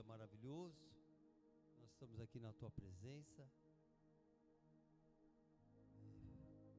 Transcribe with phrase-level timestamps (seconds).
[0.00, 0.80] dia maravilhoso.
[1.78, 3.46] Nós estamos aqui na tua presença.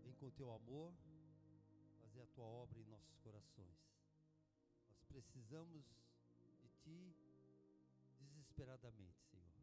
[0.04, 0.92] Vem com teu amor
[2.02, 3.78] fazer a tua obra em nossos corações.
[4.90, 5.86] Nós precisamos
[6.62, 7.16] de ti
[8.18, 9.54] desesperadamente, Senhor,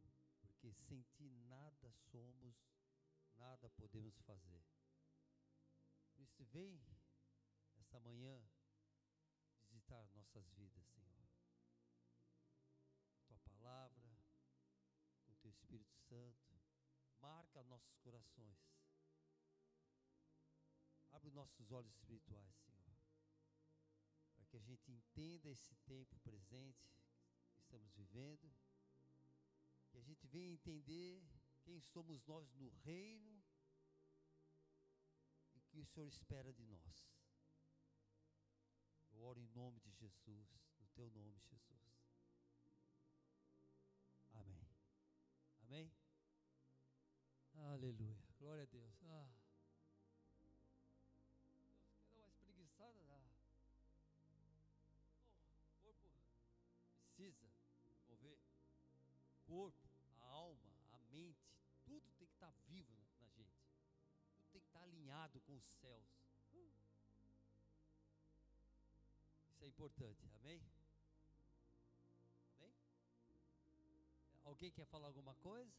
[0.40, 2.54] porque sem ti nada somos,
[3.36, 4.62] nada podemos fazer.
[6.14, 6.80] Por isso, vem
[7.80, 8.40] esta manhã
[9.68, 11.07] visitar nossas vidas, Senhor.
[15.58, 16.60] Espírito Santo,
[17.20, 18.58] marca nossos corações.
[21.10, 22.96] Abre os nossos olhos espirituais, Senhor,
[24.34, 26.88] para que a gente entenda esse tempo presente
[27.52, 28.52] que estamos vivendo,
[29.90, 31.22] que a gente venha entender
[31.64, 33.42] quem somos nós no reino
[35.54, 37.10] e o que o Senhor espera de nós.
[39.10, 40.48] Eu oro em nome de Jesus,
[40.78, 41.77] no teu nome, Jesus.
[45.68, 45.92] Amém.
[47.52, 48.16] Aleluia.
[48.38, 48.94] Glória a Deus.
[49.04, 49.28] Ah.
[51.20, 52.98] Deus quer dar uma espreguiçada.
[53.04, 53.28] Ah.
[55.76, 56.08] O corpo
[56.96, 57.52] precisa
[58.08, 58.38] mover.
[59.30, 59.90] O corpo,
[60.22, 61.52] a alma, a mente,
[61.84, 63.52] tudo tem que estar vivo na, gente.
[64.32, 66.08] Tudo tem que estar alinhado com os céus.
[66.54, 66.72] Uh.
[69.52, 70.30] Isso é importante?
[70.40, 70.62] Amém?
[74.58, 75.72] Alguém quer falar alguma coisa?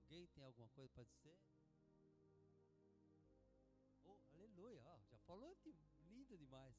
[0.00, 1.36] Alguém tem alguma coisa para dizer?
[4.02, 5.74] Oh, aleluia, oh, já falou de,
[6.08, 6.74] lindo demais.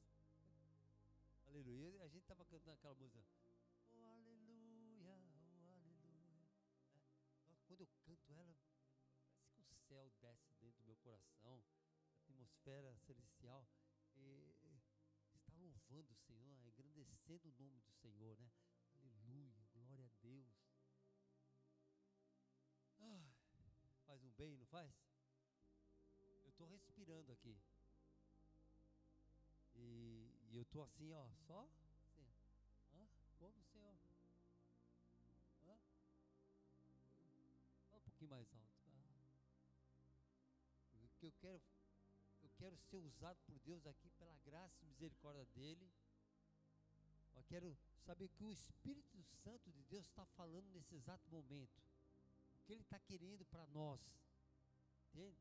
[1.46, 2.02] Aleluia.
[2.02, 3.24] A gente estava cantando aquela música.
[3.92, 6.50] Oh, aleluia, oh, aleluia.
[7.46, 7.56] É.
[7.68, 8.56] Quando eu canto ela,
[9.52, 11.62] parece que o céu desce dentro do meu coração,
[12.10, 13.64] a atmosfera celestial.
[14.16, 14.52] E,
[15.36, 18.50] está louvando o Senhor, engrandecendo o nome do Senhor, né?
[20.08, 20.46] A Deus.
[22.98, 23.30] Ah,
[24.06, 24.90] faz um bem, não faz?
[26.44, 27.54] Eu estou respirando aqui.
[29.74, 32.26] E, e eu estou assim, ó, só assim.
[32.94, 33.06] Hã?
[33.38, 33.98] Como, Senhor?
[37.92, 38.78] Um pouquinho mais alto.
[38.86, 39.36] Ah.
[41.10, 41.62] Porque eu quero,
[42.42, 45.92] eu quero ser usado por Deus aqui pela graça e misericórdia dEle.
[47.38, 51.80] Eu quero saber que o Espírito Santo de Deus está falando nesse exato momento.
[52.54, 54.00] O que Ele está querendo para nós.
[55.06, 55.38] Entende?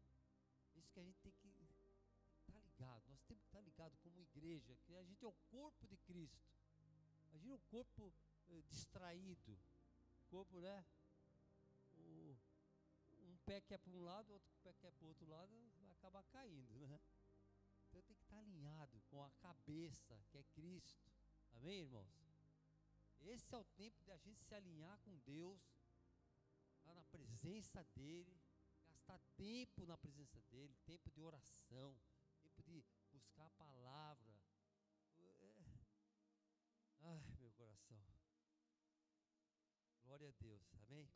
[0.75, 3.03] Isso que a gente tem que estar tá ligado.
[3.07, 5.97] Nós temos que estar tá ligado como igreja, que a gente é o corpo de
[5.97, 6.47] Cristo.
[7.31, 8.13] Imagina um corpo
[8.49, 9.51] eh, distraído.
[9.53, 10.85] Um corpo, né?
[11.95, 12.37] O,
[13.23, 15.51] um pé que é para um lado, outro pé que é para o outro lado,
[15.79, 16.99] vai acabar caindo, né?
[17.89, 21.16] Então tem que estar tá alinhado com a cabeça, que é Cristo.
[21.57, 22.07] Amém, irmãos?
[23.19, 25.59] Esse é o tempo de a gente se alinhar com Deus,
[26.77, 28.39] estar na presença dEle,
[28.87, 31.99] gastar tempo na presença dEle, tempo de oração,
[32.43, 34.39] tempo de buscar a palavra.
[35.17, 35.55] É.
[36.99, 38.05] Ai, meu coração.
[40.03, 41.09] Glória a Deus, amém?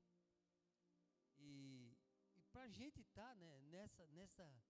[1.38, 1.96] E,
[2.36, 4.64] e para a gente estar tá, né, nessa, nessa,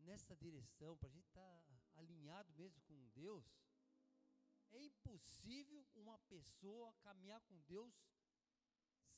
[0.00, 3.44] nessa direção, para a gente estar tá alinhado mesmo com Deus,
[4.72, 7.94] é impossível uma pessoa caminhar com Deus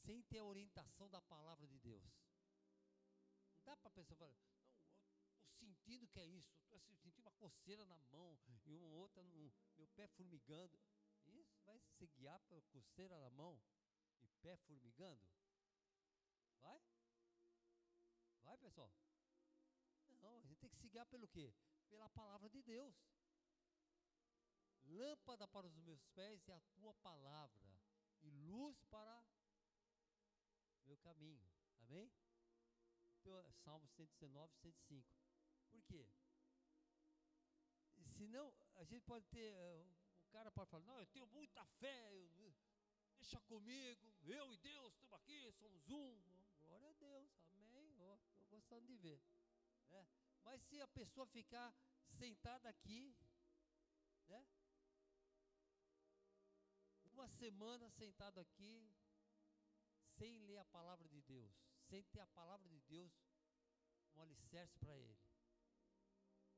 [0.05, 2.03] sem ter a orientação da palavra de Deus.
[3.55, 4.41] Não dá para a pessoa falar, não,
[5.39, 9.53] estou sentindo que é isso, estou sentindo uma coceira na mão e uma outra no
[9.77, 10.79] meu pé formigando.
[11.27, 13.61] Isso vai se guiar para coceira na mão
[14.23, 15.25] e pé formigando?
[16.61, 16.83] Vai?
[18.43, 18.93] Vai, pessoal?
[20.21, 21.53] Não, a gente tem que se guiar pelo quê?
[21.89, 22.95] Pela palavra de Deus.
[24.85, 27.73] Lâmpada para os meus pés é a tua palavra,
[28.23, 29.25] e luz para
[30.85, 31.45] meu caminho.
[31.81, 32.13] Amém?
[33.21, 35.17] Então, Salmo 119, 105.
[35.71, 36.07] Por quê?
[38.17, 39.55] Senão, a gente pode ter.
[39.55, 39.87] Eh,
[40.27, 42.55] o cara pode falar: Não, eu tenho muita fé, eu,
[43.19, 46.23] deixa comigo, eu e Deus estamos aqui, somos um.
[46.61, 47.93] glória a Deus, amém.
[48.33, 49.21] Estou gostando de ver.
[49.89, 50.07] Né?
[50.45, 51.73] Mas se a pessoa ficar
[52.19, 53.17] sentada aqui,
[54.29, 54.45] né?
[57.23, 58.85] Uma semana sentado aqui,
[60.19, 61.55] sem ler a palavra de Deus,
[61.89, 63.13] sem ter a palavra de Deus
[64.17, 65.17] um alicerce para ele.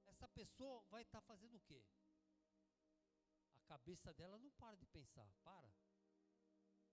[0.07, 1.85] Essa pessoa vai estar tá fazendo o quê?
[3.57, 5.69] A cabeça dela não para de pensar, para.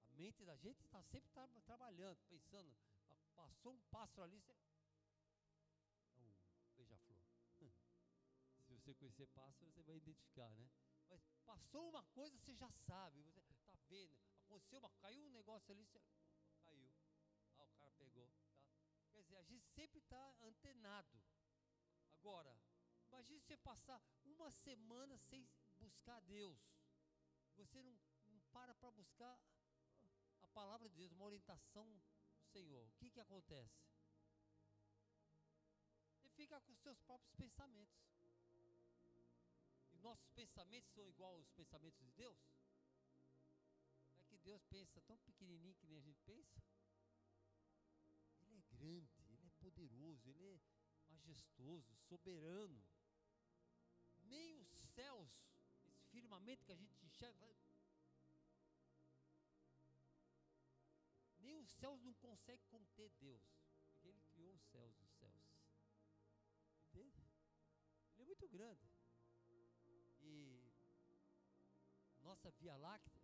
[0.03, 2.75] A mente da gente está sempre tra trabalhando, pensando.
[3.09, 4.51] Ah, passou um pássaro ali, você...
[6.17, 6.33] é um
[6.75, 7.23] beija-flor.
[8.67, 10.69] Se você conhecer pássaro, você vai identificar, né?
[11.07, 13.50] Mas passou uma coisa, você já sabe, você
[13.91, 14.15] vendo.
[14.45, 15.85] Aconteceu uma, caiu um negócio ali,
[16.63, 16.89] caiu.
[17.57, 18.27] Ah, o cara pegou.
[18.27, 19.09] Tá?
[19.11, 21.21] Quer dizer, a gente sempre está antenado.
[22.19, 22.53] Agora,
[23.09, 25.47] imagine você passar uma semana sem
[25.79, 26.59] buscar Deus.
[27.57, 27.95] Você não,
[28.27, 29.37] não para para buscar
[30.41, 32.01] a palavra de Deus, uma orientação do
[32.53, 32.87] Senhor.
[32.87, 33.81] O que, que acontece?
[36.15, 37.99] Você fica com os seus próprios pensamentos.
[39.91, 42.37] E nossos pensamentos são igual aos pensamentos de Deus?
[44.51, 46.61] Deus pensa tão pequenininho que nem a gente pensa?
[48.41, 50.59] Ele é grande, ele é poderoso, ele é
[51.07, 52.83] majestoso, soberano.
[54.23, 55.31] Nem os céus,
[55.87, 57.47] esse firmamento que a gente enxerga,
[61.39, 63.41] nem os céus não conseguem conter Deus,
[63.87, 65.45] porque Ele criou os céus dos céus.
[66.87, 67.23] Entende?
[68.17, 68.91] Ele é muito grande.
[70.19, 70.73] E
[72.19, 73.20] nossa Via Láctea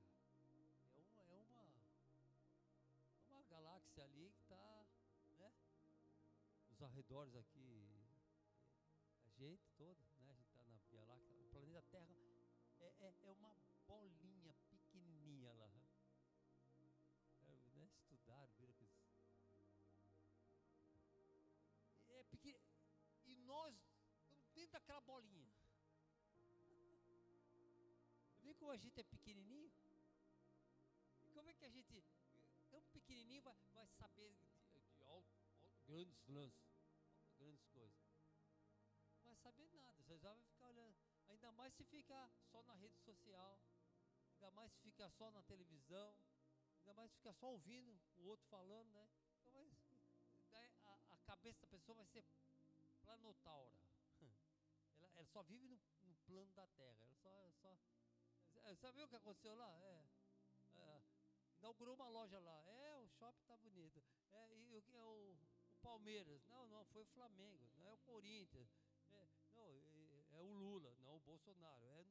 [4.02, 4.86] ali que está,
[5.38, 5.52] né?
[6.70, 7.90] Os arredores aqui,
[9.24, 10.32] a gente toda, né?
[10.32, 11.36] A gente está na Via Láctea.
[11.36, 12.16] O planeta Terra
[12.80, 13.56] é, é, é uma
[13.88, 15.72] bolinha pequenininha lá.
[17.42, 17.90] É, né?
[17.96, 18.88] Estudaram, viram que é
[23.26, 23.76] e nós
[24.54, 25.52] dentro daquela bolinha.
[28.42, 29.72] Vê como a gente é pequenininho?
[31.24, 32.04] E como é que a gente,
[32.78, 35.36] tão pequenininho, vai, vai saber de, de alto,
[35.86, 36.78] grandes lances,
[37.38, 37.98] grandes coisas?
[39.16, 40.96] Não vai saber nada, você já vai ficar olhando.
[41.28, 43.60] Ainda mais se ficar só na rede social,
[44.34, 46.16] ainda mais se ficar só na televisão,
[46.80, 49.10] ainda mais se ficar só ouvindo o outro falando, né?
[49.42, 49.72] Então
[50.52, 52.24] a, a cabeça da pessoa vai ser
[53.02, 53.76] planotaura.
[55.00, 56.98] Ela, ela só vive no, no, plano da terra.
[57.02, 57.78] Ela só, só.
[58.76, 59.72] Sabe o que aconteceu lá?
[59.80, 60.04] É,
[61.58, 62.64] inaugurou uma loja lá.
[62.66, 64.04] É, o shopping tá bonito.
[64.32, 65.36] É, e o, é o,
[65.72, 66.44] o, Palmeiras.
[66.48, 67.68] Não, não, foi o Flamengo.
[67.78, 68.70] Não é o Corinthians.
[69.12, 71.86] É, não, é, é, o Lula, não o Bolsonaro.
[71.86, 72.06] É,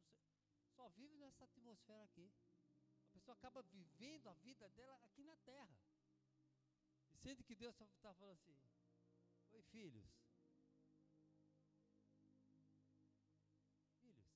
[0.75, 2.31] só vive nessa atmosfera aqui.
[3.09, 5.79] A pessoa acaba vivendo a vida dela aqui na terra.
[7.13, 8.57] E sendo que Deus está falando assim:
[9.53, 10.05] Oi, filhos,
[14.01, 14.29] Filhos,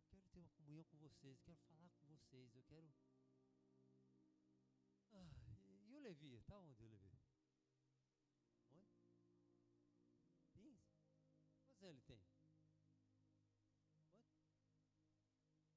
[0.00, 3.15] eu quero ter uma comunhão com vocês, eu quero falar com vocês, eu quero.
[6.06, 6.36] Levi?
[6.36, 7.18] Está onde o Levi?
[8.70, 8.94] Onde?
[10.52, 10.86] 15?
[11.80, 12.46] Quantos anos ele tem?
[14.14, 14.16] Quanto?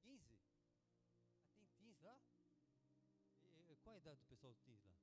[0.02, 0.38] 15?
[1.42, 2.20] Ah, tem 15 lá?
[3.56, 4.94] E, qual a idade do pessoal do Teams lá?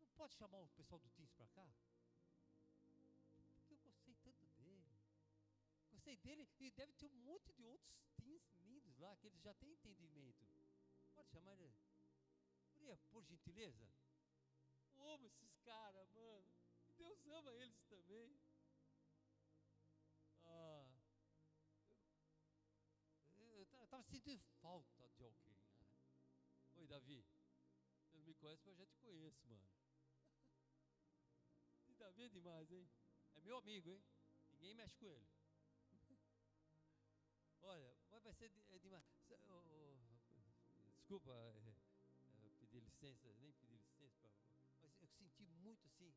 [0.00, 1.68] Não pode chamar o pessoal do Teams para cá?
[3.56, 5.00] porque eu gostei tanto dele.
[5.90, 9.52] Gostei dele e deve ter um monte de outros teens lindos lá que eles já
[9.54, 10.46] têm entendimento.
[11.12, 11.74] Pode chamar ele.
[12.80, 13.86] Por, por gentileza?
[14.96, 16.50] Eu amo esses caras, mano.
[16.96, 18.40] Deus ama eles também.
[20.44, 20.88] Ah,
[23.36, 25.56] eu estava sentindo falta de alguém.
[25.78, 25.84] Ah.
[26.76, 27.24] Oi, Davi.
[28.06, 29.62] Você não me conhece, mas eu já te conheço, mano.
[31.86, 32.88] E Davi é demais, hein?
[33.34, 34.02] É meu amigo, hein?
[34.52, 35.28] Ninguém mexe com ele.
[37.60, 39.04] Olha, vai ser é demais.
[40.96, 41.79] Desculpa é, é,
[42.70, 44.30] pedir licença, nem pedir licença,
[44.80, 46.14] mas eu senti muito assim,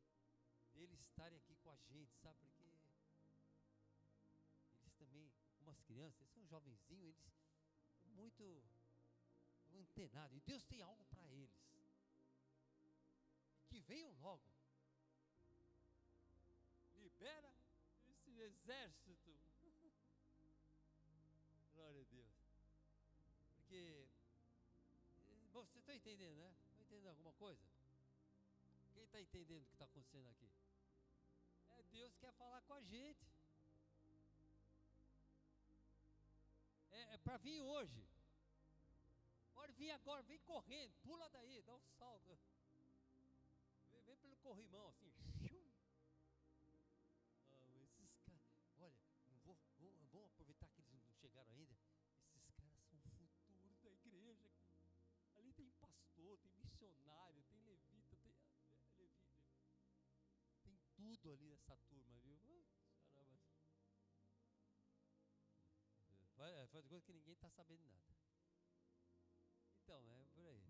[0.72, 2.38] deles estarem aqui com a gente, sabe?
[2.38, 2.62] Porque
[4.72, 7.34] eles também, como as crianças, eles são jovenzinhos, eles
[8.14, 8.62] muito
[9.72, 10.36] antenados.
[10.36, 11.74] E Deus tem algo para eles.
[13.68, 14.54] Que venham logo
[16.94, 17.52] libera
[18.06, 19.33] esse exército.
[25.66, 26.54] Você está entendendo, né?
[26.70, 27.60] Está entendendo alguma coisa?
[28.92, 30.50] Quem está entendendo o que está acontecendo aqui?
[31.70, 33.26] É Deus que quer falar com a gente.
[36.92, 38.04] É, é para vir hoje.
[39.54, 42.38] Pode vir agora, vem correndo, pula daí, dá um salto.
[43.90, 45.13] Vem, vem pelo corrimão assim
[56.34, 59.20] pastor, tem missionário, tem levita, tem ah, levi, levi,
[60.62, 62.64] tem tudo ali nessa turma, viu?
[63.14, 63.40] Caramba.
[66.36, 68.14] Faz, coisa que ninguém está sabendo nada.
[69.82, 70.64] Então, é por aí.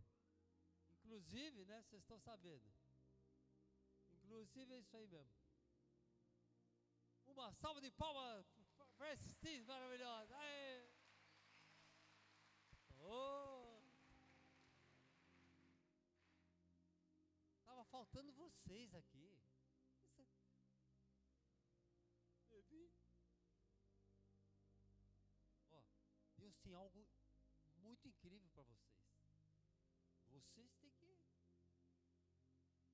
[0.90, 2.72] Inclusive, né, vocês estão sabendo.
[4.10, 5.34] Inclusive é isso aí mesmo.
[7.26, 8.46] Uma salva de palmas
[8.96, 10.36] Francis maravilhosa.
[10.36, 10.88] Aê.
[13.00, 13.43] Oh.
[17.94, 19.38] Faltando vocês aqui.
[22.50, 22.90] Levi.
[25.70, 25.84] Ó,
[26.36, 27.06] Deus tem algo
[27.76, 28.98] muito incrível para vocês.
[30.26, 30.90] Vocês têm que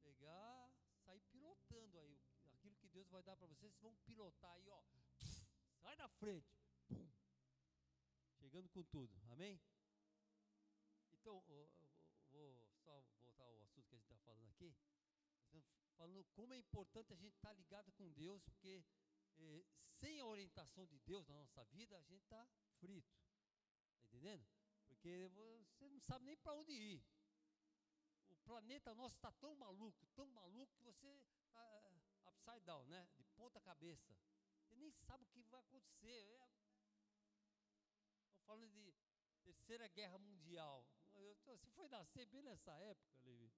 [0.02, 0.70] pegar,
[1.06, 4.82] sair pilotando aí aquilo que Deus vai dar para vocês, vocês vão pilotar aí, ó.
[5.80, 6.60] Sai da frente.
[6.88, 7.10] Pum.
[8.38, 9.18] Chegando com tudo.
[9.30, 9.58] Amém?
[11.14, 11.70] Então, vou
[12.84, 14.74] só voltar ao assunto que a gente está falando aqui.
[15.96, 18.82] Falando como é importante a gente estar tá ligado com Deus, porque
[19.38, 19.64] eh,
[19.98, 22.46] sem a orientação de Deus na nossa vida, a gente está
[22.78, 23.14] frito.
[23.92, 24.46] Está entendendo?
[24.86, 25.28] Porque
[25.68, 27.04] você não sabe nem para onde ir.
[28.30, 31.06] O planeta nosso está tão maluco, tão maluco, que você
[31.46, 31.92] está
[32.26, 33.08] upside down, né?
[33.16, 34.16] De ponta cabeça.
[34.62, 36.08] Você nem sabe o que vai acontecer.
[36.08, 36.48] É...
[38.26, 38.94] Estou falando de
[39.42, 40.84] Terceira Guerra Mundial.
[41.44, 43.52] Você foi nascer bem nessa época, Levi.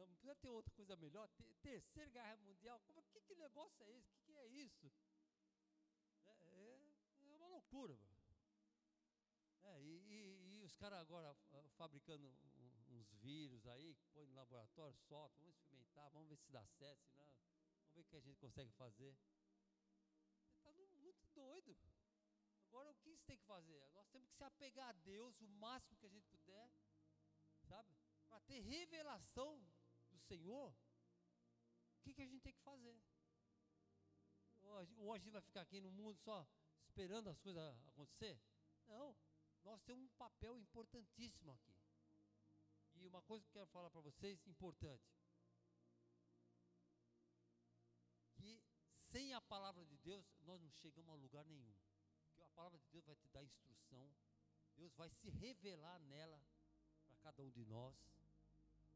[0.00, 1.28] Caramba, não precisa ter outra coisa melhor.
[1.62, 2.80] Terceira Guerra Mundial.
[2.86, 4.08] Como, que, que negócio é esse?
[4.08, 4.90] O que, que é isso?
[6.24, 7.98] É, é, é uma loucura.
[9.62, 12.26] É, e, e, e, os caras agora uh, fabricando
[12.88, 17.28] uns vírus aí, põe no laboratório, solta, vamos experimentar, vamos ver se dá certo, senão,
[17.82, 19.14] vamos ver o que a gente consegue fazer.
[20.56, 21.76] Está muito doido.
[22.68, 23.86] Agora o que você tem que fazer?
[23.92, 26.70] Nós temos que se apegar a Deus o máximo que a gente puder,
[27.68, 27.94] sabe?
[28.28, 29.60] Para ter revelação
[30.28, 33.00] Senhor, o que, que a gente tem que fazer?
[34.98, 36.46] Ou a gente vai ficar aqui no mundo só
[36.84, 38.40] esperando as coisas acontecer?
[38.86, 39.16] Não,
[39.64, 41.76] nós temos um papel importantíssimo aqui.
[42.94, 45.10] E uma coisa que eu quero falar para vocês, importante.
[48.34, 48.62] Que
[49.10, 51.74] sem a palavra de Deus, nós não chegamos a lugar nenhum.
[52.26, 54.14] Porque a palavra de Deus vai te dar instrução.
[54.76, 56.40] Deus vai se revelar nela
[57.06, 57.94] para cada um de nós.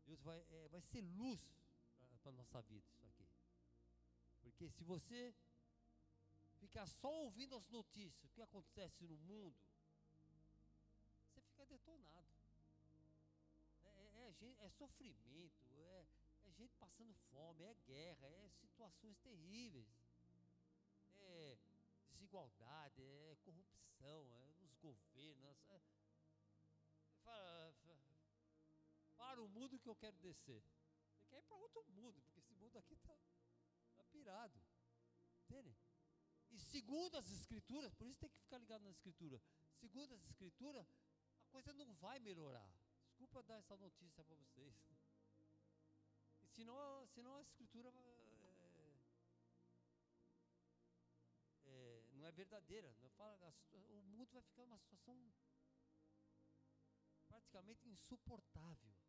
[0.07, 1.41] Deus vai, é, vai ser luz
[2.23, 3.27] para a nossa vida, isso aqui.
[4.43, 5.35] Porque se você
[6.59, 9.57] ficar só ouvindo as notícias, o que acontece no mundo,
[11.29, 12.35] você fica detonado
[14.45, 16.07] é, é sofrimento, é,
[16.47, 19.87] é gente passando fome, é guerra, é situações terríveis,
[21.19, 21.59] é
[22.11, 25.57] desigualdade, é corrupção, é nos governos.
[25.71, 25.81] É,
[29.35, 30.63] para o mundo que eu quero descer.
[31.11, 33.19] Você quer ir para outro mundo, porque esse mundo aqui está
[33.97, 34.61] tá pirado.
[35.43, 35.77] Entende?
[36.53, 39.43] E segundo as escrituras, por isso tem que ficar ligado na escritura.
[39.81, 40.87] Segundo as escrituras,
[41.41, 42.73] a coisa não vai melhorar.
[43.09, 44.73] Desculpa dar essa notícia para vocês.
[46.43, 49.01] E senão, senão a escritura é,
[51.65, 52.95] é, não é verdadeira.
[53.01, 55.35] Não fala, o mundo vai ficar numa situação
[57.27, 59.04] praticamente insuportável.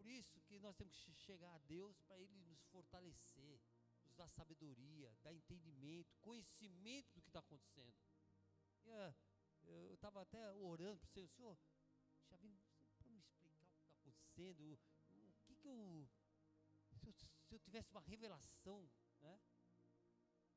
[0.00, 3.60] Por isso que nós temos que chegar a Deus para Ele nos fortalecer,
[4.06, 7.92] nos dar sabedoria, dar entendimento, conhecimento do que está acontecendo.
[9.64, 11.58] Eu estava até orando para o Senhor, Senhor,
[12.30, 12.56] já vim
[12.98, 14.78] para me explicar o que está acontecendo, o,
[15.44, 16.08] que que eu
[16.94, 18.90] se, eu se, eu tivesse uma revelação,
[19.20, 19.38] né?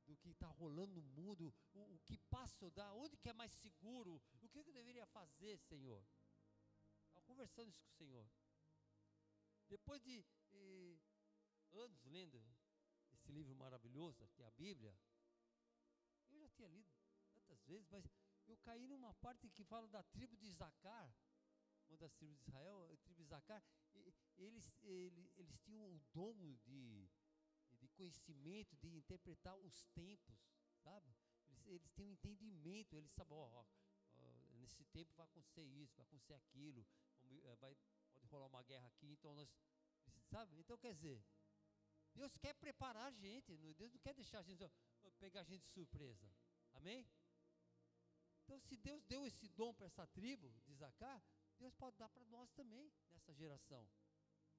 [0.06, 3.52] Do que está rolando no mundo, o, o, que passo dar, onde que é mais
[3.52, 6.02] seguro, o que, que eu deveria fazer, Senhor?
[7.08, 8.26] Estava conversando isso com o Senhor.
[9.74, 10.96] Depois de eh,
[11.72, 12.40] anos lendo
[13.12, 14.96] esse livro maravilhoso, que é a Bíblia,
[16.30, 16.88] eu já tinha lido
[17.34, 18.08] tantas vezes, mas
[18.46, 21.12] eu caí numa parte que fala da tribo de Zacar,
[21.88, 23.60] uma das tribos de Israel, a tribo de Zacar,
[23.96, 24.72] eles, eles,
[25.34, 27.10] eles tinham o dom de,
[27.72, 30.38] de conhecimento, de interpretar os tempos,
[30.84, 31.12] sabe?
[31.48, 33.66] Eles, eles têm um entendimento, eles sabem, ó, ó,
[34.52, 36.86] nesse tempo vai acontecer isso, vai acontecer aquilo,
[37.24, 37.76] eh, vai,
[38.34, 39.48] rolar uma guerra aqui, então nós,
[40.30, 40.58] sabe?
[40.58, 41.24] Então quer dizer,
[42.14, 44.64] Deus quer preparar a gente, Deus não quer deixar a gente,
[45.18, 46.28] pegar a gente de surpresa,
[46.74, 47.06] amém?
[48.44, 51.22] Então, se Deus deu esse dom para essa tribo de Zacar,
[51.58, 53.88] Deus pode dar para nós também, nessa geração.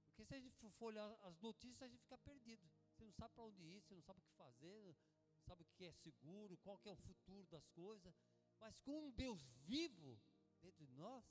[0.08, 2.67] Porque se a gente for olhar as notícias, a gente fica perdido.
[2.94, 4.96] Você não sabe para onde ir, você não sabe o que fazer,
[5.36, 8.15] não sabe o que é seguro, qual que é o futuro das coisas.
[8.60, 10.20] Mas com um Deus vivo
[10.62, 11.24] dentro de nós,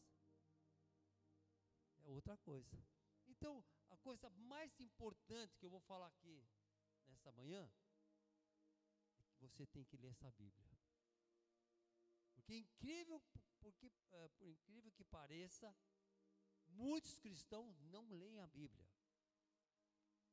[2.05, 2.77] é outra coisa.
[3.27, 6.47] Então, a coisa mais importante que eu vou falar aqui
[7.09, 7.71] nessa manhã
[9.41, 10.69] é que você tem que ler essa Bíblia.
[12.35, 13.23] Porque é incrível
[13.61, 15.75] porque, uh, por incrível que pareça,
[16.67, 18.87] muitos cristãos não leem a Bíblia.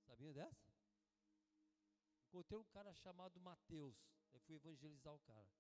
[0.05, 0.71] Sabia dessa?
[2.31, 3.95] encontrei um cara chamado Mateus.
[4.31, 5.51] Eu fui evangelizar o cara.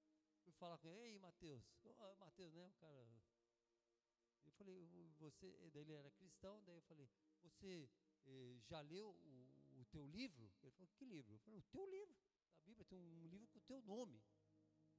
[0.43, 2.65] Fui falar com ele, ei Mateus, oh, Mateus, né?
[2.65, 3.07] O cara.
[4.61, 4.87] Falei,
[5.17, 5.57] você.
[5.73, 7.09] Daí ele era cristão, daí eu falei,
[7.41, 7.89] você
[8.27, 10.51] eh, já leu o, o, teu livro?
[10.61, 11.33] Ele falou, que livro?
[11.33, 12.15] Eu falei, o teu livro.
[12.59, 14.21] A Bíblia tem um livro com o teu nome.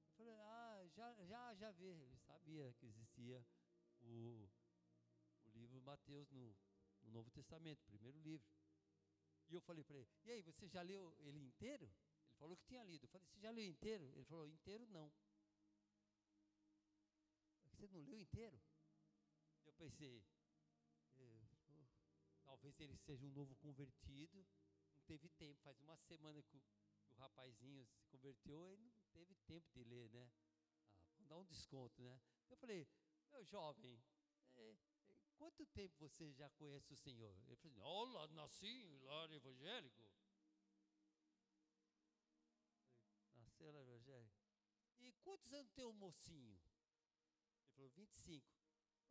[0.09, 1.87] Eu falei, ah, já, já, já vi.
[1.87, 3.47] Ele sabia que existia
[4.01, 4.51] o,
[5.45, 6.57] o livro Mateus no,
[7.05, 8.51] no Novo Testamento, primeiro livro.
[9.49, 11.85] E eu falei para ele: E aí, você já leu ele inteiro?
[11.85, 13.05] Ele falou que tinha lido.
[13.05, 14.11] Eu falei: Você já leu inteiro?
[14.17, 15.13] Ele falou: Inteiro não.
[17.71, 18.59] Você não leu inteiro?
[19.83, 20.25] Eu pensei:
[21.17, 21.47] é,
[22.45, 24.47] Talvez ele seja um novo convertido.
[24.95, 25.61] Não teve tempo.
[25.63, 29.83] Faz uma semana que o, que o rapazinho se converteu e não teve tempo de
[29.83, 30.31] ler, né?
[31.01, 32.21] Ah, vamos dar um desconto, né?
[32.49, 32.87] Eu falei:
[33.33, 34.01] Meu jovem,
[34.55, 34.77] é,
[35.37, 37.35] quanto tempo você já conhece o Senhor?
[37.49, 40.07] Ele falou, assim, olá, nasci em lar evangélico.
[43.35, 44.41] Nasceu lá evangélico.
[45.01, 46.63] E quantos anos tem o mocinho?
[47.65, 48.62] Ele falou, 25.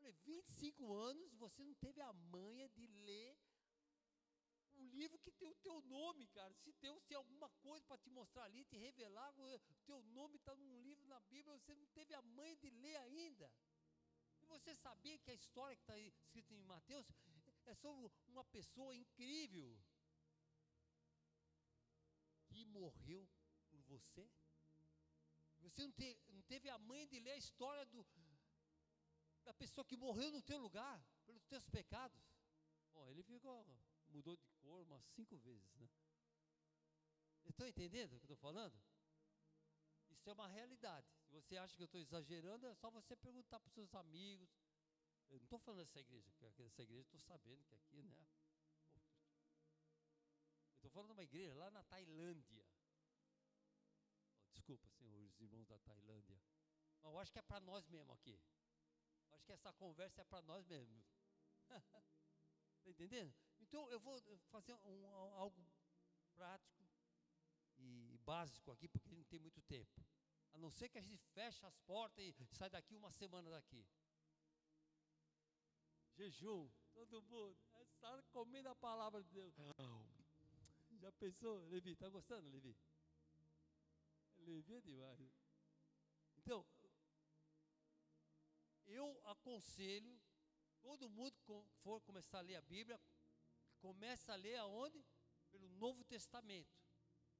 [0.01, 3.37] Falei, 25 anos você não teve a manha de ler
[4.75, 6.51] um livro que tem o teu nome, cara.
[6.55, 10.55] Se Deus tem alguma coisa para te mostrar ali, te revelar, o teu nome está
[10.55, 13.51] num livro na Bíblia, você não teve a manha de ler ainda
[14.51, 17.07] você sabia que a história que está escrita em Mateus
[17.65, 19.79] é sobre uma pessoa incrível
[22.47, 23.25] que morreu
[23.69, 24.29] por você?
[25.61, 28.05] Você não, te, não teve a mãe de ler a história do,
[29.43, 32.21] da pessoa que morreu no teu lugar, pelos teus pecados?
[32.93, 33.65] Bom, ele ficou,
[34.07, 35.89] mudou de cor umas cinco vezes, né?
[37.45, 38.79] Estão entendendo o que eu estou falando?
[40.09, 41.07] Isso é uma realidade.
[41.23, 44.49] Se você acha que eu estou exagerando, é só você perguntar para os seus amigos.
[45.29, 48.15] Eu não estou falando dessa igreja, porque essa igreja estou sabendo que aqui, né?
[50.73, 52.65] Eu estou falando de uma igreja lá na Tailândia.
[54.43, 56.39] Oh, desculpa, senhores irmãos da Tailândia.
[57.01, 58.39] Mas eu acho que é para nós mesmo aqui.
[59.31, 61.03] Acho que essa conversa é para nós mesmo.
[61.69, 61.79] Está
[62.85, 63.33] entendendo?
[63.59, 65.65] Então eu vou fazer um, algo
[66.33, 66.83] prático
[67.77, 70.05] e básico aqui, porque não tem muito tempo.
[70.53, 73.87] A não ser que a gente feche as portas e sai daqui uma semana daqui.
[76.15, 77.57] Jejum, todo mundo.
[77.73, 79.53] É só comendo a palavra de Deus.
[80.99, 81.91] Já pensou, Levi?
[81.91, 82.77] Está gostando, Levi?
[84.39, 85.19] Levi é demais.
[86.37, 86.65] Então,
[88.91, 90.19] eu aconselho
[90.81, 92.99] todo mundo que for começar a ler a Bíblia,
[93.79, 95.03] começa a ler aonde?
[95.51, 96.71] Pelo Novo Testamento.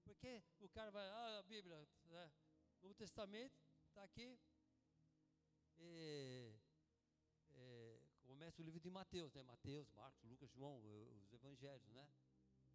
[0.03, 2.31] Porque o cara vai, ah, a Bíblia, né?
[2.81, 3.55] Novo Testamento,
[3.87, 4.37] está aqui.
[5.77, 6.53] É,
[7.53, 9.43] é, começa o livro de Mateus, né?
[9.43, 10.81] Mateus, Marcos, Lucas, João,
[11.21, 12.07] os evangelhos, né?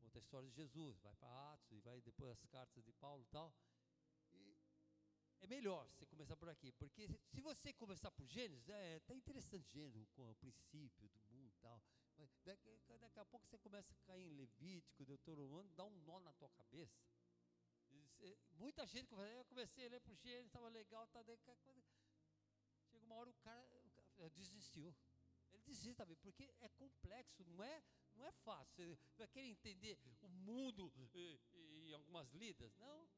[0.01, 3.23] Conta a história de Jesus, vai para Atos e vai depois as cartas de Paulo
[3.23, 3.53] e tal.
[5.41, 9.15] E é melhor você começar por aqui, porque se você começar por Gênesis, é até
[9.15, 11.83] interessante Gênesis, com o princípio do mundo e tal.
[12.17, 16.19] Mas daqui, daqui a pouco você começa a cair em Levítico, Deuteronômio, dá um nó
[16.21, 17.05] na tua cabeça.
[18.53, 21.39] Muita gente eu comecei a ler por Gênesis, estava legal, tá, daí,
[22.91, 24.95] chega uma hora o cara, o cara desistiu.
[25.53, 27.83] Ele desiste também, porque é complexo, não é,
[28.15, 28.97] não é fácil.
[28.97, 32.75] Você vai querer entender o mundo em algumas lidas?
[32.77, 33.09] Não.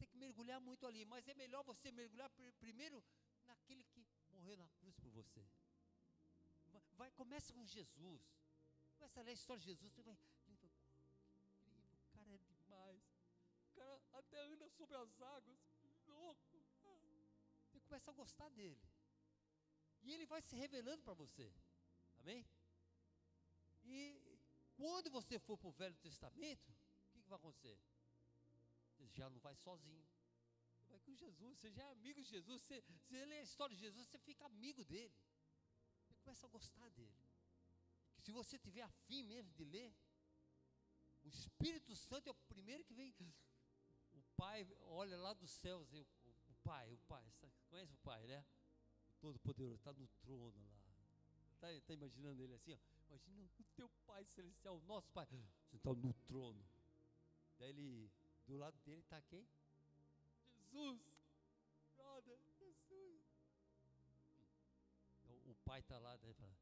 [0.00, 2.30] Ter que mergulhar muito ali, mas é melhor você mergulhar
[2.64, 2.98] primeiro
[3.46, 4.02] naquele que
[4.34, 5.42] morreu na cruz por você.
[7.00, 8.22] Vai, começa com Jesus.
[8.94, 10.16] Começa a ler a história de Jesus, você vai,
[10.48, 10.70] incrível,
[11.92, 13.02] o cara é demais
[13.80, 15.58] cara até anda sobre as águas,
[16.06, 16.60] louco.
[17.66, 18.78] Você começa a gostar dele.
[20.02, 21.52] E ele vai se revelando para você.
[22.20, 22.44] Amém?
[23.84, 24.38] E
[24.76, 27.78] quando você for para o Velho Testamento, o que, que vai acontecer?
[29.08, 30.06] Já não vai sozinho.
[30.88, 32.62] Vai com Jesus, você já é amigo de Jesus.
[32.62, 35.14] Você, você lê a história de Jesus, você fica amigo dele.
[36.02, 37.14] Você começa a gostar dele.
[38.18, 39.94] E se você tiver afim mesmo de ler,
[41.22, 43.14] o Espírito Santo é o primeiro que vem
[44.12, 47.24] o pai olha lá dos céus, o, o pai, o pai,
[47.68, 48.44] conhece o pai, né?
[49.20, 50.80] Todo-Poderoso, está no trono lá.
[51.54, 52.78] Está tá imaginando ele assim, ó.
[53.08, 55.26] Imagina o teu pai celestial, o nosso pai.
[55.26, 56.64] Você está no trono.
[57.58, 58.10] Daí ele,
[58.50, 59.46] do lado dele está quem?
[60.72, 61.00] Jesus.
[61.96, 63.22] Brother, Jesus.
[65.20, 66.52] Então, o pai está lá, daí fala,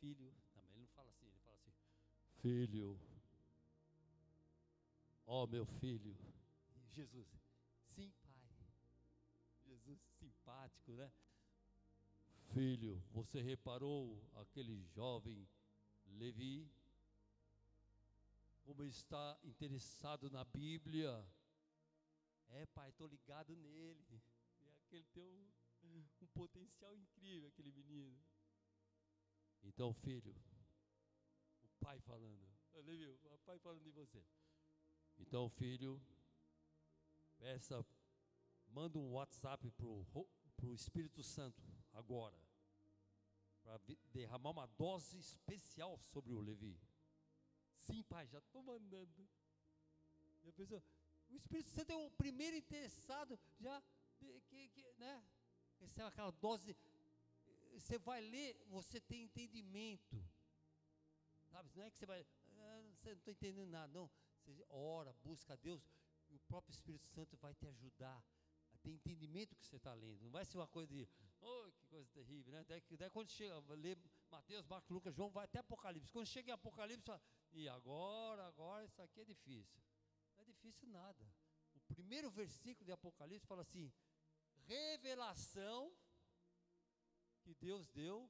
[0.00, 0.34] filho.
[0.54, 1.72] Não, mas ele não fala assim, ele fala assim,
[2.42, 3.00] filho.
[5.24, 6.16] Ó oh, meu filho
[6.92, 7.28] Jesus,
[7.94, 8.34] sim, pai.
[9.66, 11.12] Jesus simpático, né?
[12.54, 15.48] Filho, você reparou aquele jovem
[16.06, 16.68] Levi?
[18.66, 21.24] como está interessado na Bíblia.
[22.48, 24.22] É, pai, estou ligado nele.
[24.62, 25.24] E aquele tem
[25.82, 28.18] um, um potencial incrível, aquele menino.
[29.62, 30.34] Então, filho,
[31.62, 32.46] o pai falando,
[32.84, 33.12] viu?
[33.24, 34.24] O pai falando de você.
[35.18, 36.00] Então, filho,
[37.38, 37.84] peça,
[38.68, 42.38] manda um WhatsApp para o Espírito Santo agora,
[43.62, 43.78] para
[44.12, 46.78] derramar uma dose especial sobre o Levi.
[47.80, 49.28] Sim, pai, já estou mandando.
[50.44, 50.82] E a pessoa,
[51.30, 53.82] o Espírito Santo é o primeiro interessado, já,
[54.18, 55.22] que, que, né?
[55.80, 56.76] Recebe aquela dose.
[57.74, 60.16] Você vai ler, você tem entendimento.
[61.50, 61.70] Sabe?
[61.74, 62.26] Não é que você vai.
[62.58, 63.92] Ah, você não está entendendo nada.
[63.92, 64.10] Não.
[64.44, 65.82] Você ora, busca a Deus.
[66.30, 68.24] E o próprio Espírito Santo vai te ajudar
[68.72, 70.22] a ter entendimento do que você está lendo.
[70.22, 71.08] Não vai ser uma coisa de.
[71.40, 72.64] Oh, que coisa terrível, né?
[72.64, 73.96] Daí, daí quando chega, lê
[74.30, 76.10] Mateus, Marcos, Lucas, João, vai até Apocalipse.
[76.12, 77.20] Quando chega em Apocalipse, fala,
[77.52, 79.80] e agora, agora isso aqui é difícil.
[80.66, 81.24] Difícil nada.
[81.74, 83.92] O primeiro versículo de Apocalipse fala assim:
[84.66, 85.96] revelação
[87.40, 88.28] que Deus deu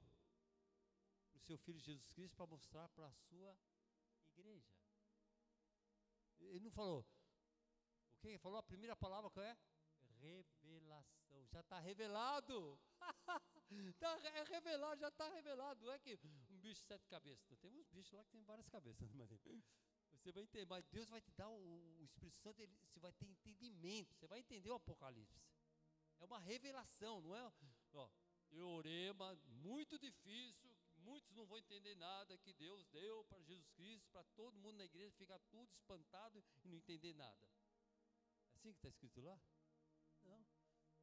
[1.31, 3.57] para o seu Filho Jesus Cristo para mostrar para a sua
[4.35, 4.70] igreja.
[6.40, 7.01] Ele não falou.
[8.12, 8.59] O que ele falou?
[8.59, 9.57] A primeira palavra qual é?
[10.20, 11.46] Revelação.
[11.46, 12.79] Já está revelado.
[13.99, 15.87] tá, é revelado, já está revelado.
[15.87, 16.18] Não é que
[16.51, 17.59] um bicho de sete cabeças.
[17.61, 19.11] Tem uns bichos lá que tem várias cabeças.
[19.14, 19.33] Mas
[20.27, 20.67] você vai entender.
[20.67, 24.15] Mas Deus vai te dar o, o Espírito Santo, ele, você vai ter entendimento.
[24.15, 25.41] Você vai entender o Apocalipse.
[26.19, 27.53] É uma revelação, não é?
[27.95, 28.09] Ó,
[28.51, 34.25] Eurema, muito difícil, muitos não vão entender nada que Deus deu para Jesus Cristo, para
[34.35, 37.47] todo mundo na igreja ficar tudo espantado e não entender nada.
[38.53, 39.39] É assim que está escrito lá?
[40.25, 40.47] Não.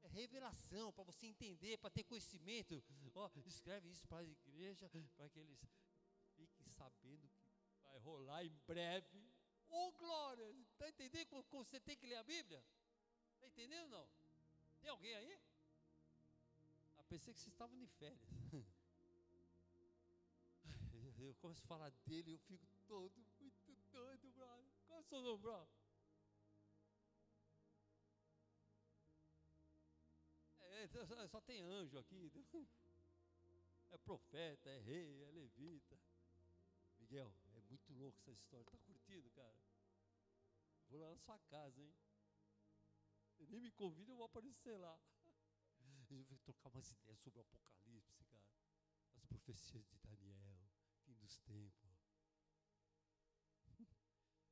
[0.02, 2.84] É revelação para você entender, para ter conhecimento.
[3.14, 5.60] Ó, escreve isso para a igreja, para que eles
[6.36, 7.30] fiquem sabendo
[7.94, 9.20] vai rolar em breve.
[9.70, 10.50] Ô oh, glória!
[10.72, 12.64] Está entendendo como, você tem que ler a Bíblia?
[13.36, 14.10] Está entendendo não?
[14.82, 15.40] Tem alguém aí?
[16.98, 18.20] Ah, pensei que vocês estavam de férias.
[21.18, 24.66] Eu começo a falar dele eu fico todo muito doido, brother.
[24.86, 25.74] Qual é o seu nome, brother?
[30.60, 30.84] É,
[31.24, 32.30] é só tem anjo aqui.
[33.92, 35.98] É profeta, é rei, é levita.
[37.00, 37.34] Miguel,
[37.74, 38.66] muito louco essa história.
[38.66, 39.58] Tá curtindo, cara?
[40.90, 41.96] Vou lá na sua casa, hein?
[43.50, 45.00] Nem me convida, eu vou aparecer lá.
[45.80, 48.46] A gente vai trocar umas ideias sobre o Apocalipse, cara.
[49.16, 50.70] As profecias de Daniel,
[51.04, 51.92] fim dos tempos.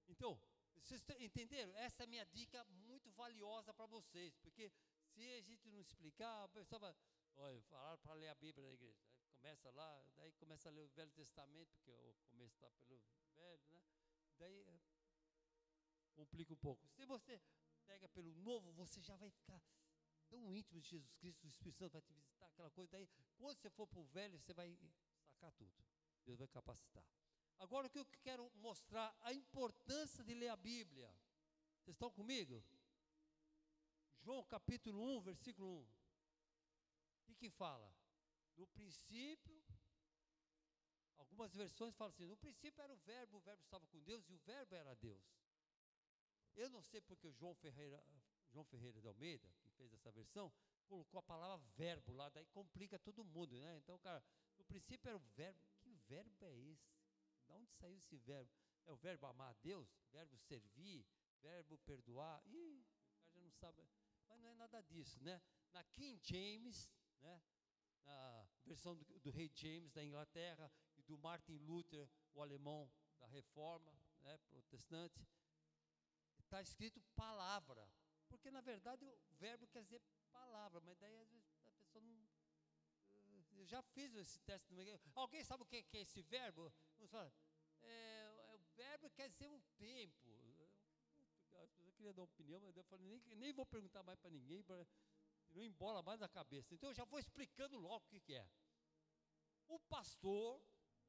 [0.09, 0.37] Então,
[0.75, 1.73] vocês entenderam?
[1.77, 4.69] Essa é a minha dica muito valiosa para vocês, porque
[5.05, 6.95] se a gente não explicar, a pessoa vai,
[7.37, 9.10] olha, falaram para ler a Bíblia na igreja.
[9.41, 13.01] Começa lá, daí começa a ler o Velho Testamento, porque o começo está pelo
[13.33, 13.81] Velho, né?
[14.37, 14.79] Daí eh,
[16.13, 16.87] complica um pouco.
[16.89, 17.41] Se você
[17.87, 19.59] pega pelo novo, você já vai ficar
[20.29, 22.91] tão íntimo de Jesus Cristo, o Espírito Santo vai te visitar, aquela coisa.
[22.91, 24.77] Daí, quando você for para o velho, você vai
[25.25, 25.73] sacar tudo.
[26.23, 27.03] Deus vai capacitar.
[27.57, 31.11] Agora, o que eu quero mostrar, a importância de ler a Bíblia.
[31.79, 32.63] Vocês estão comigo?
[34.19, 35.81] João capítulo 1, versículo 1.
[35.81, 37.91] O que, que fala?
[38.55, 39.63] No princípio,
[41.17, 44.33] algumas versões falam assim: no princípio era o Verbo, o Verbo estava com Deus e
[44.33, 45.23] o Verbo era Deus.
[46.55, 48.03] Eu não sei porque o João Ferreira,
[48.49, 50.51] João Ferreira de Almeida, que fez essa versão,
[50.85, 53.77] colocou a palavra verbo lá, daí complica todo mundo, né?
[53.77, 54.21] Então, cara,
[54.57, 55.59] no princípio era o verbo.
[55.79, 56.93] Que verbo é esse?
[57.45, 58.51] De onde saiu esse verbo?
[58.85, 59.89] É o verbo amar a Deus?
[60.11, 61.05] Verbo servir?
[61.41, 62.43] Verbo perdoar?
[62.45, 63.87] Ih, o cara já não sabe.
[64.27, 65.41] Mas não é nada disso, né?
[65.71, 67.41] Na King James, né?
[68.03, 73.27] Na versão do, do rei James da Inglaterra e do Martin Luther, o alemão da
[73.27, 74.37] Reforma, né?
[74.49, 75.25] Protestante
[76.39, 77.87] está escrito palavra.
[78.27, 82.29] Porque na verdade o verbo quer dizer palavra, mas daí às vezes a pessoa não.
[83.53, 84.73] Eu já fiz esse teste
[85.13, 86.73] Alguém sabe o que é esse verbo?
[86.97, 87.31] Vamos falar.
[87.81, 90.29] É, é, o verbo quer dizer um tempo.
[91.79, 94.85] Eu queria dar opinião, mas eu falei, nem, nem vou perguntar mais para ninguém, para
[95.53, 96.73] não embola mais a cabeça.
[96.73, 98.47] Então eu já vou explicando logo o que, que é.
[99.67, 100.61] O pastor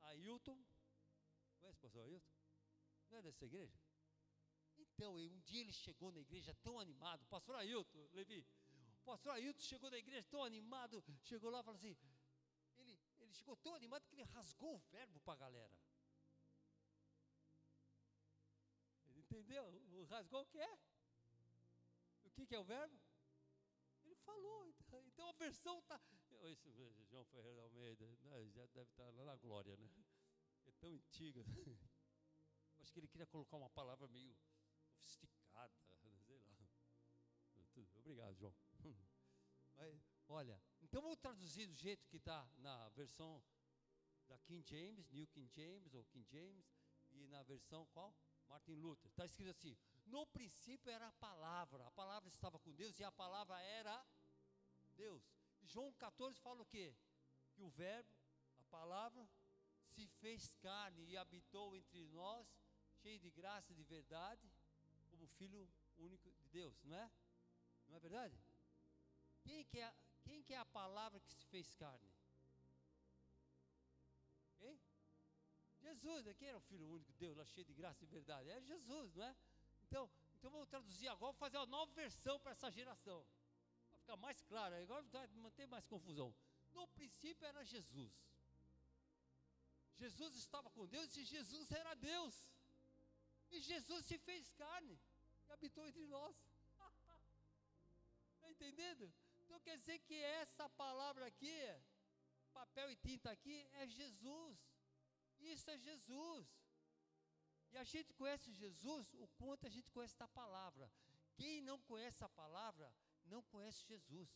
[0.03, 0.59] Ailton,
[1.59, 2.33] conhece o pastor Ailton?
[3.09, 3.79] Não é dessa igreja?
[4.79, 8.47] Então, um dia ele chegou na igreja tão animado, o pastor Ailton, Levi,
[9.01, 11.97] o pastor Ailton chegou na igreja tão animado, chegou lá e falou assim,
[12.79, 15.77] ele, ele chegou tão animado que ele rasgou o verbo para a galera.
[19.07, 19.65] Ele entendeu?
[19.93, 20.79] O rasgou o que é?
[22.25, 23.02] O que, que é o verbo?
[24.25, 26.01] Falou, então, então a versão está.
[26.45, 29.91] Esse João Ferreira Almeida, né, já deve estar lá na glória, né?
[30.67, 31.45] É tão antiga.
[32.81, 34.37] Acho que ele queria colocar uma palavra meio
[34.99, 36.23] sofisticada, sei lá.
[37.95, 38.55] Obrigado, João.
[39.75, 43.43] Mas, olha, então vou traduzir do jeito que está na versão
[44.29, 46.67] da King James, New King James ou King James,
[47.11, 48.15] e na versão qual?
[48.49, 49.11] Martin Luther.
[49.11, 49.77] Está escrito assim:
[50.13, 53.95] No princípio era a palavra, a palavra estava com Deus e a palavra era
[54.95, 55.25] Deus.
[55.63, 56.95] João 14 fala o quê?
[57.55, 58.15] Que o Verbo,
[58.61, 59.27] a palavra,
[59.95, 62.47] se fez carne e habitou entre nós,
[63.01, 64.47] cheio de graça e de verdade,
[65.11, 67.11] como Filho único de Deus, não é?
[67.89, 68.39] Não é verdade?
[69.41, 69.95] Quem que é,
[70.25, 72.13] quem que é a palavra que se fez carne?
[74.59, 74.79] Quem?
[75.81, 78.51] Jesus, quem era o Filho único de Deus, lá cheio de graça e verdade?
[78.51, 79.35] É Jesus, não é?
[79.93, 83.23] Então, então vou traduzir agora, vou fazer uma nova versão para essa geração.
[83.91, 86.35] Para ficar mais claro, agora vai manter mais confusão.
[86.73, 88.11] No princípio era Jesus.
[89.99, 92.35] Jesus estava com Deus e Jesus era Deus.
[93.51, 94.99] E Jesus se fez carne
[95.47, 96.35] e habitou entre nós.
[98.37, 99.13] Está entendendo?
[99.43, 101.55] Então quer dizer que essa palavra aqui,
[102.55, 104.59] papel e tinta aqui, é Jesus.
[105.39, 106.62] Isso é Jesus.
[107.73, 110.91] E a gente conhece Jesus o quanto a gente conhece da palavra.
[111.35, 112.93] Quem não conhece a palavra,
[113.27, 114.29] não conhece Jesus.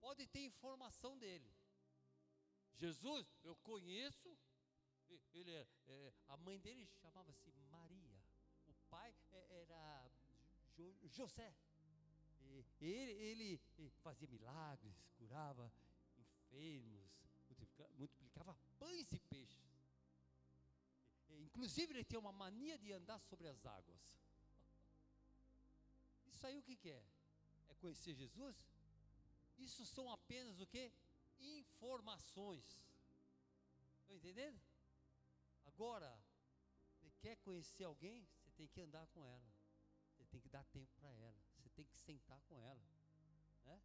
[0.00, 1.52] Pode ter informação dele.
[2.74, 4.36] Jesus, eu conheço.
[5.34, 8.16] Ele é, é a mãe dele chamava-se Maria.
[8.66, 10.10] O pai é, era
[11.04, 11.54] José.
[12.80, 13.60] Ele, ele,
[14.02, 15.70] fazia milagres, curava
[16.16, 17.10] enfermos,
[17.96, 19.59] multiplicava pães e peixes.
[21.50, 24.00] Inclusive ele tinha uma mania de andar sobre as águas.
[26.28, 27.04] Isso aí o que, que é?
[27.68, 28.56] É conhecer Jesus?
[29.58, 30.92] Isso são apenas o que?
[31.40, 32.64] Informações.
[34.00, 34.60] Estão entendendo?
[35.66, 36.18] Agora,
[36.94, 38.26] você quer conhecer alguém?
[38.38, 39.52] Você tem que andar com ela.
[40.16, 42.82] Você tem que dar tempo para ela tem que sentar com ela,
[43.64, 43.80] né?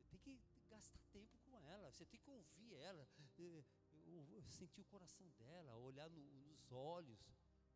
[0.00, 0.40] Você tem que
[0.70, 3.06] gastar tempo com ela, você tem que ouvir ela,
[4.48, 7.18] sentir o coração dela, olhar no, nos olhos,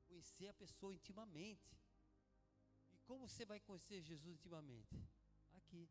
[0.07, 1.77] conhecer a pessoa intimamente.
[2.93, 4.97] E como você vai conhecer Jesus intimamente?
[5.57, 5.89] Aqui.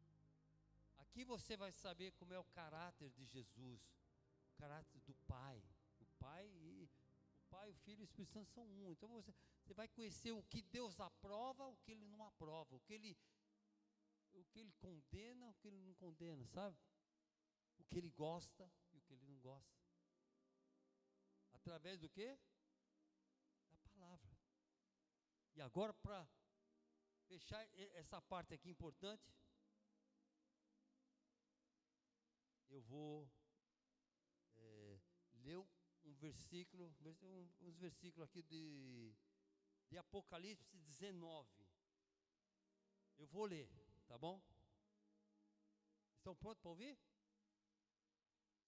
[0.97, 3.81] Aqui você vai saber como é o caráter de Jesus,
[4.51, 5.63] o caráter do Pai.
[5.99, 6.89] O Pai e o
[7.49, 8.91] Pai, o Filho e o Espírito Santo são um.
[8.91, 9.33] Então você,
[9.63, 13.17] você vai conhecer o que Deus aprova, o que Ele não aprova, o que Ele
[14.33, 16.77] o que ele condena, o que ele não condena, sabe?
[17.77, 19.78] O que ele gosta e o que ele não gosta.
[21.61, 22.37] Através do que?
[23.69, 24.37] Da palavra.
[25.55, 26.27] E agora, para
[27.27, 29.33] fechar essa parte aqui importante,
[32.69, 33.29] eu vou
[34.55, 34.99] é,
[35.33, 36.95] ler um versículo,
[37.61, 39.13] uns versículos aqui de,
[39.89, 41.47] de Apocalipse 19.
[43.17, 43.69] Eu vou ler.
[44.07, 44.41] Tá bom?
[46.17, 46.97] Estão prontos para ouvir?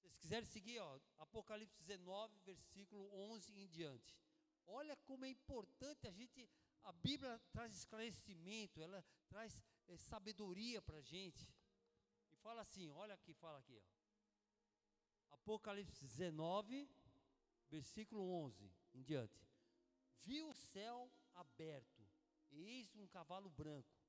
[0.01, 4.17] Se vocês quiserem seguir, ó, Apocalipse 19, versículo 11 em diante.
[4.65, 6.49] Olha como é importante a gente.
[6.83, 11.47] A Bíblia traz esclarecimento, ela traz é, sabedoria para a gente.
[12.31, 13.77] E fala assim: olha aqui, fala aqui.
[13.77, 15.35] Ó.
[15.35, 16.89] Apocalipse 19,
[17.69, 19.47] versículo 11 em diante.
[20.23, 22.07] Viu o céu aberto,
[22.51, 24.01] eis um cavalo branco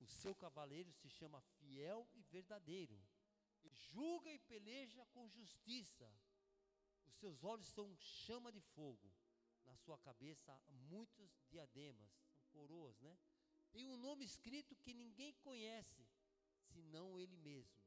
[0.00, 2.98] o seu cavaleiro se chama fiel e verdadeiro.
[3.68, 6.12] Julga e peleja com justiça.
[7.06, 9.12] Os seus olhos são chama de fogo.
[9.66, 13.18] Na sua cabeça muitos diademas, são coroas, né?
[13.70, 16.08] Tem um nome escrito que ninguém conhece,
[16.72, 17.80] senão ele mesmo.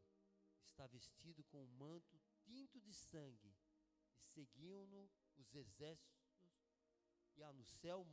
[0.63, 3.53] Está vestido com um manto tinto de sangue.
[4.17, 6.23] E seguiam-no os exércitos,
[7.35, 8.05] e há no céu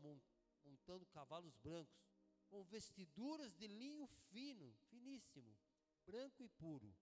[0.64, 2.11] montando cavalos brancos
[2.49, 5.57] com vestiduras de linho fino, finíssimo,
[6.05, 6.92] branco e puro.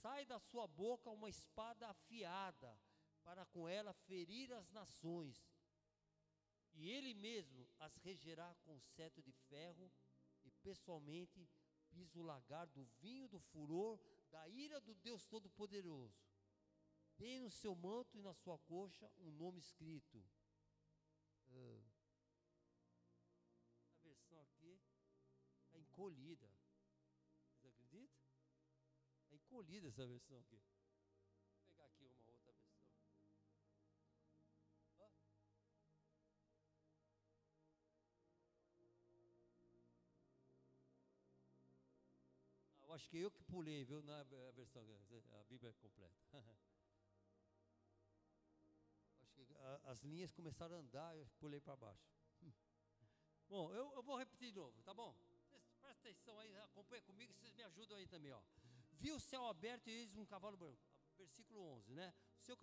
[0.00, 2.78] Sai da sua boca uma espada afiada,
[3.22, 5.46] para com ela ferir as nações.
[6.72, 9.92] E ele mesmo as regerá com cetro de ferro,
[10.42, 11.48] e pessoalmente
[11.90, 16.24] pisa o lagar do vinho do furor da ira do Deus Todo-Poderoso.
[17.16, 20.24] Tem no seu manto e na sua coxa um nome escrito.
[21.50, 21.90] Uh,
[26.00, 26.49] encolhida.
[29.50, 30.60] Encolhida essa versão aqui.
[31.50, 32.54] Vou pegar aqui uma outra versão.
[35.00, 35.10] Ah,
[42.84, 44.00] eu acho que eu que pulei, viu?
[44.04, 44.22] Na
[44.54, 44.86] versão,
[45.32, 46.16] a Bíblia completa.
[49.20, 49.48] acho que
[49.82, 52.08] as linhas começaram a andar, eu pulei para baixo.
[53.48, 55.12] Bom, eu, eu vou repetir de novo, tá bom?
[55.80, 58.40] Prestem atenção aí, acompanha comigo, vocês me ajudam aí também, ó.
[59.00, 60.80] Viu o céu aberto e eis um cavalo branco.
[61.16, 62.14] Versículo 11, né?
[62.38, 62.56] O seu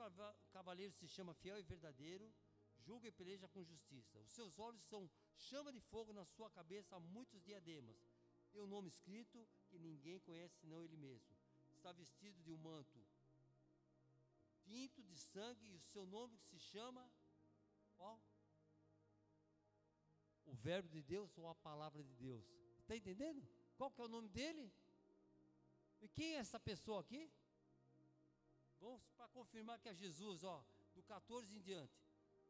[0.52, 2.34] cavaleiro se chama fiel e verdadeiro,
[2.78, 4.19] julga e peleja com justiça.
[4.19, 7.97] Os seus olhos são chama de fogo na sua cabeça há muitos diademas.
[8.52, 11.36] Tem um nome escrito que ninguém conhece senão ele mesmo.
[11.76, 13.06] Está vestido de um manto
[14.67, 17.10] tinto de sangue e o seu nome se chama
[17.95, 18.21] qual?
[20.45, 22.45] O verbo de Deus ou a palavra de Deus?
[22.80, 23.45] Está entendendo?
[23.76, 24.71] Qual que é o nome dele?
[26.02, 27.32] E quem é essa pessoa aqui?
[28.80, 32.00] Vamos para confirmar que é Jesus, ó, do 14 em diante.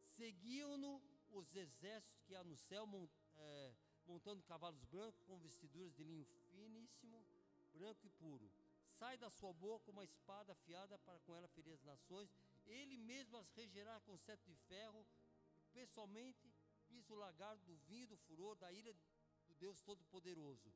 [0.01, 2.87] Seguiam-no os exércitos que há no céu,
[3.35, 3.73] é,
[4.05, 7.25] montando cavalos brancos com vestiduras de linho finíssimo,
[7.73, 8.51] branco e puro.
[8.89, 12.29] Sai da sua boca uma espada afiada para com ela ferir as nações.
[12.65, 15.05] Ele mesmo as regerá com cetro de ferro.
[15.71, 16.51] Pessoalmente
[16.87, 18.93] pisa o lagarto do vinho do furor da ira
[19.47, 20.73] do Deus Todo-Poderoso.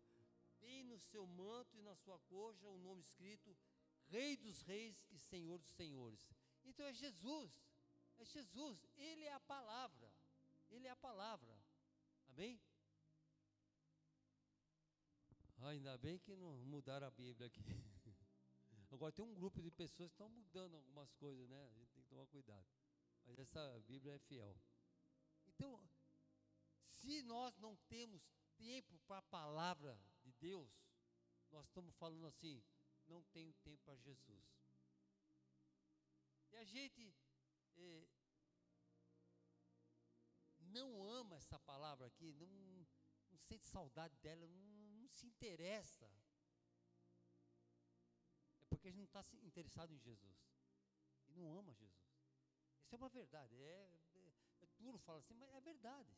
[0.61, 3.55] Tem no seu manto e na sua coxa o nome escrito
[4.07, 6.25] Rei dos Reis e Senhor dos Senhores.
[6.63, 7.51] Então é Jesus,
[8.17, 10.09] é Jesus, Ele é a palavra,
[10.69, 11.53] Ele é a palavra,
[12.29, 12.61] amém?
[15.63, 17.61] Ainda bem que não mudaram a Bíblia aqui.
[18.91, 21.65] Agora tem um grupo de pessoas que estão mudando algumas coisas, né?
[21.65, 22.65] A gente tem que tomar cuidado.
[23.25, 24.55] Mas essa Bíblia é fiel.
[25.47, 25.79] Então,
[26.87, 28.21] se nós não temos
[28.57, 29.99] tempo para a palavra
[30.41, 30.69] Deus,
[31.51, 32.63] nós estamos falando assim,
[33.07, 34.43] não tenho tempo para Jesus.
[36.51, 37.15] E a gente
[37.77, 38.07] é,
[40.59, 42.47] não ama essa palavra aqui, não,
[43.29, 46.05] não sente saudade dela, não, não se interessa.
[48.59, 50.37] É porque a gente não está interessado em Jesus.
[51.27, 52.11] E não ama Jesus.
[52.83, 53.55] Isso é uma verdade.
[53.61, 56.17] É, é, é duro falar assim, mas é verdade.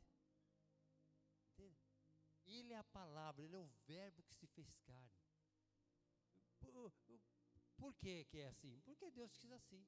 [2.46, 5.12] Ele é a palavra, ele é o verbo que se fez carne.
[6.60, 6.94] Por,
[7.78, 8.80] por que, que é assim?
[8.82, 9.86] Porque Deus quis assim.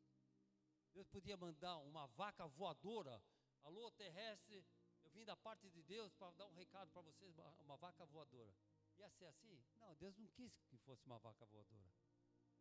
[0.93, 3.21] Deus podia mandar uma vaca voadora,
[3.63, 4.65] alô terrestre,
[5.03, 8.53] eu vim da parte de Deus para dar um recado para vocês, uma, vaca voadora.
[8.97, 9.61] Ia ser assim?
[9.75, 11.91] Não, Deus não quis que fosse uma vaca voadora.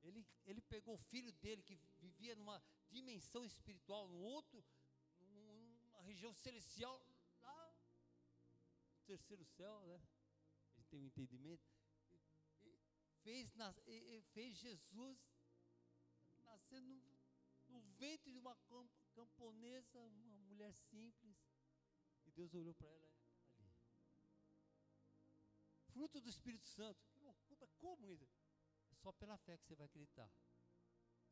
[0.03, 4.63] Ele, ele pegou o filho dele que vivia numa dimensão espiritual, num outro,
[5.21, 7.01] numa região celestial,
[9.05, 10.01] terceiro céu, né?
[10.73, 11.63] A gente tem um entendimento.
[13.23, 13.51] Fez,
[14.33, 15.19] fez Jesus
[16.43, 17.03] nascer no,
[17.69, 18.57] no ventre de uma
[19.15, 21.37] camponesa, uma mulher simples.
[22.27, 23.15] E Deus olhou para ela
[25.95, 27.01] fruto do Espírito Santo.
[27.79, 28.29] Como isso?
[28.91, 30.29] É só pela fé que você vai acreditar.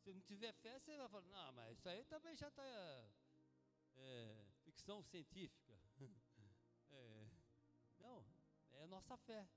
[0.03, 2.63] Se não tiver fé, você vai falar, não, mas isso aí também já está
[3.97, 5.82] é, ficção científica.
[8.93, 9.49] Nossa fé.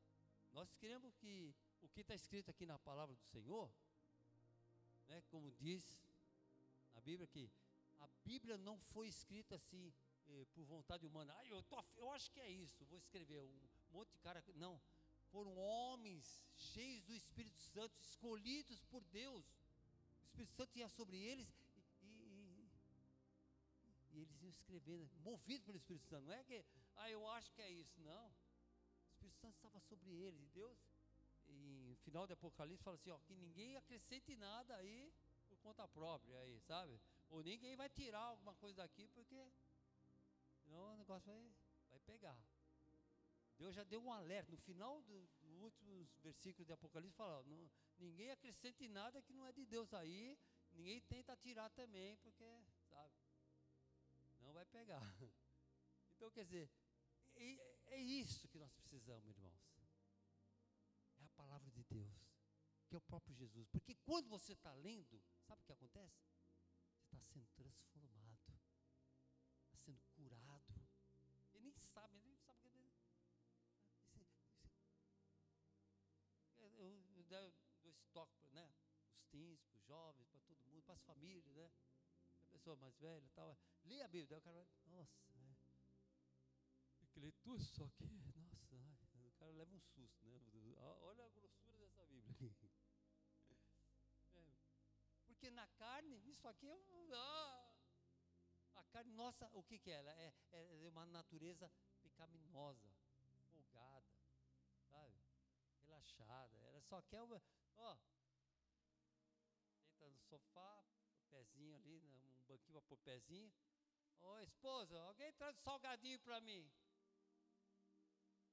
[0.54, 3.70] Nós queremos que o que está escrito aqui na palavra do Senhor,
[5.10, 5.84] né, como diz
[6.94, 7.52] na Bíblia, que
[8.00, 9.94] a Bíblia não foi escrita assim
[10.28, 11.36] eh, por vontade humana.
[11.38, 13.60] Ah, eu, tô, eu acho que é isso, vou escrever um
[13.92, 14.42] monte de cara.
[14.56, 14.80] Não,
[15.34, 19.46] foram homens cheios do Espírito Santo, escolhidos por Deus.
[20.22, 21.50] O Espírito Santo ia sobre eles
[22.02, 22.70] e, e,
[24.14, 26.26] e eles iam escrevendo, movidos pelo Espírito Santo.
[26.26, 26.64] Não é que,
[26.96, 28.00] ah, eu acho que é isso.
[28.02, 28.45] Não.
[29.26, 30.42] Espírito Santo estava sobre eles.
[30.42, 30.78] E Deus,
[31.48, 35.14] em final de Apocalipse, fala assim: ó, que ninguém acrescente nada aí
[35.48, 37.00] por conta própria, aí, sabe?
[37.30, 39.52] Ou ninguém vai tirar alguma coisa daqui, porque
[40.64, 41.56] senão o negócio vai,
[41.90, 42.38] vai pegar.
[43.58, 44.52] Deus já deu um alerta.
[44.52, 49.46] No final dos do últimos versículos de Apocalipse, fala: não, ninguém acrescente nada que não
[49.46, 50.38] é de Deus aí,
[50.72, 52.44] ninguém tenta tirar também, porque,
[52.90, 53.14] sabe,
[54.40, 55.02] não vai pegar.
[56.18, 56.72] Então, quer dizer,
[57.36, 59.60] é, é isso que nós precisamos, irmãos.
[61.20, 62.14] É a palavra de Deus,
[62.88, 63.68] que é o próprio Jesus.
[63.70, 66.22] Porque quando você está lendo, sabe o que acontece?
[66.98, 68.40] Você está sendo transformado,
[69.66, 70.74] está sendo curado.
[71.54, 72.36] Ele nem sabe, ele
[76.78, 78.70] eu dou esse toque, né?
[79.14, 81.72] Os teens, para os jovens, para todo mundo, para as famílias, né?
[82.42, 83.58] A pessoa mais velha tal.
[83.84, 85.16] Lê a Bíblia, o cara vai, nossa,
[87.16, 87.20] é.
[87.20, 88.10] Que ler tudo isso aqui,
[88.72, 90.42] nossa, o cara leva um susto, né?
[91.02, 92.36] Olha a grossura dessa Bíblia.
[94.38, 94.58] É,
[95.26, 97.14] porque na carne, isso aqui é um.
[97.14, 97.74] Ah,
[98.76, 99.96] a carne nossa, o que, que é?
[99.96, 102.94] Ela é, é uma natureza pecaminosa,
[103.50, 104.14] folgada,
[104.90, 105.18] sabe?
[105.80, 106.58] relaxada.
[106.58, 107.42] Ela só quer uma.
[107.78, 107.98] Ó.
[109.84, 110.86] Deita no sofá,
[111.30, 113.52] pezinho ali, né, um banquinho para pôr pezinho.
[114.22, 116.70] Ô esposa, alguém traz um salgadinho para mim.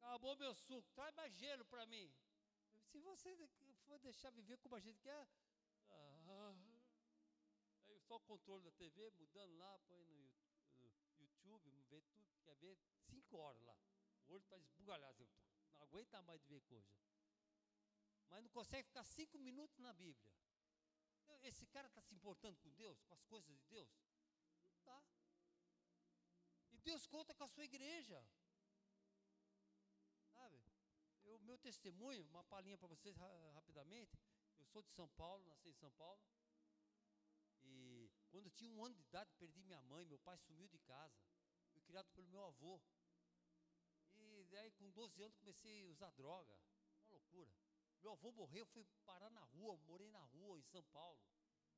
[0.02, 2.12] Acabou meu suco, traz mais gelo para mim.
[2.90, 3.30] Se você
[3.86, 5.28] for deixar viver como a gente quer,
[5.88, 6.54] ah,
[7.86, 10.30] aí só o controle da TV, mudando lá, põe no,
[10.80, 12.76] no YouTube, vê tudo, quer ver
[13.10, 13.78] cinco horas lá.
[14.26, 15.28] O olho está esbugalhado,
[15.72, 16.92] não aguenta mais de ver coisa.
[18.28, 20.32] Mas não consegue ficar cinco minutos na Bíblia.
[21.42, 23.88] Esse cara está se importando com Deus, com as coisas de Deus?
[24.66, 25.02] Não está.
[26.72, 28.24] E Deus conta com a sua igreja.
[31.52, 33.14] Meu testemunho, uma palhinha para vocês
[33.52, 34.18] rapidamente.
[34.58, 36.18] Eu sou de São Paulo, nasci em São Paulo.
[37.60, 40.78] E quando eu tinha um ano de idade, perdi minha mãe, meu pai sumiu de
[40.78, 41.14] casa.
[41.74, 42.80] Fui criado pelo meu avô.
[44.14, 46.58] E daí com 12 anos comecei a usar droga.
[46.96, 47.54] Uma loucura.
[48.00, 51.20] Meu avô morreu, fui parar na rua, morei na rua em São Paulo.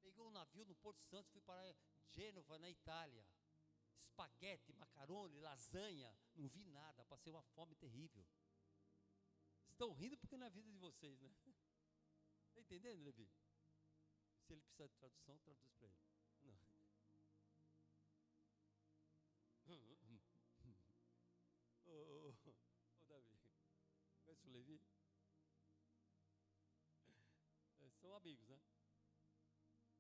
[0.00, 1.76] Peguei um navio no Porto Santo, fui parar em
[2.10, 3.26] Gênova, na Itália.
[4.04, 8.24] Espaguete, macarone, lasanha, não vi nada, passei uma fome terrível.
[9.74, 11.28] Estão rindo porque não é a vida de vocês, né?
[12.46, 13.28] Está entendendo, Levi?
[14.46, 15.98] Se ele precisar de tradução, traduz para ele.
[16.44, 16.56] Não.
[21.86, 22.54] Ô, oh, oh,
[23.08, 23.50] oh, Davi,
[24.22, 24.80] conhece o Levi?
[27.80, 28.60] É, são amigos, né?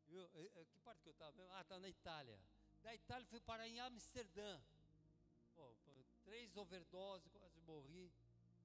[0.06, 0.24] Viu?
[0.34, 1.48] É, é, que parte que eu estava?
[1.50, 2.40] Ah, estava na Itália.
[2.80, 4.62] Da Itália fui parar em Amsterdã.
[5.56, 5.76] Pô,
[6.22, 8.14] três overdoses, quase morri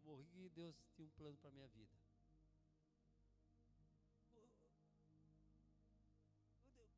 [0.10, 1.96] morri e Deus tinha um plano para a minha vida.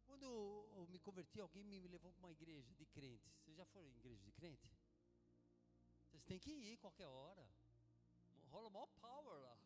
[0.07, 3.33] Quando eu me converti, alguém me levou para uma igreja de crentes.
[3.39, 4.71] Vocês já foram em igreja de crente?
[6.07, 7.45] Vocês têm que ir qualquer hora.
[8.49, 9.57] Rola maior power lá.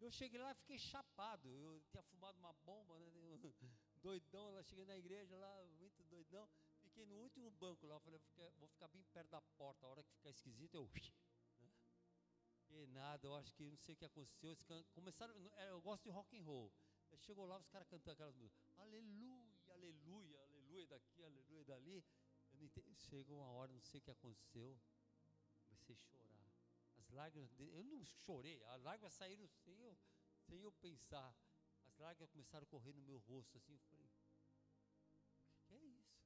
[0.00, 1.48] Eu cheguei lá e fiquei chapado.
[1.48, 3.10] Eu tinha fumado uma bomba, né?
[4.02, 4.50] doidão.
[4.52, 6.48] Lá cheguei na igreja lá, muito doidão.
[6.82, 7.98] Fiquei no último banco lá.
[8.00, 8.20] Falei,
[8.58, 9.86] vou ficar bem perto da porta.
[9.86, 10.88] A hora que ficar esquisito, eu
[12.74, 14.50] que nada, eu acho que não sei o que aconteceu.
[14.50, 16.72] Eles começaram, é, eu gosto de rock and roll.
[17.18, 18.76] Chegou lá, os caras cantando aquelas músicas.
[18.78, 22.04] Aleluia, aleluia, aleluia daqui, aleluia dali.
[22.50, 22.92] Eu não entendi.
[22.96, 24.76] Chegou uma hora, não sei o que aconteceu.
[25.68, 26.52] Comecei a chorar.
[26.96, 29.96] As lágrimas, eu não chorei, as lágrimas saíram sem eu,
[30.48, 31.36] sem eu pensar.
[31.86, 33.74] As lágrimas começaram a correr no meu rosto, assim.
[33.74, 36.18] Eu falei, o que é isso?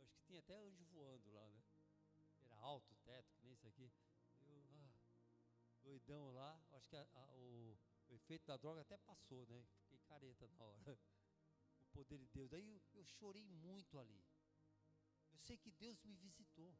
[0.00, 1.62] Eu acho que tinha até anjo voando lá, né?
[2.42, 2.95] Era alto
[5.86, 7.78] doidão lá, acho que a, a, o,
[8.08, 9.64] o, efeito da droga até passou, né?
[9.82, 10.98] Fiquei careta na hora.
[11.78, 12.52] O poder de Deus.
[12.52, 14.22] Aí eu, eu chorei muito ali.
[15.32, 16.76] Eu sei que Deus me visitou.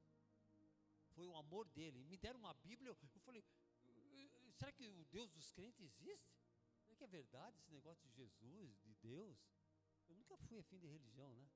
[1.15, 2.05] Foi o amor dele.
[2.05, 2.91] Me deram uma Bíblia.
[2.91, 3.43] Eu, eu falei:
[4.53, 6.37] será que o Deus dos crentes existe?
[6.83, 9.39] Será que é verdade esse negócio de Jesus, de Deus?
[10.07, 11.49] Eu nunca fui afim de religião, né?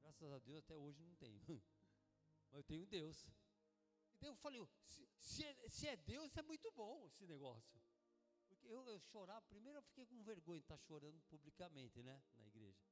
[0.00, 1.40] Graças a Deus até hoje não tenho.
[2.50, 3.26] Mas eu tenho Deus.
[4.20, 7.80] Eu falei, se, se, é, se é Deus, é muito bom esse negócio.
[8.48, 12.46] Porque eu, eu chorava, primeiro eu fiquei com vergonha de estar chorando publicamente, né, na
[12.46, 12.82] igreja.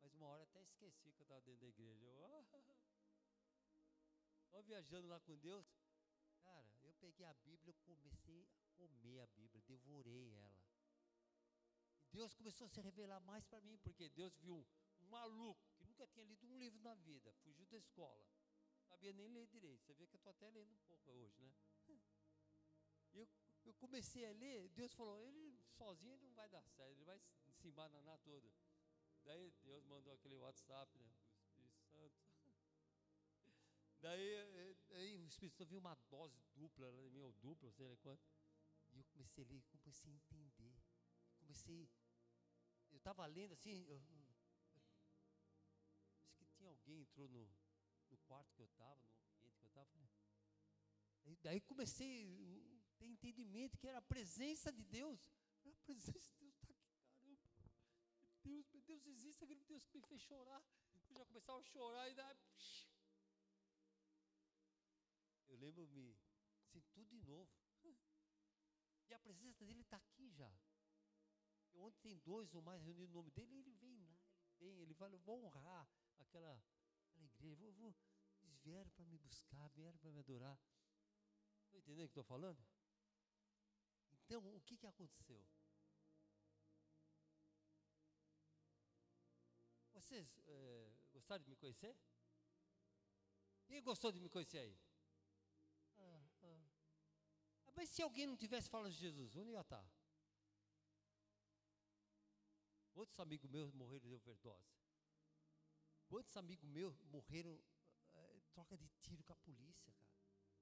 [0.00, 2.04] Mas uma hora até esqueci que eu estava dentro da igreja.
[2.04, 2.46] Eu, ah,
[4.62, 5.66] viajando lá com Deus.
[6.42, 10.62] Cara, eu peguei a Bíblia, eu comecei a comer a Bíblia, devorei ela.
[12.00, 14.66] E Deus começou a se revelar mais para mim, porque Deus viu
[15.00, 18.24] um maluco que nunca tinha lido um livro na vida, fugiu da escola
[18.96, 19.84] sabia nem ler direito.
[19.84, 21.52] Você vê que eu estou até lendo um pouco hoje, né?
[21.88, 22.00] E
[23.12, 23.28] eu,
[23.64, 27.20] eu comecei a ler, Deus falou, ele sozinho ele não vai dar certo, ele vai
[27.52, 28.50] se embananar todo.
[29.22, 31.10] Daí Deus mandou aquele WhatsApp, né?
[31.58, 32.16] O Espírito Santo.
[34.00, 38.24] Daí, aí o Espírito Santo viu uma dose dupla, né, meu dupla, sei lá quanto.
[38.92, 40.74] E eu comecei a ler, comecei a entender.
[41.38, 41.90] Comecei.
[42.90, 43.84] Eu estava lendo assim.
[43.88, 44.26] Eu, eu,
[46.22, 47.46] acho que tinha alguém entrou no
[48.28, 49.00] quarto que eu estava,
[49.30, 49.86] no ambiente que eu estava.
[51.42, 52.12] Daí comecei
[52.76, 55.20] a ter entendimento que era a presença de Deus.
[55.64, 57.50] A presença de Deus está aqui, caramba.
[58.42, 60.62] Deus, meu Deus existe, aquele Deus que me fez chorar.
[61.08, 62.38] Eu já começava a chorar e daí.
[65.48, 66.16] Eu lembro-me,
[66.64, 67.50] assim, tudo de novo.
[69.08, 70.52] E a presença dele está aqui já.
[71.72, 74.18] E onde tem dois ou mais reunidos no nome dele, ele vem lá,
[74.60, 76.60] ele vem, ele vai, eu vou honrar aquela
[77.04, 77.56] aquela igreja.
[77.56, 77.94] Vou, vou,
[78.46, 80.58] eles vieram para me buscar, vieram para me adorar.
[81.64, 82.64] Estão entendendo o que estou falando?
[84.12, 85.44] Então, o que, que aconteceu?
[89.92, 91.96] Vocês é, gostaram de me conhecer?
[93.66, 94.78] Quem gostou de me conhecer aí?
[95.98, 96.66] Ah, ah.
[97.74, 99.84] Mas se alguém não tivesse falado de Jesus, onde ia estar?
[102.94, 104.76] Outros amigos meus morreram de overdose.
[106.08, 107.60] Quantos amigos meus morreram
[108.56, 110.16] troca de tiro com a polícia, cara?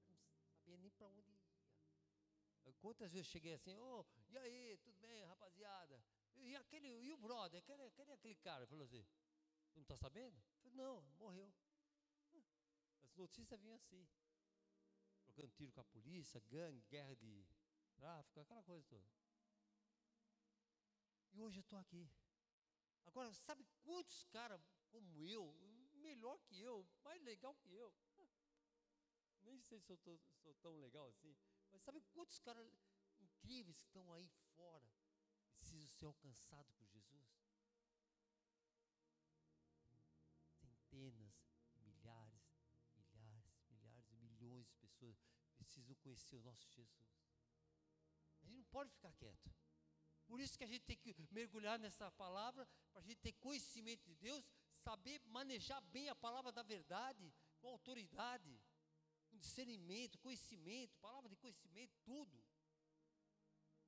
[0.09, 0.19] Eu não
[0.49, 2.73] sabia nem para onde ia.
[2.79, 6.03] Quantas vezes cheguei assim, ô, oh, e aí, tudo bem, rapaziada?
[6.35, 8.67] E aquele, e o brother, cadê, cadê aquele cara?
[8.67, 9.05] Falou assim,
[9.73, 10.35] não está sabendo?
[10.37, 11.53] Eu falei, não, morreu.
[13.03, 14.05] As notícias vinham assim.
[15.23, 17.47] Trocando tiro com a polícia, gangue, guerra de
[17.95, 19.07] tráfico, aquela coisa toda.
[21.31, 22.09] E hoje eu estou aqui.
[23.05, 25.53] Agora, sabe quantos caras como eu,
[26.05, 27.93] melhor que eu, mais legal que eu?
[29.41, 31.35] Nem sei se eu tô, sou tão legal assim.
[31.71, 32.67] Mas sabe quantos caras
[33.19, 34.89] incríveis que estão aí fora
[35.57, 37.27] precisam ser alcançados por Jesus?
[40.61, 41.33] Centenas,
[41.75, 42.43] milhares,
[42.97, 45.17] milhares, milhares milhões de pessoas
[45.57, 47.09] precisam conhecer o nosso Jesus.
[48.41, 49.53] A gente não pode ficar quieto.
[50.27, 54.03] Por isso que a gente tem que mergulhar nessa palavra, para a gente ter conhecimento
[54.05, 54.51] de Deus,
[54.85, 58.53] saber manejar bem a palavra da verdade, com autoridade
[59.35, 62.43] com discernimento, conhecimento, palavra de conhecimento, tudo.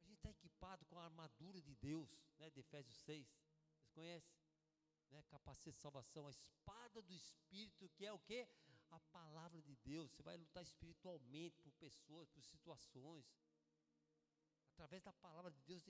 [0.01, 3.27] A gente está equipado com a armadura de Deus, né, de Efésios 6.
[3.27, 4.37] Vocês conhecem?
[5.09, 8.45] Né, capacete de salvação, a espada do Espírito, que é o que?
[8.89, 10.11] A palavra de Deus.
[10.11, 13.25] Você vai lutar espiritualmente por pessoas, por situações.
[14.73, 15.87] Através da palavra de Deus,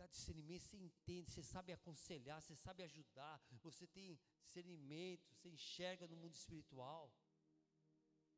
[0.00, 6.08] dá discernimento, você entende, você sabe aconselhar, você sabe ajudar, você tem discernimento, você enxerga
[6.08, 7.12] no mundo espiritual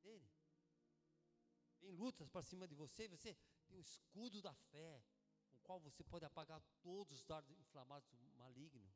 [0.02, 0.28] dele.
[1.80, 3.36] Vem lutas para cima de você, você
[3.66, 5.04] tem um escudo da fé,
[5.46, 8.92] com o qual você pode apagar todos os dardos inflamados do maligno.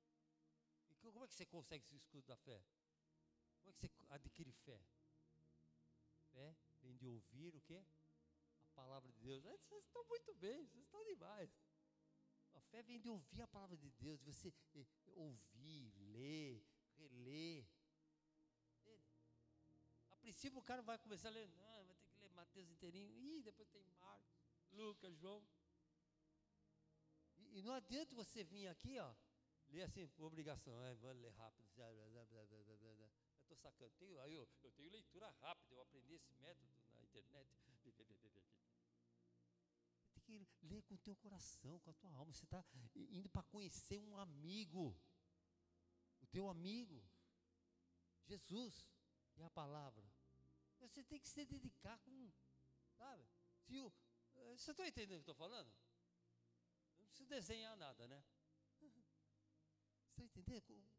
[0.91, 2.61] E como é que você consegue esse escudo da fé?
[3.61, 4.81] Como é que você adquire fé?
[6.33, 7.85] Fé vem de ouvir o quê?
[8.65, 9.43] A palavra de Deus.
[9.43, 11.51] Vocês estão muito bem, vocês estão demais.
[12.57, 16.65] A fé vem de ouvir a palavra de Deus, de você eh, ouvir, ler,
[16.97, 17.67] reler,
[20.27, 23.43] princípio o cara vai começar a ler, não, vai ter que ler Mateus inteirinho, e
[23.43, 24.29] depois tem Marcos,
[24.73, 25.41] Lucas, João.
[27.37, 29.15] E, e, não adianta você vir aqui, ó,
[29.69, 33.09] ler assim, por obrigação, é, vou ler rápido, eu
[33.41, 33.93] estou sacando.
[34.01, 37.49] Tenho, eu, eu tenho leitura rápida, eu aprendi esse método na internet.
[40.27, 42.33] Que ler com o teu coração, com a tua alma.
[42.33, 42.65] Você está
[42.95, 44.85] indo para conhecer um amigo,
[46.21, 47.01] o teu amigo,
[48.25, 48.91] Jesus,
[49.33, 50.05] que é a palavra.
[50.81, 52.33] Você tem que se dedicar com,
[52.99, 53.25] sabe?
[53.61, 53.93] Se o,
[54.35, 55.73] eh, você está entendendo o que eu estou falando?
[56.99, 58.25] Não precisa desenhar nada, né?
[60.11, 60.91] Você está entendendo?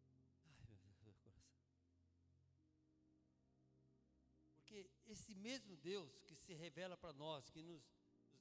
[0.00, 1.32] Ai, meu Deus, meu coração.
[4.56, 7.82] Porque esse mesmo Deus que se revela para nós, que nos,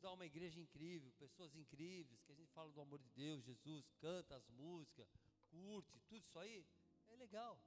[0.01, 3.89] dá uma igreja incrível, pessoas incríveis, que a gente fala do amor de Deus, Jesus,
[3.99, 5.07] canta as músicas,
[5.49, 6.65] curte, tudo isso aí,
[7.09, 7.61] é legal.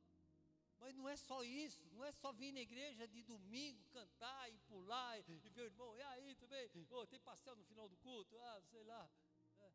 [0.80, 4.58] Mas não é só isso, não é só vir na igreja de domingo cantar e
[4.60, 6.86] pular e, e ver o irmão, e aí, bem?
[6.90, 8.36] Oh, tem pastel no final do culto?
[8.38, 9.08] Ah, sei lá.
[9.60, 9.72] É.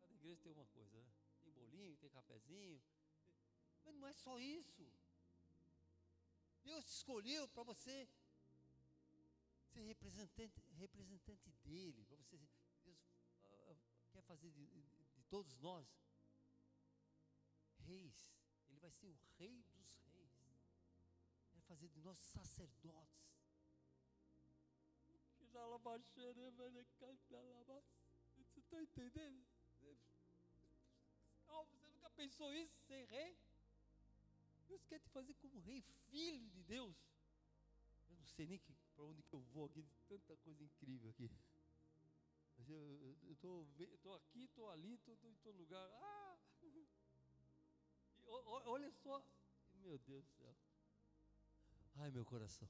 [0.00, 1.12] Cada igreja tem uma coisa, né?
[1.42, 2.82] Tem bolinho, tem cafezinho.
[3.84, 4.90] Mas não é só isso.
[6.62, 8.08] Deus te escolheu para você
[9.72, 12.38] ser representante, representante dele, para você.
[12.84, 12.98] Deus
[13.44, 13.76] uh,
[14.10, 15.88] quer fazer de, de todos nós
[17.86, 18.34] reis.
[18.68, 19.82] Ele vai ser o rei dos
[21.72, 23.32] fazer de nós sacerdotes.
[28.36, 29.46] Você está entendendo?
[31.46, 33.38] Calma, você nunca pensou isso, ser rei?
[34.68, 36.96] Deus quer te fazer como rei, filho de Deus.
[38.10, 38.58] Eu não sei nem
[39.02, 41.28] para onde que eu vou aqui, tanta coisa incrível aqui.
[42.56, 45.88] Mas eu estou aqui, estou ali, estou em todo lugar.
[45.94, 46.38] Ah!
[46.62, 46.86] E,
[48.26, 49.20] olha só,
[49.74, 50.54] meu Deus do céu.
[51.96, 52.68] Ai, meu coração.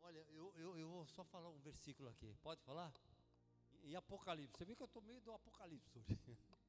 [0.00, 2.34] Olha, eu, eu, eu vou só falar um versículo aqui.
[2.42, 2.90] Pode falar?
[3.84, 4.56] Em Apocalipse.
[4.56, 6.16] Você viu que eu estou meio do Apocalipse hoje.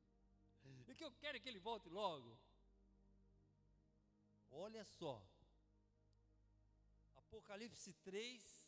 [0.87, 2.37] E que eu quero que ele volte logo.
[4.49, 5.21] Olha só.
[7.33, 8.63] Apocalipse 3.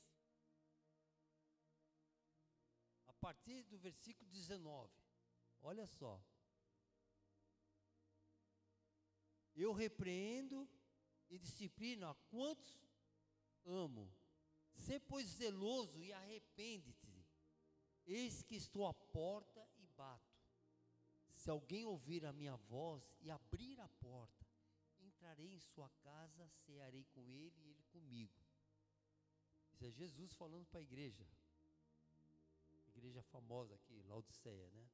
[3.05, 4.91] A partir do versículo 19.
[5.61, 6.20] Olha só.
[9.55, 10.68] Eu repreendo
[11.30, 12.76] e disciplina a quantos
[13.63, 14.11] amo.
[14.74, 17.24] Sê, pois, zeloso e arrepende-te.
[18.07, 20.43] Eis que estou à porta e bato.
[21.36, 24.43] Se alguém ouvir a minha voz e abrir a porta,
[24.99, 28.44] entrarei em sua casa, cearei com ele e ele comigo.
[29.76, 31.28] Isso é Jesus falando para a igreja.
[32.88, 34.89] Igreja famosa aqui, Laodiceia, né?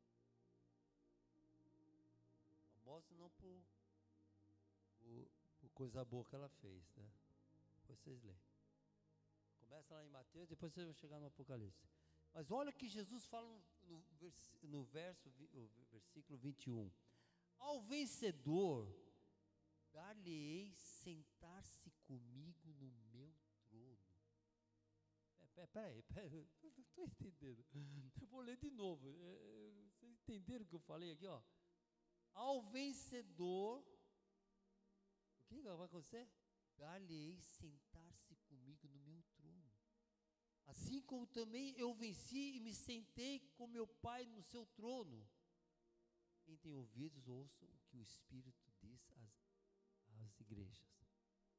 [2.74, 3.62] Famosa não por,
[5.00, 5.28] por
[5.62, 7.08] por coisa boa que ela fez, né?
[7.76, 8.42] Depois vocês lêem.
[9.60, 11.88] Começa lá em Mateus, depois vocês vão chegar no Apocalipse.
[12.34, 13.48] Mas olha o que Jesus fala
[13.84, 14.04] no,
[14.64, 16.92] no verso, no versículo 21.
[17.60, 18.92] Ao vencedor,
[19.94, 22.90] dar-lhe-ei sentar-se comigo no
[25.68, 26.48] peraí, peraí,
[26.78, 27.64] não estou entendendo.
[28.20, 29.10] Eu vou ler de novo.
[29.22, 31.26] É, é, vocês entenderam o que eu falei aqui?
[31.26, 31.42] Ó?
[32.34, 33.80] Ao vencedor,
[35.40, 36.28] o que vai acontecer?
[36.78, 39.72] Dar-lhe-ei sentar-se comigo no meu trono.
[40.66, 45.28] Assim como também eu venci e me sentei com meu Pai no seu trono.
[46.44, 49.34] Quem tem ouvidos, ouça o que o Espírito diz às,
[50.24, 50.88] às igrejas.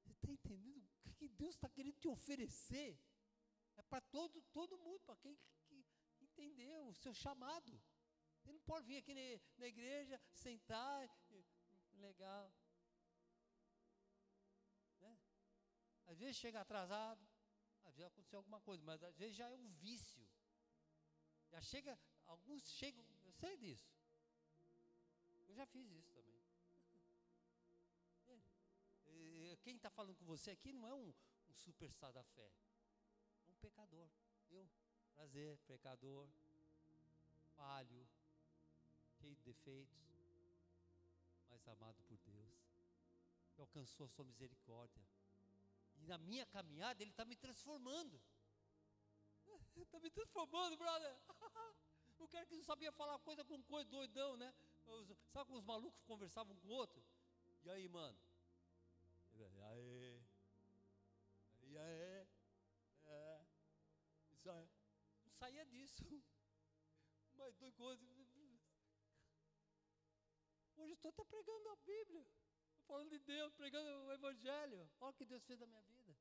[0.03, 2.99] Você está entendendo o que Deus está querendo te oferecer?
[3.93, 5.37] É para todo, todo mundo, para quem
[5.67, 5.85] que,
[6.19, 7.79] entendeu o seu chamado.
[8.39, 9.21] Você não pode vir aqui na,
[9.59, 11.07] na igreja, sentar,
[11.99, 12.51] legal.
[14.99, 15.19] Né?
[16.07, 17.23] Às vezes chega atrasado,
[17.85, 20.27] às vezes aconteceu alguma coisa, mas às vezes já é um vício.
[21.51, 23.95] Já chega, alguns chegam, eu sei disso.
[25.49, 26.43] Eu já fiz isso também.
[29.05, 31.13] É, quem está falando com você aqui não é um,
[31.51, 32.72] um superstar da fé, é
[33.63, 34.09] pecador.
[34.51, 34.69] Eu,
[35.15, 36.29] prazer, pecador,
[37.57, 38.07] falho,
[39.19, 39.97] cheio de defeitos,
[41.49, 42.61] mas amado por Deus,
[43.55, 45.03] que alcançou a sua misericórdia
[46.03, 48.21] e na minha caminhada, Ele está me transformando.
[49.77, 51.17] Está me transformando, brother.
[52.19, 54.55] O cara que não sabia falar coisa com coisa, doidão, né?
[55.33, 57.03] Sabe como os malucos conversavam com o outro?
[57.65, 58.17] E aí, mano?
[59.35, 60.23] E aí?
[61.63, 62.22] E aí?
[64.43, 64.45] É.
[64.45, 64.69] Isso aí.
[65.25, 66.05] Não saía disso.
[67.35, 68.09] Mas dois coisas.
[70.77, 72.27] Hoje estou até pregando a Bíblia
[72.93, 74.91] falando de Deus, pregando o Evangelho.
[75.01, 76.17] Olha o que Deus fez na minha vida.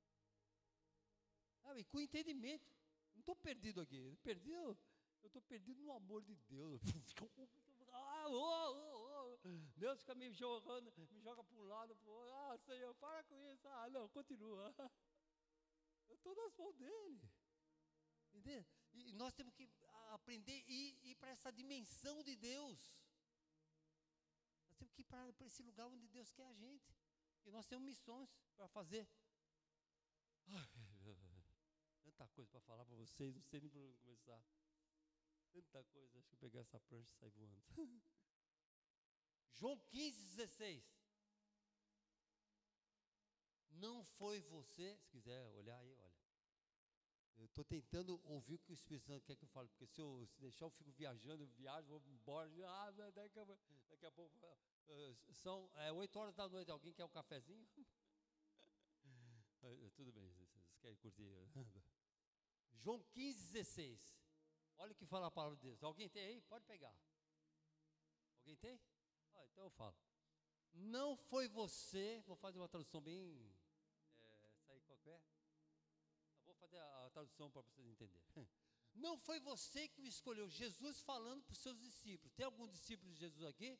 [1.62, 2.66] Sabe, com entendimento.
[3.14, 4.18] Não estou perdido aqui.
[4.24, 4.78] Perdido,
[5.22, 6.82] eu estou perdido no amor de Deus.
[7.94, 9.50] Ah, oh, oh, oh.
[9.76, 12.34] Deus fica me jogando, me joga para um lado, para outro.
[12.34, 13.68] Ah, Senhor, para com isso.
[13.68, 14.74] Ah, não, continua.
[16.08, 17.20] Eu estou nas mãos dele.
[18.34, 18.66] Entendeu?
[18.94, 19.70] E nós temos que
[20.12, 23.02] aprender a ir, ir para essa dimensão de Deus
[24.82, 26.92] temos que ir para esse lugar onde Deus quer a gente.
[27.46, 29.08] E nós temos missões para fazer.
[30.48, 30.70] Ai,
[32.04, 34.44] tanta coisa para falar para vocês, não sei nem por onde começar.
[35.52, 37.62] Tanta coisa, acho que eu pegar essa prancha e sair voando.
[39.54, 40.84] João 15, 16.
[43.70, 46.01] Não foi você, se quiser olhar aí.
[47.46, 50.26] Estou tentando ouvir o que o Espírito Santo quer que eu fale, porque se eu
[50.28, 53.46] se deixar eu fico viajando, eu viajo, vou embora, ah, daqui, a,
[53.90, 54.38] daqui a pouco
[54.92, 56.70] Uh, são é, 8 horas da noite.
[56.70, 57.66] Alguém quer um cafezinho?
[59.64, 61.32] uh, tudo bem, vocês querem curtir.
[62.74, 64.20] João 15, 16.
[64.78, 65.84] Olha o que fala a palavra de Deus.
[65.84, 66.42] Alguém tem aí?
[66.42, 66.94] Pode pegar.
[68.40, 68.82] Alguém tem?
[69.34, 69.96] Ah, então eu falo.
[70.74, 73.54] Não foi você, vou fazer uma tradução bem.
[76.78, 78.24] A, tradução para vocês entenderem.
[78.96, 80.50] Não foi você que me escolheu.
[80.50, 82.34] Jesus falando para os seus discípulos.
[82.34, 83.80] Tem algum discípulo de Jesus aqui?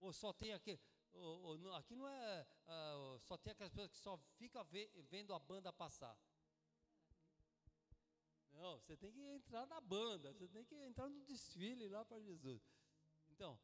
[0.00, 0.80] Ou só tem aquele.
[1.12, 2.46] Ou, ou, aqui não é.
[2.66, 4.66] Uh, só tem aquelas pessoas que só ficam
[5.10, 6.18] vendo a banda passar.
[8.52, 12.20] Não, você tem que entrar na banda, você tem que entrar no desfile lá para
[12.20, 12.62] Jesus.
[13.30, 13.58] Então,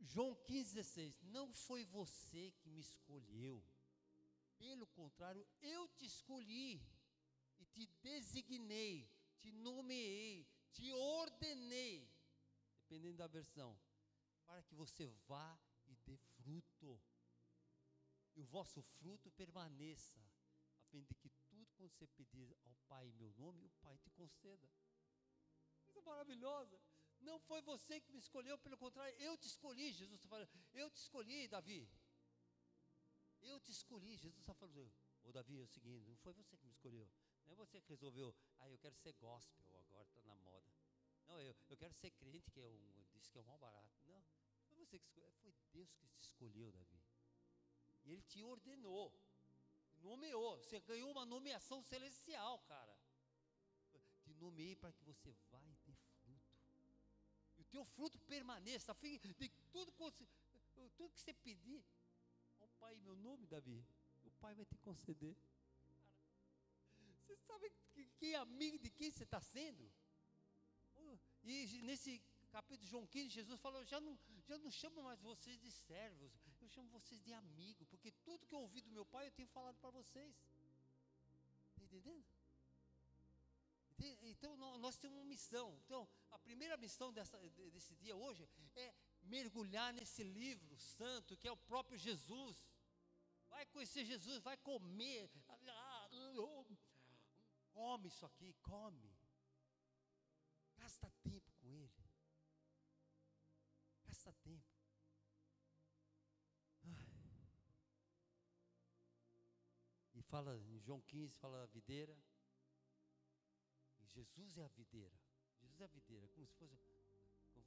[0.00, 1.22] João 15, 16.
[1.22, 3.62] Não foi você que me escolheu.
[4.60, 6.86] Pelo contrário, eu te escolhi
[7.58, 12.06] e te designei, te nomeei, te ordenei,
[12.76, 13.74] dependendo da versão,
[14.44, 17.00] para que você vá e dê fruto.
[18.36, 20.20] E o vosso fruto permaneça,
[20.74, 23.96] a fim de que tudo quanto você pedir ao Pai em meu nome, o Pai
[23.96, 24.68] te conceda.
[25.86, 26.78] Coisa maravilhosa.
[27.20, 29.90] Não foi você que me escolheu, pelo contrário, eu te escolhi.
[29.90, 31.88] Jesus está falando, eu te escolhi, Davi.
[33.42, 34.16] Eu te escolhi.
[34.16, 34.92] Jesus está falando,
[35.24, 37.08] ô Davi, é o seguinte, não foi você que me escolheu.
[37.46, 40.70] Não é você que resolveu, ah, eu quero ser gospel, agora está na moda.
[41.26, 43.88] Não, eu, eu quero ser crente, que é um, disse que é um mal barato.
[44.06, 44.22] Não,
[44.68, 47.00] você que escolheu, foi Deus que te escolheu, Davi.
[48.04, 49.12] E Ele te ordenou,
[49.98, 50.58] nomeou.
[50.58, 52.98] Você ganhou uma nomeação celestial, cara.
[54.22, 56.60] Te nomeei para que você vá e dê fruto.
[57.58, 61.84] E o teu fruto permaneça, fim de tudo, tudo que você pedir
[62.80, 63.78] Pai em meu nome, Davi,
[64.24, 65.36] o Pai vai te conceder.
[67.18, 69.90] Você sabe que, que amigo de quem você está sendo?
[71.42, 74.18] E nesse capítulo de João 15, Jesus falou: já não,
[74.48, 78.54] já não chamo mais vocês de servos, eu chamo vocês de amigo, porque tudo que
[78.54, 80.34] eu ouvi do meu pai eu tenho falado para vocês.
[81.82, 82.24] entendendo?
[84.22, 85.78] Então nós temos uma missão.
[85.84, 87.38] Então, a primeira missão dessa,
[87.72, 92.62] desse dia hoje é mergulhar nesse livro santo que é o próprio Jesus.
[93.50, 95.30] Vai conhecer Jesus, vai comer.
[97.72, 99.14] Come isso aqui, come.
[100.76, 101.92] Gasta tempo com Ele.
[104.04, 104.64] Gasta tempo.
[110.14, 112.16] E fala em João 15, fala da videira.
[114.04, 115.18] Jesus é a videira.
[115.60, 116.76] Jesus é a videira, como se fosse,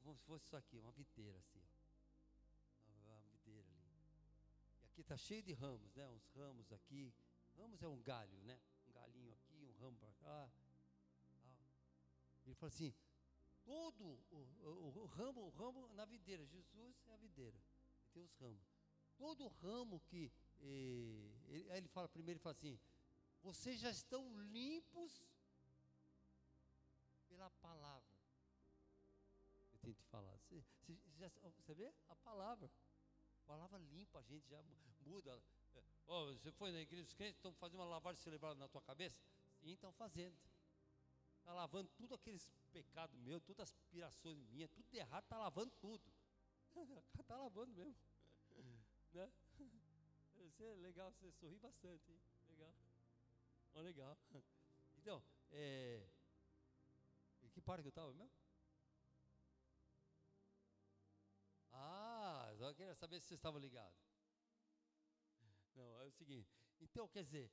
[0.01, 1.72] como se fosse isso aqui, uma videira assim, ó.
[4.94, 6.08] Aqui está cheio de ramos, né?
[6.08, 7.12] Uns ramos aqui.
[7.58, 8.60] Ramos é um galho, né?
[8.88, 10.52] Um galinho aqui, um ramo para cá.
[12.46, 12.94] Ele fala assim:
[13.64, 17.58] todo o, o, o, ramo, o ramo na videira, Jesus é a videira.
[18.04, 18.62] E tem os ramos.
[19.18, 20.32] Todo ramo que.
[20.60, 22.80] Eh, ele, aí ele fala primeiro, ele fala assim:
[23.41, 25.24] vocês já estão limpos
[27.28, 28.14] pela palavra.
[29.72, 30.38] Eu tenho te falar.
[30.38, 31.91] Você, você, já, você vê?
[32.10, 32.70] A palavra.
[33.46, 34.62] Palavra limpa a gente, já
[35.06, 35.41] muda.
[36.08, 39.22] Oh, você foi na igreja dos crentes, estão fazendo uma lavagem cerebral na tua cabeça?
[39.62, 40.38] Sim, estão fazendo.
[41.39, 46.04] Está lavando tudo aqueles pecados meus, todas as aspirações minhas, tudo errado, está lavando tudo.
[47.20, 47.96] Está lavando mesmo.
[49.14, 49.32] Né?
[50.36, 52.20] Você é legal, você sorri bastante, hein?
[52.50, 52.74] Legal.
[53.76, 54.18] Oh, legal.
[54.98, 55.22] Então,
[55.52, 56.08] é,
[57.54, 58.32] que parte que eu estava mesmo?
[61.72, 62.12] Ah,
[62.60, 63.97] eu queria saber se vocês estavam ligados.
[65.76, 66.49] Não, é o seguinte.
[66.80, 67.51] Então, quer dizer,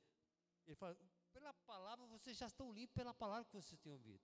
[0.66, 0.96] ele fala,
[1.32, 4.22] pela palavra vocês já estão limpos pela palavra que vocês têm ouvido.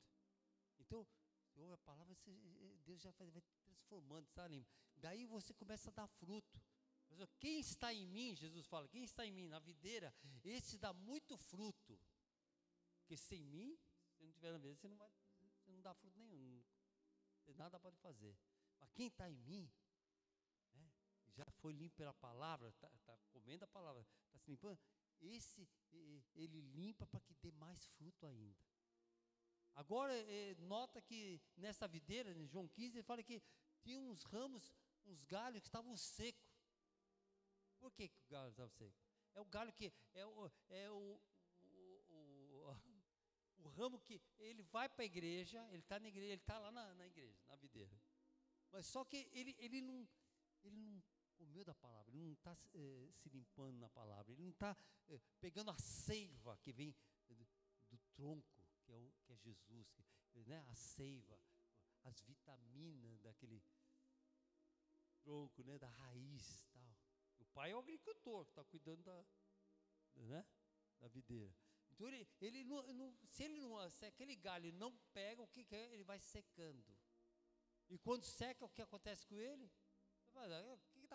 [0.79, 1.07] Então,
[1.49, 2.31] você ouve a palavra, você,
[2.85, 3.31] Deus já vai,
[3.65, 4.71] transformando, está limpo.
[4.97, 6.61] Daí você começa a dar fruto.
[7.39, 10.15] Quem está em mim, Jesus fala, quem está em mim, na videira,
[10.45, 11.99] esse dá muito fruto.
[12.99, 13.79] Porque sem mim,
[14.17, 15.11] se não tiver na videira, você não vai
[15.67, 16.63] você não dá fruto nenhum,
[17.57, 18.37] nada pode fazer.
[18.79, 19.71] Mas quem está em mim,
[21.37, 24.79] já foi limpo pela palavra, está tá comendo a palavra, está se limpando,
[25.21, 25.69] esse
[26.35, 28.59] ele limpa para que dê mais fruto ainda.
[29.75, 33.43] Agora, é, nota que nessa videira, em João 15, ele fala que
[33.83, 34.75] tinha uns ramos,
[35.05, 36.51] uns galhos que estavam secos.
[37.79, 38.97] Por que, que o galho estava seco?
[39.35, 41.21] É o galho que é o, é o,
[41.63, 42.77] o, o
[43.59, 46.71] o ramo que ele vai para a igreja, ele está na igreja, ele está lá
[46.71, 48.01] na, na, igreja, na videira.
[48.71, 50.09] Mas só que ele, ele, não,
[50.63, 51.03] ele não
[51.37, 54.77] comeu da palavra, ele não está eh, se limpando na palavra, ele não está
[55.09, 56.95] eh, pegando a seiva que vem
[57.29, 57.47] do,
[57.89, 60.05] do tronco, que é, o, que é Jesus, que,
[60.45, 61.39] né, a seiva,
[62.05, 63.63] as vitaminas daquele
[65.23, 66.97] tronco, né, da raiz tal.
[67.39, 69.25] O pai é o agricultor que está cuidando da,
[70.17, 70.47] né,
[70.99, 71.55] da videira.
[71.91, 75.65] Então ele, ele não, não, se ele não, se aquele galho não pega, o que,
[75.65, 75.93] que é?
[75.93, 76.85] Ele vai secando.
[77.89, 79.71] E quando seca, o que acontece com ele?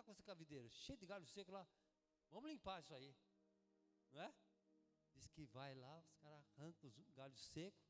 [0.02, 0.68] Está com essa cavideira?
[0.68, 1.68] Cheio de galho seco lá.
[2.32, 3.16] Vamos limpar isso aí.
[4.12, 4.34] Não é?
[5.14, 7.88] Diz que vai lá, os caras arrancam os galhos secos.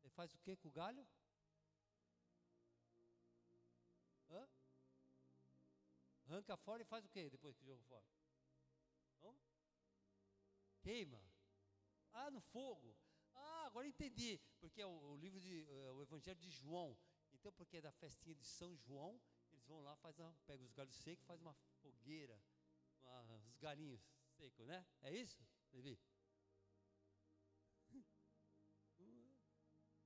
[0.00, 1.06] Ele faz o que com o galho?
[4.30, 4.48] Hã?
[6.24, 8.06] Arranca fora e faz o que depois que joga fora?
[9.20, 9.38] Não?
[10.80, 11.22] Queima.
[12.14, 12.96] Ah, no fogo.
[13.34, 14.40] Ah, agora entendi.
[14.58, 16.96] Porque é o, o livro de é o Evangelho de João.
[17.34, 19.20] Então, porque é da festinha de São João,
[19.66, 21.52] eles vão lá, faz uma, pegam os galhos secos, faz uma
[21.82, 22.40] fogueira,
[23.02, 24.00] uma, os galinhos
[24.36, 24.86] secos, né?
[25.02, 25.98] É isso, Levi?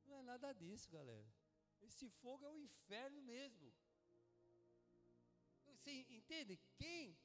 [0.07, 1.31] Não é nada disso, galera.
[1.83, 3.73] Esse fogo é o inferno mesmo.
[5.67, 6.59] Você entende?
[6.77, 7.19] Quem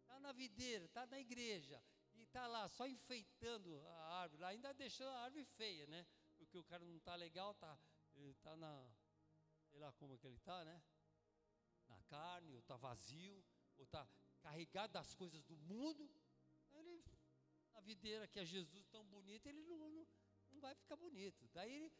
[0.00, 1.82] está na videira, está na igreja,
[2.14, 6.06] e está lá só enfeitando a árvore, ainda deixando a árvore feia, né?
[6.36, 7.78] Porque o cara não está legal, tá,
[8.16, 8.90] está na,
[9.68, 10.82] sei lá como é que ele está, né?
[11.92, 13.44] Na carne, ou está vazio,
[13.76, 14.06] ou está
[14.40, 16.10] carregado das coisas do mundo.
[16.70, 17.04] Ele,
[17.74, 20.06] a videira que é Jesus tão bonita, ele não, não,
[20.52, 21.48] não vai ficar bonito.
[21.52, 21.92] Daí ele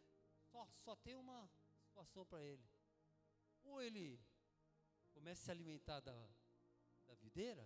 [0.51, 1.51] só, só tem uma
[1.83, 2.67] situação para ele.
[3.63, 4.19] Ou ele
[5.13, 6.29] começa a se alimentar da,
[7.07, 7.65] da videira,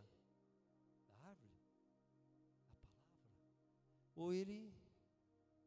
[4.16, 4.74] ou ele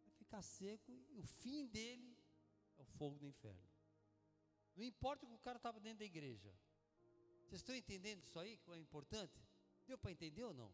[0.03, 2.17] vai ficar seco e o fim dele
[2.77, 3.68] é o fogo do inferno.
[4.75, 6.53] Não importa que o cara estava dentro da igreja.
[7.47, 9.39] Vocês estão entendendo isso aí, que é importante?
[9.87, 10.71] Deu para entender ou não?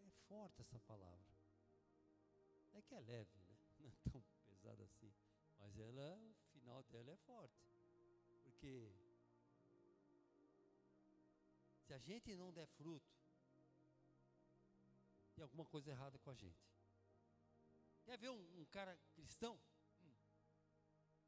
[0.00, 1.38] É forte essa palavra.
[2.74, 3.56] É que é leve, né?
[3.78, 5.12] Não é tão pesada assim.
[5.58, 7.54] Mas ela, o final dela é forte.
[8.42, 8.92] Porque
[11.86, 13.18] se a gente não der fruto,
[15.34, 16.77] tem alguma coisa errada com a gente.
[18.08, 19.60] Quer ver um, um cara cristão?
[20.00, 20.14] Hum.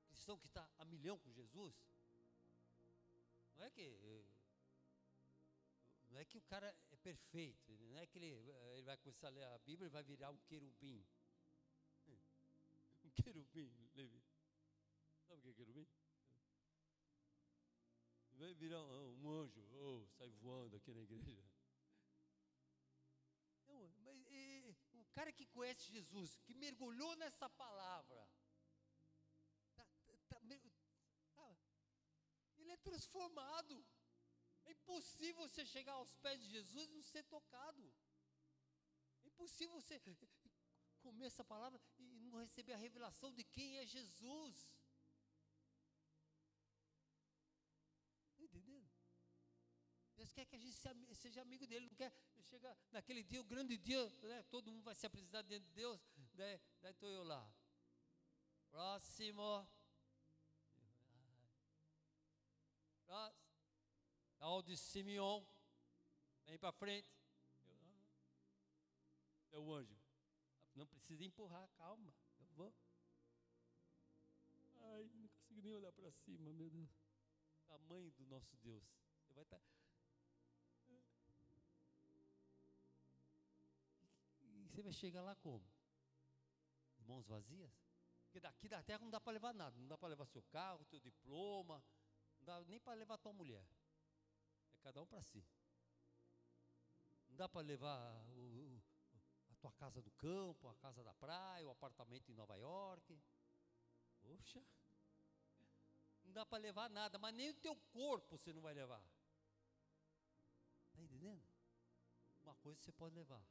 [0.09, 1.74] Cristão que está a milhão com Jesus?
[3.55, 4.24] Não é que eh,
[6.09, 9.26] não é que o cara é perfeito, não é que ele, eh, ele vai começar
[9.26, 11.07] a ler a Bíblia e vai virar um querubim.
[13.05, 14.22] Um querubim, Levi.
[15.28, 15.87] Sabe o que é querubim?
[18.39, 21.49] Vai virar um, um anjo, oh, sai voando aqui na igreja.
[25.21, 28.21] Cara que conhece Jesus, que mergulhou nessa palavra,
[29.77, 30.41] tá, tá, tá,
[32.57, 33.85] ele é transformado.
[34.64, 37.85] É impossível você chegar aos pés de Jesus e não ser tocado.
[39.25, 40.01] É impossível você
[41.03, 44.66] comer essa palavra e não receber a revelação de quem é Jesus.
[50.21, 50.77] Deus quer que a gente
[51.14, 52.12] seja amigo dele, não quer
[52.43, 55.99] chegar naquele dia, o grande dia, né, todo mundo vai se apresentar diante de Deus,
[56.35, 57.51] daí, estou eu lá.
[58.71, 59.66] Próximo.
[63.07, 63.41] Próximo.
[64.39, 65.43] Tal de Simeon,
[66.45, 67.09] vem para frente.
[69.53, 69.99] É o anjo.
[70.75, 72.75] Não precisa empurrar, calma, eu vou.
[74.81, 76.91] Ai, não consigo nem olhar para cima, meu Deus.
[77.66, 78.85] Tamanho do nosso Deus.
[79.23, 79.59] Você vai estar.
[79.59, 79.81] Tá...
[84.71, 85.64] Você vai chegar lá como?
[87.07, 87.73] Mãos vazias?
[88.25, 89.77] Porque daqui da terra não dá para levar nada.
[89.77, 91.83] Não dá para levar seu carro, seu diploma.
[92.39, 93.66] Não dá nem para levar tua mulher.
[94.75, 95.45] É cada um para si.
[97.29, 98.81] Não dá para levar o,
[99.61, 103.21] tua casa do campo, a casa da praia, o apartamento em Nova York.
[104.21, 104.62] Poxa,
[106.25, 109.03] não dá para levar nada, mas nem o teu corpo você não vai levar.
[110.87, 111.43] Está entendendo?
[112.43, 113.45] Uma coisa você pode levar.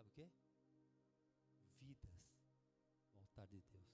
[0.00, 0.28] Sabe o quê?
[1.80, 2.10] Vidas
[3.14, 3.84] no altar de Deus.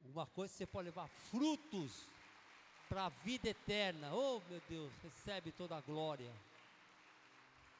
[0.00, 2.08] Uma coisa você pode levar frutos
[2.88, 4.14] para a vida eterna.
[4.14, 6.32] Oh, meu Deus, recebe toda a glória.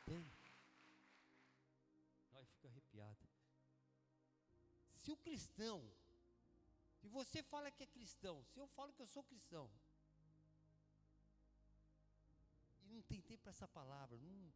[0.02, 0.36] Entende?
[4.96, 5.80] Se o cristão,
[7.00, 9.70] se você fala que é cristão, se eu falo que eu sou cristão,
[12.82, 14.52] e não tem tempo para essa palavra, não,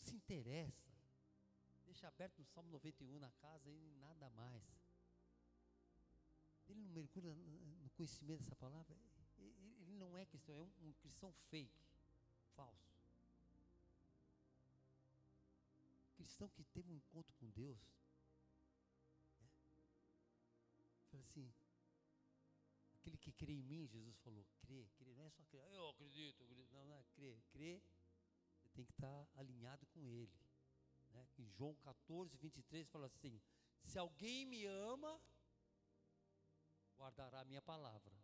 [0.00, 0.88] se interessa,
[1.84, 4.62] deixa aberto no Salmo 91 na casa e nada mais.
[6.68, 8.96] Ele não mergulha no conhecimento dessa palavra,
[9.38, 11.80] ele não é cristão, é um, cristão fake,
[12.54, 12.98] falso.
[16.16, 17.78] Cristão que teve um encontro com Deus,
[21.14, 21.50] assim,
[22.94, 26.40] aquele que crê em mim, Jesus falou, crê, crê, não é só crer, eu acredito,
[26.40, 26.72] eu acredito.
[26.72, 27.82] não, não é crer, crer,
[28.78, 30.40] tem que estar alinhado com Ele.
[31.10, 31.26] Né?
[31.36, 33.42] Em João 14, 23 fala assim:
[33.82, 35.20] se alguém me ama,
[36.96, 38.16] guardará a minha palavra.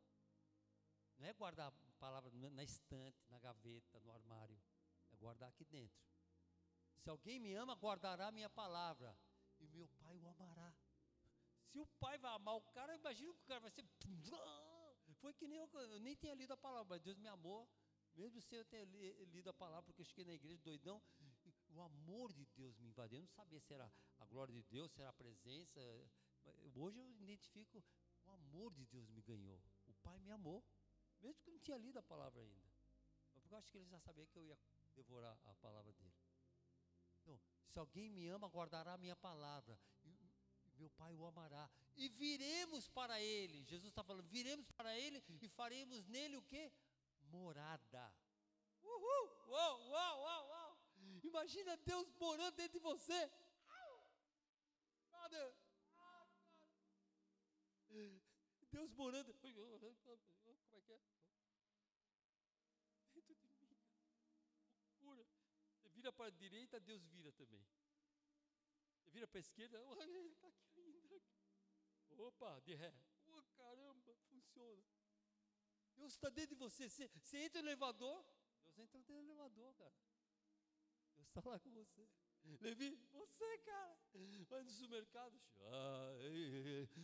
[1.19, 4.61] Não é guardar a palavra na estante, na gaveta, no armário,
[5.13, 6.05] é guardar aqui dentro.
[6.99, 9.17] Se alguém me ama, guardará a minha palavra,
[9.59, 10.73] e meu Pai o amará.
[11.67, 13.85] Se o pai vai amar o cara, imagina que o cara vai ser.
[15.21, 17.69] Foi que nem eu, eu nem tinha lido a palavra, mas Deus me amou,
[18.15, 18.85] mesmo sem eu ter
[19.27, 21.03] lido a palavra, porque eu cheguei na igreja doidão.
[21.69, 23.19] O amor de Deus me invadiu.
[23.19, 25.81] Eu não sabia se era a glória de Deus, se era a presença.
[26.75, 27.83] Hoje eu identifico
[28.25, 29.61] o amor de Deus me ganhou.
[29.87, 30.65] O Pai me amou,
[31.21, 32.71] mesmo que eu não tinha lido a palavra ainda.
[33.33, 34.59] Porque eu acho que ele já sabia que eu ia
[34.95, 36.15] devorar a palavra dele.
[37.21, 39.79] Então, se alguém me ama, guardará a minha palavra
[40.79, 41.71] meu Pai o amará.
[41.97, 43.65] E viremos para Ele.
[43.65, 46.71] Jesus está falando, viremos para Ele e faremos nele o que?
[47.35, 48.15] Morada.
[48.83, 49.27] Uhul!
[49.49, 50.79] Uau, uau, uau, uau!
[51.23, 53.31] Imagina Deus morando dentro de você.
[55.11, 55.55] Father.
[58.71, 59.33] Deus morando.
[59.35, 61.01] Como é que é?
[63.13, 63.79] Dentro de mim.
[65.01, 65.27] Loucura.
[65.77, 67.65] Você vira para a direita, Deus vira também
[69.15, 71.23] vira para a esquerda, ele está aqui ainda.
[72.19, 72.93] Opa, de ré.
[73.29, 74.83] Oh, caramba, funciona.
[75.97, 76.89] Deus está dentro de você.
[76.89, 77.09] você.
[77.09, 78.25] Você entra no elevador,
[78.65, 79.95] Deus entra dentro do elevador, cara.
[81.17, 82.09] Deus está lá com você.
[82.61, 83.99] Levi, você, cara,
[84.51, 86.13] vai no supermercado, ah,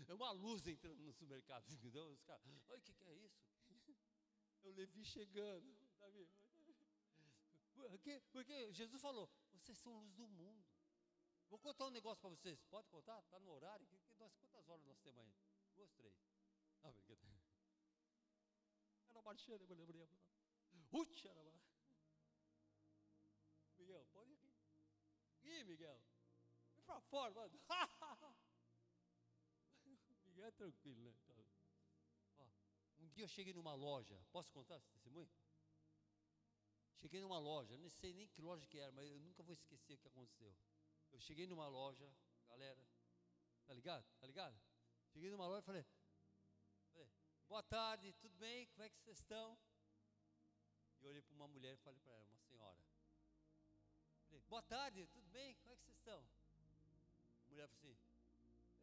[0.06, 2.10] é uma luz entrando no supermercado, entendeu?
[2.10, 3.40] Os caras, olha o que, que é isso?
[4.62, 6.28] É o Levi chegando, vendo?
[7.88, 10.64] Porque, porque Jesus falou: vocês são luz do mundo.
[11.48, 12.62] Vou contar um negócio para vocês.
[12.64, 13.18] Pode contar?
[13.20, 13.86] Está no horário?
[13.86, 15.32] Que, que nós, quantas horas nós temos aí?
[15.74, 16.14] Duas, três.
[16.82, 17.49] Não, brincadeira.
[19.20, 20.08] Era marchando, eu lembrei.
[20.92, 21.52] Uti, era
[23.76, 24.06] Miguel,
[25.42, 26.00] Ih, Miguel.
[26.74, 27.60] Vem pra fora, mano.
[30.24, 31.14] Miguel é tranquilo, né?
[31.22, 31.44] Então,
[32.38, 32.48] ó,
[32.98, 34.18] um dia eu cheguei numa loja.
[34.32, 35.30] Posso contar esse testemunho?
[36.94, 39.94] Cheguei numa loja, não sei nem que loja que era, mas eu nunca vou esquecer
[39.94, 40.54] o que aconteceu.
[41.12, 42.10] Eu cheguei numa loja,
[42.46, 42.82] galera,
[43.66, 44.04] tá ligado?
[44.18, 44.58] Tá ligado?
[45.08, 45.86] Cheguei numa loja e falei,
[47.50, 48.64] boa tarde, tudo bem?
[48.68, 49.58] Como é que vocês estão?
[51.00, 52.78] E olhei para uma mulher e falei para ela, uma senhora.
[54.28, 55.56] Falei, boa tarde, tudo bem?
[55.56, 56.20] Como é que vocês estão?
[56.20, 57.98] A mulher falou assim,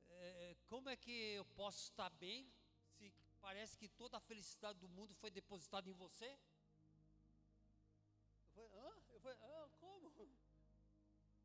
[0.09, 2.51] é, como é que eu posso estar bem
[2.97, 3.09] se
[3.39, 6.29] parece que toda a felicidade do mundo foi depositada em você?
[8.43, 8.91] Eu falei, hã?
[9.13, 10.11] Eu falei, ah, como?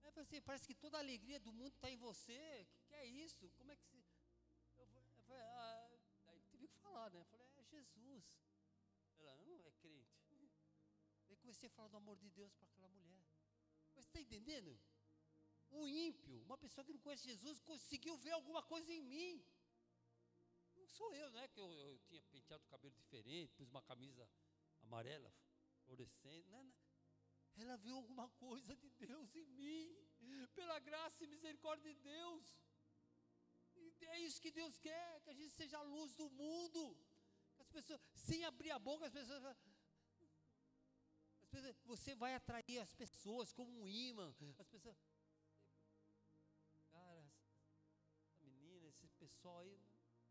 [0.03, 2.41] Ela falou assim, parece que toda a alegria do mundo está em você.
[2.63, 3.49] O que, que, é isso?
[3.59, 3.97] Como é que se.
[4.77, 4.87] Eu
[5.29, 5.72] falei, ah,
[7.11, 7.21] né?
[7.21, 8.25] Eu falei, é Jesus.
[9.19, 10.21] Ela, não é crente.
[11.27, 13.25] Daí comecei a falar do amor de Deus para aquela mulher.
[13.95, 14.79] Mas está entendendo?
[15.71, 19.45] Um ímpio, uma pessoa que não conhece Jesus, conseguiu ver alguma coisa em mim.
[20.77, 21.49] Não sou eu, né?
[21.49, 24.29] Que eu, eu tinha penteado o cabelo diferente, pus uma camisa
[24.83, 25.33] amarela,
[25.85, 26.49] fluorescente.
[26.51, 26.75] Não, não.
[27.55, 30.09] Ela viu alguma coisa de Deus em mim,
[30.55, 32.57] pela graça e misericórdia de Deus.
[34.07, 36.97] É isso que Deus quer, que a gente seja a luz do mundo.
[37.59, 39.57] As pessoas, sem abrir a boca, as pessoas
[41.85, 44.35] você vai atrair as pessoas como um imã.
[44.59, 44.97] As pessoas.
[46.91, 47.31] Cara,
[48.31, 49.79] essa menina, esse pessoal aí,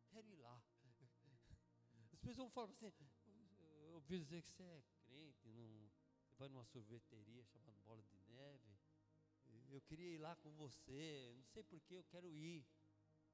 [0.10, 0.62] quero ir lá.
[2.02, 2.92] As pessoas vão falar assim,
[3.84, 5.90] eu ouvi dizer que você é crente, não,
[6.24, 8.78] você vai numa sorveteria chamada Bola de Neve.
[9.70, 12.66] Eu queria ir lá com você, não sei porquê, eu quero ir.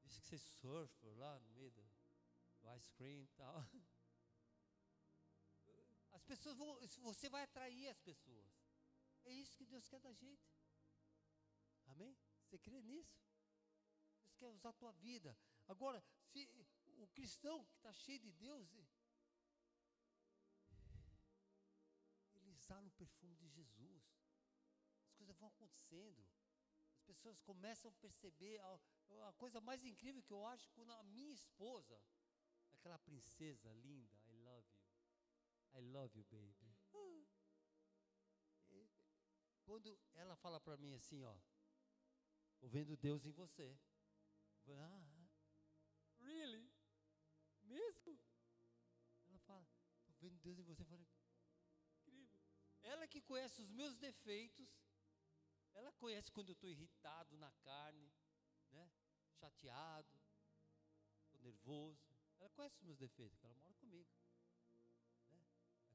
[0.07, 1.83] Diz que você surfa lá no meio do,
[2.61, 3.67] do ice cream e tal.
[6.11, 8.51] As pessoas vão, você vai atrair as pessoas.
[9.23, 10.49] É isso que Deus quer da gente.
[11.87, 12.17] Amém?
[12.41, 13.21] Você crê nisso?
[14.21, 15.37] Deus quer usar a tua vida.
[15.67, 16.49] Agora, se
[16.97, 18.73] o cristão que está cheio de Deus,
[22.33, 24.03] ele exala o perfume de Jesus.
[25.05, 26.25] As coisas vão acontecendo.
[27.07, 28.79] As pessoas começam a perceber a,
[29.29, 31.97] a coisa mais incrível que eu acho quando a minha esposa,
[32.73, 35.79] aquela princesa linda, I love you.
[35.79, 36.77] I love you, baby.
[39.63, 41.37] Quando ela fala para mim assim, ó,
[42.59, 43.77] tô vendo Deus em você.
[44.65, 45.29] Falo, ah,
[46.19, 46.69] really?
[47.63, 48.19] Mesmo?
[49.27, 49.65] Ela fala,
[50.05, 50.81] tô vendo Deus em você.
[50.81, 51.07] Eu falei,
[51.95, 52.37] incrível.
[52.81, 54.69] Ela que conhece os meus defeitos,
[55.77, 58.11] ela conhece quando eu estou irritado na carne,
[58.71, 58.91] né?
[59.39, 60.19] Chateado,
[61.25, 62.15] estou nervoso.
[62.39, 64.09] Ela conhece os meus defeitos, ela mora comigo.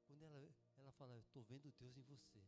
[0.07, 2.39] Quando ela, ela fala, eu estou vendo Deus em você.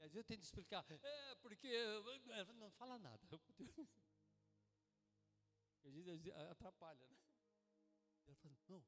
[0.00, 1.68] E às vezes eu tento explicar, é porque.
[1.68, 3.20] Ela não fala nada.
[5.84, 7.18] Às vezes atrapalha, né?
[8.26, 8.82] Ela fala, não,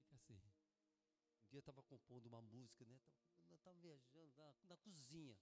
[0.00, 0.34] fica assim.
[0.34, 2.98] Um dia eu estava compondo uma música, né?
[3.42, 5.38] Estava tava viajando na, na cozinha.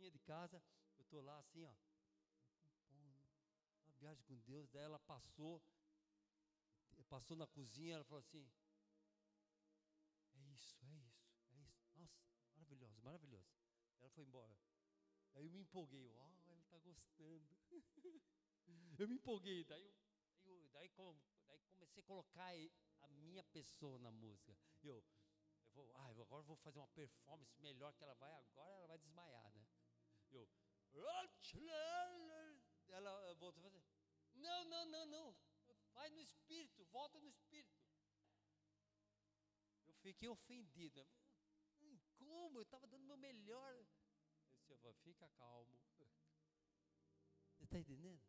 [0.00, 0.62] Cozinha de casa,
[0.96, 1.74] eu estou lá assim, ó.
[3.84, 5.62] Uma viagem com Deus, daí ela passou.
[7.06, 8.50] Passou na cozinha, ela falou assim:
[10.32, 11.84] isso, é isso, é isso.
[11.96, 12.18] Nossa,
[12.54, 13.52] maravilhoso, maravilhoso.
[13.98, 14.56] Ela foi embora.
[15.34, 17.54] Aí eu me empolguei, ó, oh, ela está gostando.
[18.98, 19.94] eu me empolguei, daí, eu,
[20.44, 20.88] daí, daí
[21.74, 22.54] comecei a colocar
[23.02, 24.56] a minha pessoa na música.
[24.82, 25.04] Eu, eu
[25.74, 28.98] vou, ah, agora eu vou fazer uma performance melhor que ela vai, agora ela vai
[28.98, 29.66] desmaiar, né?
[30.32, 30.48] Eu,
[32.88, 33.82] ela voltou a fazer,
[34.34, 35.36] não, não, não, não,
[35.92, 37.80] vai no espírito, volta no espírito.
[39.86, 41.06] Eu fiquei ofendido.
[42.16, 42.58] Como?
[42.58, 43.74] Eu estava dando o meu melhor.
[44.68, 45.78] Eu disse, fica calmo.
[47.56, 48.22] Você está entendendo?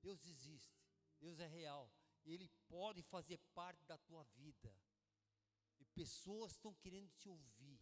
[0.00, 0.78] Deus existe.
[1.18, 1.90] Deus é real.
[2.24, 4.74] E Ele pode fazer parte da tua vida.
[5.78, 7.80] E pessoas estão querendo te ouvir.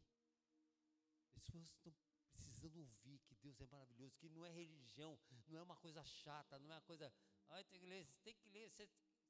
[1.35, 1.93] Pessoas estão
[2.35, 5.19] precisando ouvir que Deus é maravilhoso, que não é religião,
[5.49, 7.13] não é uma coisa chata, não é uma coisa.
[7.49, 8.71] Ai, tem que ler, tem que ler.
[8.71, 8.89] Se,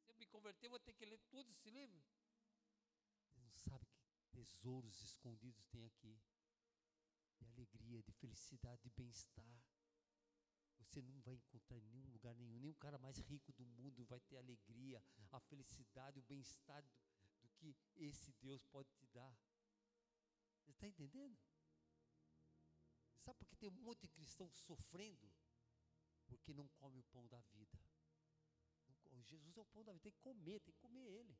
[0.08, 2.02] eu me converter, vou ter que ler tudo esse livro
[3.64, 6.20] sabe que tesouros escondidos tem aqui
[7.38, 9.62] de alegria, de felicidade, de bem-estar.
[10.76, 14.04] Você não vai encontrar em nenhum lugar nenhum, nem o cara mais rico do mundo
[14.04, 15.02] vai ter alegria,
[15.32, 19.36] a felicidade, o bem-estar do, do, que esse Deus pode te dar.
[20.60, 21.38] Você está entendendo?
[23.24, 25.32] Sabe por que tem um monte de cristão sofrendo?
[26.26, 27.78] Porque não come o pão da vida.
[29.22, 31.34] Jesus é o pão da vida, tem que comer, tem que comer ele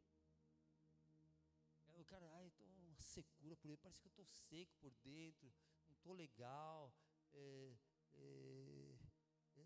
[2.01, 5.53] o cara, ai, estou uma secura por dentro, parece que eu estou seco por dentro,
[5.89, 6.93] não estou legal,
[7.33, 7.77] é,
[8.15, 8.99] é,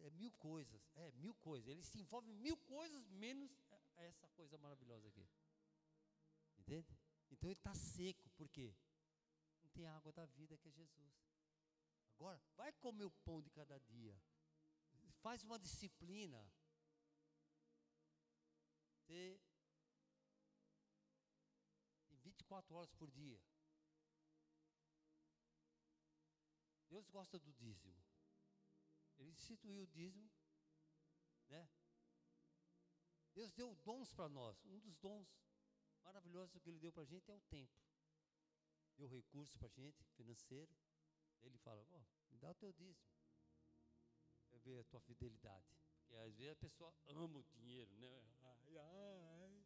[0.07, 1.69] é mil coisas, é mil coisas.
[1.69, 3.51] Ele se envolve em mil coisas, menos
[3.97, 5.27] essa coisa maravilhosa aqui.
[6.59, 6.97] Entende?
[7.31, 8.75] Então ele está seco, por quê?
[9.63, 11.29] Não tem água da vida que é Jesus.
[12.19, 14.21] Agora, vai comer o pão de cada dia.
[15.23, 16.53] Faz uma disciplina.
[18.91, 19.41] Você
[22.09, 23.41] tem 24 horas por dia.
[26.89, 27.95] Deus gosta do dízimo.
[29.19, 30.29] Ele instituiu o dízimo,
[31.49, 31.69] né?
[33.33, 34.61] Deus deu dons para nós.
[34.65, 35.29] Um dos dons
[36.03, 37.81] maravilhosos que Ele deu para a gente é o tempo.
[38.97, 40.75] Deu recurso para a gente, financeiro.
[41.43, 43.09] Ele fala: oh, me dá o teu dízimo.
[44.49, 45.67] Quer ver a tua fidelidade.
[45.99, 48.23] Porque às vezes a pessoa ama o dinheiro, né?
[48.43, 49.65] Ai, ai,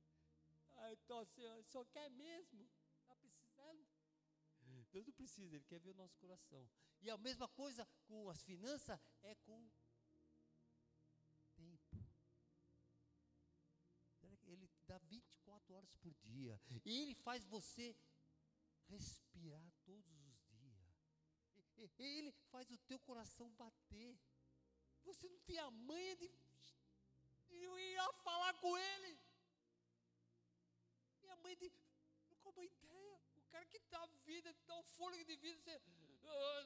[0.73, 2.69] ai, então, senhor, só quer mesmo?
[3.01, 3.87] Está precisando?
[4.91, 6.69] Deus não precisa, Ele quer ver o nosso coração.
[7.01, 9.71] E a mesma coisa com as finanças é com
[11.57, 11.97] tempo.
[14.45, 16.61] Ele dá 24 horas por dia.
[16.85, 17.97] E Ele faz você
[18.89, 20.22] respirar todos os.
[21.99, 24.17] Ele faz o teu coração bater.
[25.05, 26.31] Você não tem a manha de
[27.51, 29.19] eu ia falar com ele.
[31.23, 31.71] E a mãe de.
[32.43, 32.93] Com uma ideia
[33.53, 35.81] cara que dá vida, dá um fôlego de vida, você,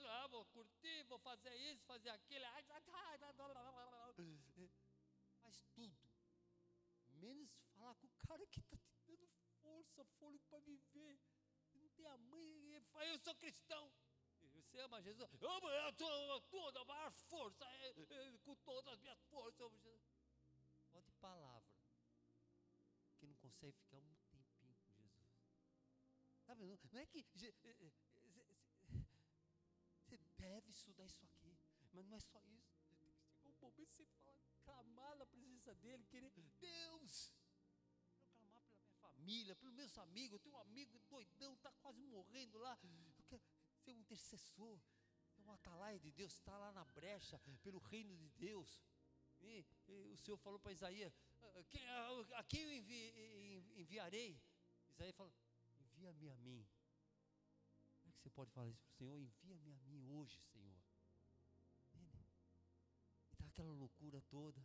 [0.08, 2.44] ah, vou curtir, vou fazer isso, fazer aquilo,
[5.42, 5.96] faz tudo,
[7.08, 9.26] menos falar com o cara que está te dando
[9.60, 11.18] força, fôlego para viver.
[11.64, 13.92] Você não tem a mãe, eu sou cristão.
[14.66, 15.42] Você ama Jesus?
[15.42, 19.60] Amo, eu sou toda a maior força, é, é, com todas as minhas forças.
[19.60, 20.02] Eu amo Jesus.
[20.92, 21.68] Só de palavra,
[23.18, 24.16] que não consegue ficar um
[26.46, 27.90] Sabe, não, não é que você eh,
[30.38, 31.58] deve estudar isso aqui,
[31.92, 32.78] mas não é só isso.
[32.88, 33.10] Chegou
[33.50, 37.32] um momento de você falar, clamar na presença dele, querer, Deus,
[38.30, 40.34] eu clamar pela minha família, pelos meus amigos.
[40.34, 42.78] Eu tenho um amigo doidão, está quase morrendo lá.
[43.86, 44.80] Quero ser um intercessor.
[45.38, 48.82] É um atalaia de Deus, está lá na brecha, pelo reino de Deus.
[49.40, 54.40] E, e o Senhor falou para Isaías: a, a quem eu envi, enviarei?
[54.90, 55.32] Isaías falou:
[55.78, 56.66] envia-me a mim.
[58.00, 59.16] Como é que você pode falar isso para o Senhor?
[59.20, 60.80] Envia-me a mim hoje, Senhor.
[61.86, 62.26] Entende?
[63.30, 64.60] E está aquela loucura toda.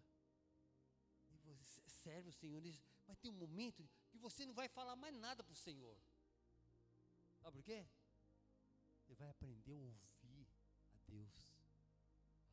[1.30, 2.62] E você serve o Senhor,
[3.08, 5.98] mas tem um momento que você não vai falar mais nada para o Senhor.
[7.40, 7.86] Sabe por quê?
[9.12, 9.93] Você vai aprender
[10.24, 10.47] a ouvir
[10.93, 11.51] a Deus.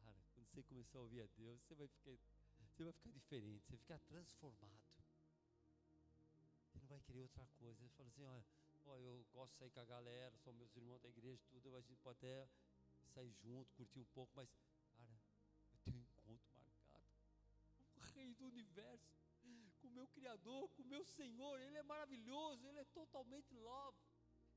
[0.03, 2.11] Cara, quando você começar a ouvir a Deus, você vai ficar,
[2.67, 4.83] você vai ficar diferente, você vai ficar transformado.
[6.67, 7.81] Você não vai querer outra coisa.
[7.81, 8.45] Você fala assim, olha,
[8.83, 11.81] Pô, eu gosto de sair com a galera, são meus irmãos da igreja, tudo, a
[11.81, 12.49] gente pode até
[13.15, 14.49] sair junto, curtir um pouco, mas,
[14.97, 15.21] cara,
[15.73, 17.07] eu tenho um encontro marcado
[17.95, 19.15] com o Rei do Universo,
[19.81, 23.97] com o meu Criador, com o meu Senhor, Ele é maravilhoso, Ele é totalmente love.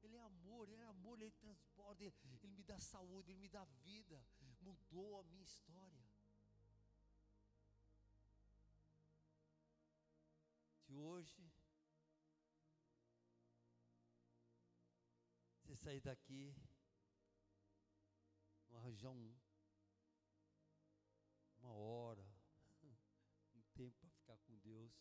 [0.02, 3.50] Ele é amor, Ele é amor, Ele transporta, ele, ele me dá saúde, Ele me
[3.50, 4.24] dá vida,
[4.60, 6.04] mudou a minha história.
[10.86, 11.52] Se hoje
[15.72, 16.54] você sair daqui,
[18.72, 19.34] arranjar um,
[21.60, 22.26] uma hora,
[23.56, 24.92] um tempo para ficar com Deus.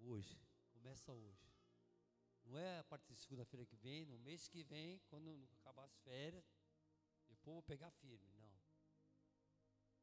[0.00, 0.38] Hoje,
[0.70, 1.43] começa hoje.
[2.44, 5.96] Não é a partir de segunda-feira que vem, no mês que vem, quando acabar as
[5.98, 6.44] férias,
[7.28, 8.30] depois vou pegar firme.
[8.38, 8.52] Não.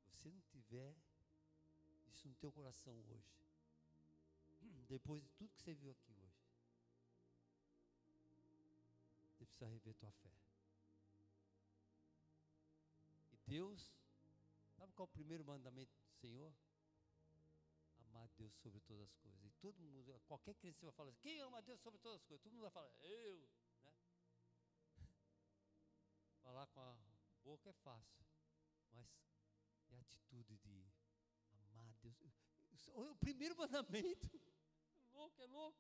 [0.02, 0.96] Se você não tiver
[2.08, 3.32] isso no teu coração hoje,
[4.88, 6.42] depois de tudo que você viu aqui hoje,
[9.32, 10.32] você precisa rever tua fé.
[13.32, 13.94] E Deus,
[14.78, 16.54] sabe qual é o primeiro mandamento do Senhor?
[18.22, 19.44] Amar Deus sobre todas as coisas.
[19.44, 22.44] E todo mundo, qualquer criança vai falar assim, quem ama Deus sobre todas as coisas?
[22.44, 23.50] Todo mundo vai falar, eu,
[23.84, 23.94] né?
[26.44, 26.96] Falar com a
[27.44, 28.24] boca é fácil,
[28.92, 29.08] mas
[29.90, 30.86] é a atitude de
[31.52, 32.16] amar Deus.
[32.94, 35.80] O primeiro mandamento, é louco, é louco.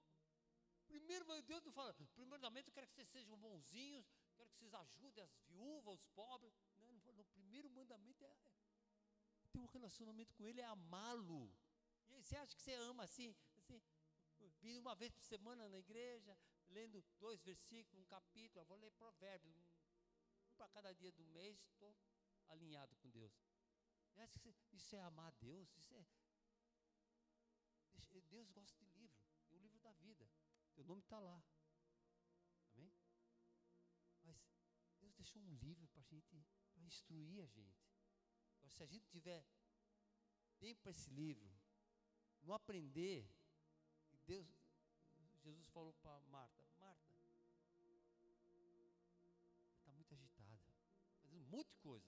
[0.88, 4.05] Primeiro, Deus não fala, primeiramente eu quero que vocês sejam bonzinhos,
[4.35, 6.53] quero que vocês ajudem as viúvas, os pobres.
[6.80, 8.35] Não, não, no primeiro mandamento é,
[9.43, 11.53] é ter um relacionamento com Ele, é amá-lo.
[12.18, 13.82] Você acha que você ama assim, assim,
[14.62, 16.38] vindo uma vez por semana na igreja,
[16.70, 19.64] lendo dois versículos, um capítulo, eu vou ler provérbios, um,
[20.56, 21.96] para cada dia do mês, estou
[22.48, 23.34] alinhado com Deus.
[24.72, 25.76] Isso é amar a Deus?
[25.76, 26.06] Isso é.
[28.32, 30.30] Deus gosta de livro, é o livro da vida.
[30.74, 31.44] Teu nome está lá.
[32.72, 32.92] Amém?
[34.24, 34.38] Mas
[35.00, 36.28] Deus deixou um livro para gente,
[36.74, 37.92] para instruir a gente.
[38.56, 39.46] Agora, se a gente tiver
[40.60, 41.52] bem para esse livro,
[42.43, 43.27] não aprender,
[44.26, 44.47] Deus,
[45.43, 47.11] Jesus falou para Marta, Marta,
[49.80, 50.73] está muito agitada,
[51.22, 52.07] fazendo muita coisa.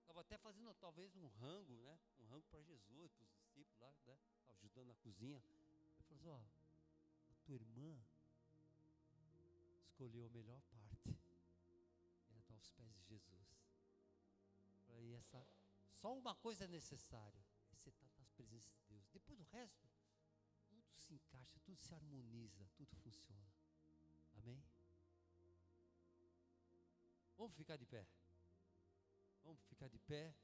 [0.00, 1.98] Estava até fazendo talvez um rango, né?
[2.20, 4.18] Um rango para Jesus, para os discípulos lá, né?
[4.48, 5.36] Ajudando na cozinha.
[5.36, 8.00] Ele falou assim, ó, a tua irmã
[9.82, 11.18] escolheu a melhor parte.
[12.30, 13.46] Ela está aos pés de Jesus.
[14.98, 15.46] E essa,
[15.92, 18.05] só uma coisa é necessária, é você estar
[18.36, 19.08] nas presenças de Deus.
[19.12, 19.88] Depois do resto,
[20.68, 23.52] tudo se encaixa, tudo se harmoniza, tudo funciona.
[24.34, 24.62] Amém?
[27.36, 28.06] Vamos ficar de pé.
[29.42, 30.34] Vamos ficar de pé.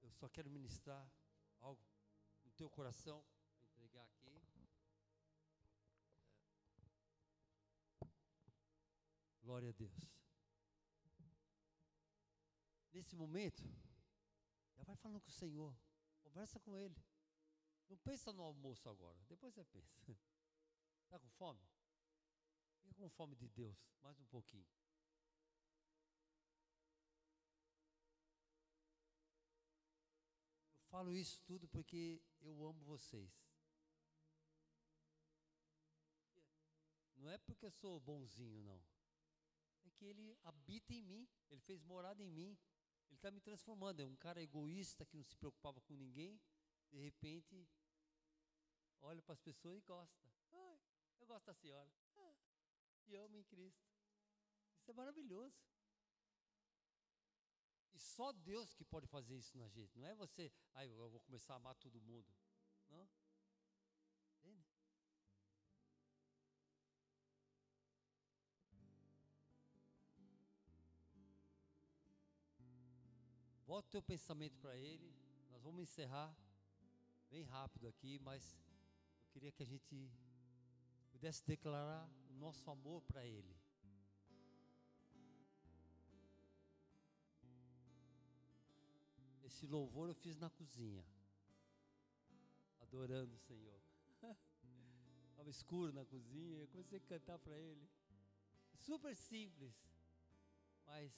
[0.00, 1.10] Eu só quero ministrar
[1.60, 1.82] algo
[2.44, 3.24] no teu coração,
[3.74, 4.28] vou entregar aqui.
[8.00, 8.08] É.
[9.42, 10.08] Glória a Deus.
[12.92, 13.62] Nesse momento,
[14.80, 15.76] já vai falando com o Senhor,
[16.22, 16.96] conversa com Ele.
[17.88, 20.00] Não pensa no almoço agora, depois você pensa.
[21.04, 21.60] Está com fome?
[22.80, 24.66] Fica com fome de Deus, mais um pouquinho.
[30.90, 33.30] falo isso tudo porque eu amo vocês.
[37.16, 38.82] Não é porque eu sou bonzinho, não.
[39.84, 42.58] É que ele habita em mim, ele fez morada em mim.
[43.10, 44.00] Ele está me transformando.
[44.00, 46.40] É um cara egoísta que não se preocupava com ninguém.
[46.90, 47.68] De repente,
[49.00, 50.32] olha para as pessoas e gosta.
[50.52, 50.80] Ai,
[51.18, 51.92] eu gosto da senhora.
[52.16, 52.34] Ah,
[53.02, 53.84] te amo em Cristo.
[54.78, 55.60] Isso é maravilhoso.
[57.92, 59.98] E só Deus que pode fazer isso na gente.
[59.98, 62.32] Não é você, ah, eu vou começar a amar todo mundo.
[62.88, 63.08] Não.
[73.90, 75.12] Teu pensamento para Ele.
[75.50, 76.32] Nós vamos encerrar
[77.28, 78.56] bem rápido aqui, mas
[79.24, 80.10] eu queria que a gente
[81.10, 83.56] pudesse declarar o nosso amor para Ele.
[89.42, 91.04] Esse louvor eu fiz na cozinha,
[92.80, 93.80] adorando o Senhor.
[95.30, 97.90] Estava escuro na cozinha, eu comecei a cantar para Ele.
[98.76, 99.74] Super simples,
[100.86, 101.12] mas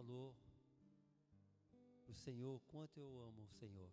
[0.00, 0.34] falou
[2.08, 3.90] o Senhor quanto eu amo o Senhor.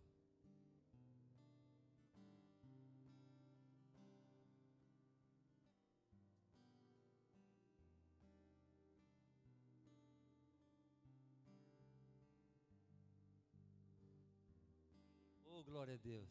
[15.66, 16.30] glória a Deus.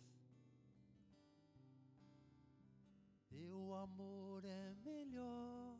[3.28, 5.78] Teu amor é melhor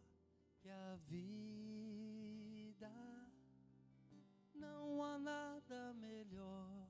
[0.60, 1.85] que a vida.
[4.96, 6.85] Não há nada melhor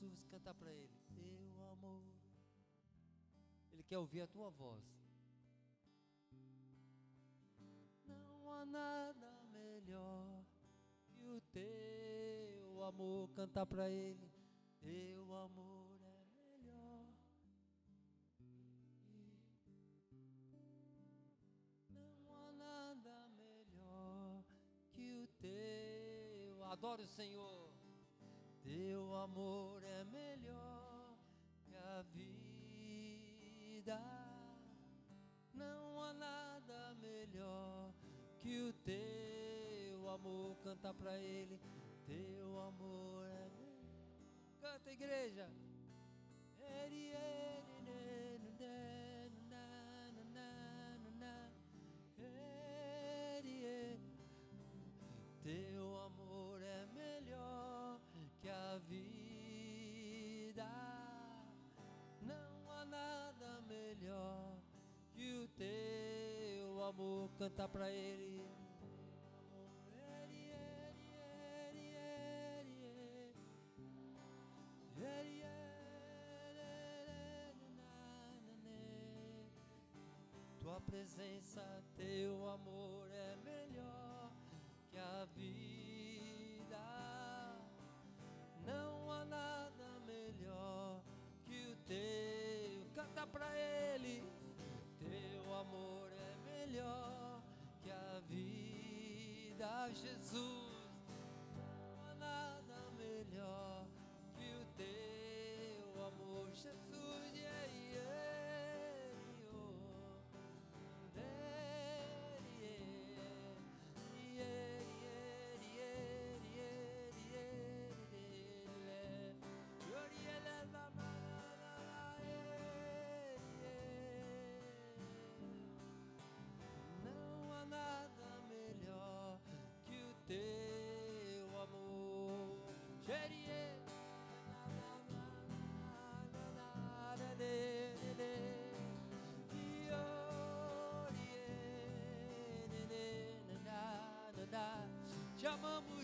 [0.00, 0.98] Jesus, canta para ele.
[1.14, 2.02] Teu amor.
[3.70, 4.82] Ele quer ouvir a tua voz.
[8.06, 10.42] Não há nada melhor
[11.06, 13.28] que o teu amor.
[13.34, 14.32] Cantar para ele.
[14.80, 15.80] Teu amor
[26.80, 27.69] adore o Senhor.
[28.70, 31.16] Teu amor é melhor
[31.64, 34.00] que a vida.
[35.52, 37.92] Não há nada melhor
[38.38, 40.56] que o teu amor.
[40.62, 41.58] Canta para Ele.
[42.06, 43.90] Teu amor é melhor.
[44.60, 45.50] Canta, igreja.
[46.60, 47.79] Eri, eri,
[67.00, 68.44] amor, canta para Ele.
[80.60, 84.30] Tua presença, teu amor é melhor
[84.90, 85.69] que a vida.
[99.60, 100.59] Vida, Jesus.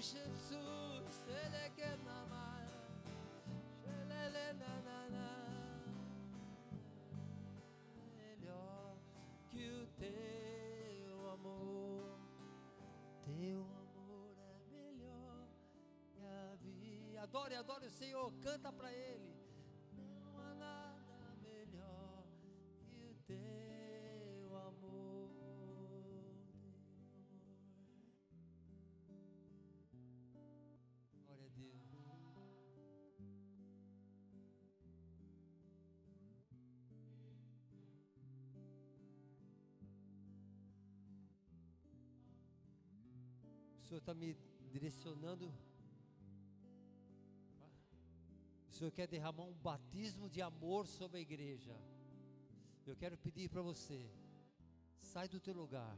[0.07, 1.25] Jesus.
[1.27, 2.17] Ele é que ama.
[3.85, 5.37] Ele na
[8.15, 8.97] melhor
[9.51, 12.21] que o teu amor.
[13.25, 15.49] Teu amor é melhor
[16.13, 17.23] que a vida.
[17.23, 19.36] Adore, adore o Senhor, canta para Ele.
[43.87, 44.37] Senhor está me
[44.73, 45.47] direcionando.
[48.69, 51.75] O Senhor quer derramar um batismo de amor sobre a igreja.
[52.85, 54.11] Eu quero pedir para você,
[54.99, 55.97] sai do teu lugar.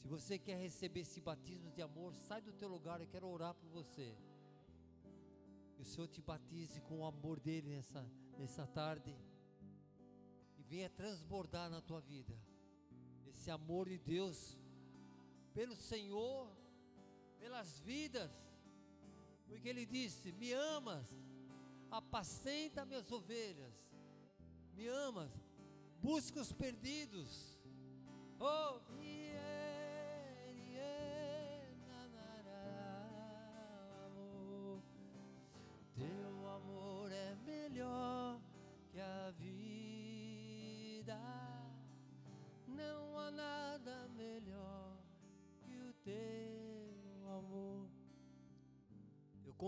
[0.00, 3.00] Se você quer receber esse batismo de amor, sai do teu lugar.
[3.00, 4.16] Eu quero orar por você.
[5.76, 8.04] Que o Senhor te batize com o amor dele nessa,
[8.36, 9.16] nessa tarde.
[10.58, 12.36] E venha transbordar na tua vida.
[13.24, 14.58] Esse amor de Deus
[15.54, 16.50] pelo Senhor,
[17.44, 18.30] pelas vidas.
[19.46, 21.06] Porque Ele disse: Me amas,
[21.90, 23.74] apacenta minhas ovelhas.
[24.74, 25.30] Me amas,
[26.00, 27.60] busca os perdidos.
[28.40, 28.80] Oh,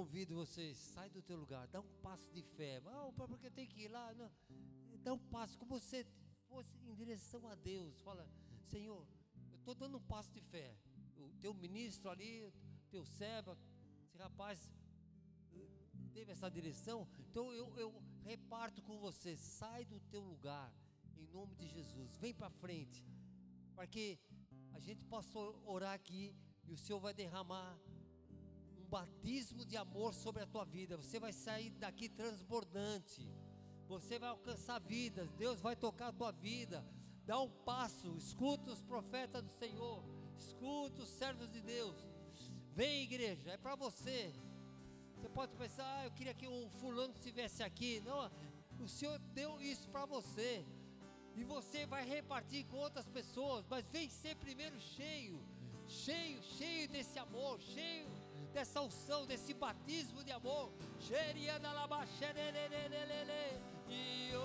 [0.06, 2.80] convido vocês, sai do teu lugar, dá um passo de fé.
[2.86, 4.14] Ah, porque tem que ir lá.
[4.14, 4.30] Não.
[5.02, 6.06] Dá um passo, como você
[6.48, 8.00] fosse em direção a Deus.
[8.02, 8.24] Fala,
[8.62, 9.04] Senhor,
[9.50, 10.76] eu estou dando um passo de fé.
[11.16, 12.52] O teu ministro ali,
[12.88, 13.56] teu servo,
[14.04, 14.70] esse rapaz
[15.52, 15.68] eh,
[16.14, 17.08] teve essa direção.
[17.18, 17.92] Então eu, eu
[18.22, 19.36] reparto com você.
[19.36, 20.72] Sai do teu lugar,
[21.16, 22.16] em nome de Jesus.
[22.18, 23.04] Vem para frente,
[23.74, 24.20] para que
[24.72, 26.32] a gente possa orar aqui
[26.64, 27.76] e o Senhor vai derramar
[28.86, 30.96] batismo de amor sobre a tua vida.
[30.96, 33.28] Você vai sair daqui transbordante.
[33.88, 35.30] Você vai alcançar vidas.
[35.32, 36.84] Deus vai tocar a tua vida.
[37.24, 38.16] Dá um passo.
[38.16, 40.02] Escuta os profetas do Senhor.
[40.38, 41.96] Escuta os servos de Deus.
[42.74, 43.50] Vem, igreja.
[43.52, 44.32] É para você.
[45.14, 48.00] Você pode pensar, ah, eu queria que o fulano estivesse aqui.
[48.00, 48.30] Não,
[48.80, 50.64] o Senhor deu isso para você.
[51.34, 53.66] E você vai repartir com outras pessoas.
[53.68, 55.40] Mas vem ser primeiro cheio.
[55.88, 57.60] Cheio, cheio desse amor.
[57.60, 58.08] Cheio
[58.56, 60.72] dessa unção, desse batismo de amor.
[63.86, 64.36] E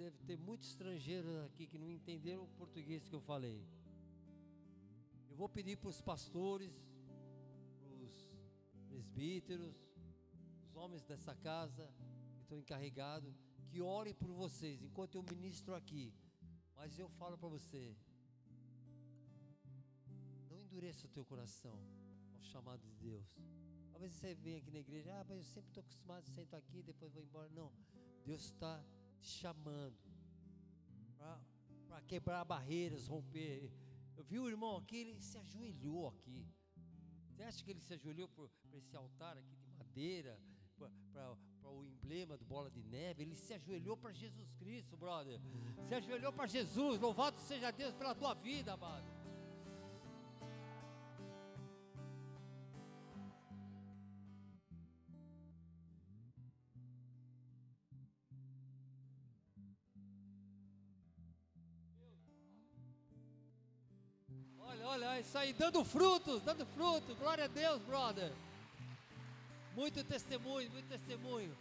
[0.00, 3.62] deve ter muitos estrangeiros aqui que não entenderam o português que eu falei.
[5.28, 6.72] Eu vou pedir para os pastores,
[7.78, 8.14] para os
[8.88, 9.76] presbíteros,
[10.64, 11.92] os homens dessa casa
[12.34, 13.34] que estão encarregados,
[13.68, 16.14] que orem por vocês enquanto eu ministro aqui.
[16.74, 17.94] Mas eu falo para você,
[20.48, 21.78] não endureça o teu coração
[22.36, 23.28] ao chamado de Deus.
[23.92, 27.12] Talvez você venha aqui na igreja, ah, mas eu sempre estou acostumado, sento aqui, depois
[27.12, 27.50] vou embora.
[27.50, 27.70] Não,
[28.24, 28.82] Deus está
[29.20, 29.96] te chamando
[31.88, 33.70] para quebrar barreiras, romper.
[34.16, 36.46] Eu vi o irmão aqui, ele se ajoelhou aqui.
[37.28, 40.40] Você acha que ele se ajoelhou para esse altar aqui de madeira,
[41.12, 43.22] para o emblema do bola de neve?
[43.22, 45.40] Ele se ajoelhou para Jesus Cristo, brother.
[45.88, 47.00] Se ajoelhou para Jesus.
[47.00, 49.19] Louvado seja Deus pela tua vida, amado.
[65.20, 67.14] Isso aí, dando frutos, dando frutos.
[67.18, 68.32] Glória a Deus, brother.
[69.74, 71.54] Muito testemunho, muito testemunho.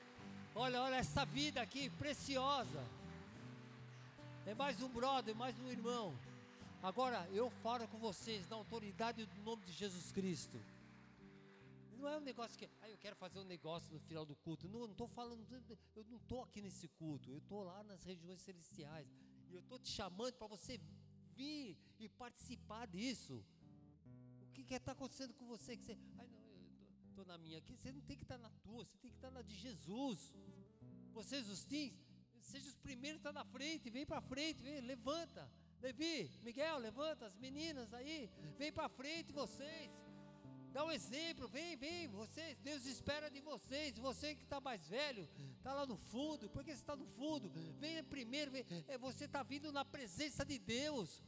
[0.56, 2.82] Olha, olha essa vida aqui, preciosa.
[4.46, 6.18] É mais um brother, mais um irmão.
[6.82, 10.58] Agora, eu falo com vocês na autoridade do nome de Jesus Cristo.
[11.98, 14.70] Não é um negócio que, ah, eu quero fazer um negócio no final do culto.
[14.70, 15.46] Não, não estou falando,
[15.98, 17.30] eu não estou aqui nesse culto.
[17.30, 19.06] Eu estou lá nas regiões celestiais.
[19.50, 20.80] E eu estou te chamando para você
[21.44, 23.44] e participar disso.
[24.42, 25.76] O que está acontecendo com você?
[25.78, 27.76] Que você, ai não, eu estou na minha aqui.
[27.76, 29.56] Você não tem que estar tá na tua, você tem que estar tá na de
[29.56, 30.34] Jesus.
[31.14, 31.94] Vocês os teens,
[32.42, 35.50] seja os primeiros a estar tá na frente, vem para frente, vem, levanta.
[35.82, 39.90] Levi, Miguel, levanta, as meninas aí, vem para frente vocês.
[40.72, 43.98] Dá um exemplo, vem, vem, vocês, Deus espera de vocês.
[43.98, 45.28] Você que está mais velho,
[45.60, 47.52] está lá no fundo, por que você está no fundo?
[47.80, 48.52] Venha primeiro,
[48.88, 51.22] é, você está vindo na presença de Deus.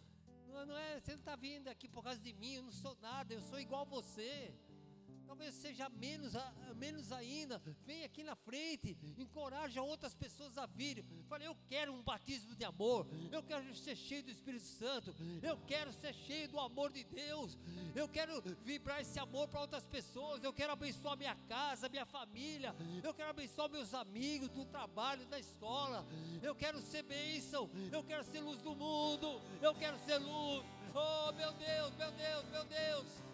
[0.47, 2.97] Não, não é, você não está vindo aqui por causa de mim, eu não sou
[3.01, 4.53] nada, eu sou igual a você.
[5.31, 6.33] Talvez seja menos,
[6.75, 7.61] menos ainda.
[7.85, 11.05] Vem aqui na frente, encoraja outras pessoas a virem.
[11.29, 13.07] Falei, eu quero um batismo de amor.
[13.31, 15.15] Eu quero ser cheio do Espírito Santo.
[15.41, 17.57] Eu quero ser cheio do amor de Deus.
[17.95, 20.43] Eu quero vibrar esse amor para outras pessoas.
[20.43, 22.75] Eu quero abençoar minha casa, minha família.
[23.01, 26.05] Eu quero abençoar meus amigos do trabalho, da escola.
[26.43, 27.69] Eu quero ser bênção.
[27.89, 29.41] Eu quero ser luz do mundo.
[29.61, 30.65] Eu quero ser luz.
[30.93, 33.30] Oh, meu Deus, meu Deus, meu Deus.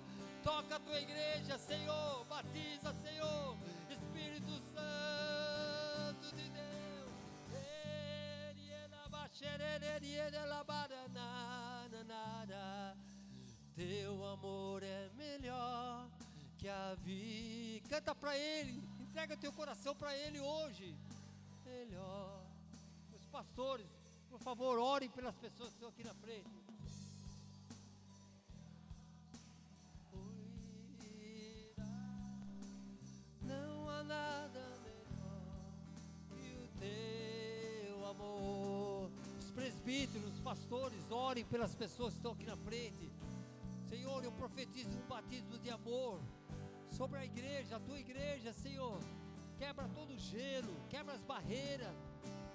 [0.47, 2.23] Toca a tua igreja, Senhor.
[2.23, 3.57] Batiza, Senhor.
[3.89, 7.11] Espírito Santo de Deus.
[13.75, 16.07] Teu amor é melhor
[16.57, 17.89] que a vida.
[17.89, 18.81] Canta para Ele.
[19.01, 20.95] Entrega teu coração para Ele hoje.
[21.65, 22.41] Melhor.
[23.13, 23.85] Os pastores,
[24.29, 26.66] por favor, orem pelas pessoas que estão aqui na frente.
[34.03, 35.41] Nada melhor
[36.35, 39.09] que o teu amor.
[39.39, 43.11] Os presbíteros, os pastores, orem pelas pessoas que estão aqui na frente.
[43.89, 46.19] Senhor, eu profetizo um batismo de amor
[46.91, 48.99] sobre a igreja, a tua igreja, Senhor.
[49.57, 51.95] Quebra todo o gelo, quebra as barreiras.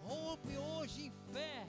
[0.02, 1.66] Rompe hoje em fé.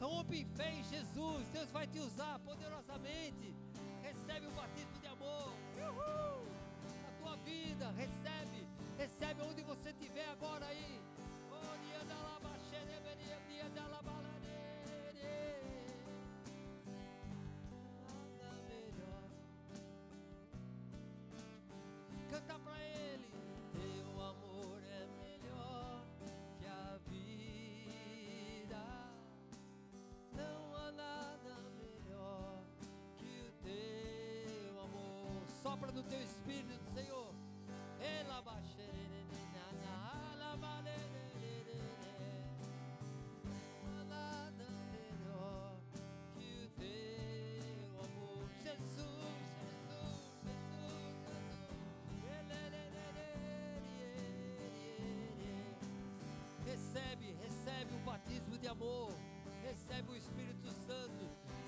[0.00, 1.48] Rompe em fé em Jesus.
[1.48, 3.54] Deus vai te usar poderosamente.
[4.02, 5.52] Recebe o batismo de amor.
[5.76, 6.56] Uhul!
[7.26, 7.90] tua vida.
[7.96, 8.25] Recebe,
[8.96, 11.00] recebe onde você estiver agora aí.
[11.96, 12.16] Canta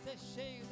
[0.09, 0.68] Ser cheio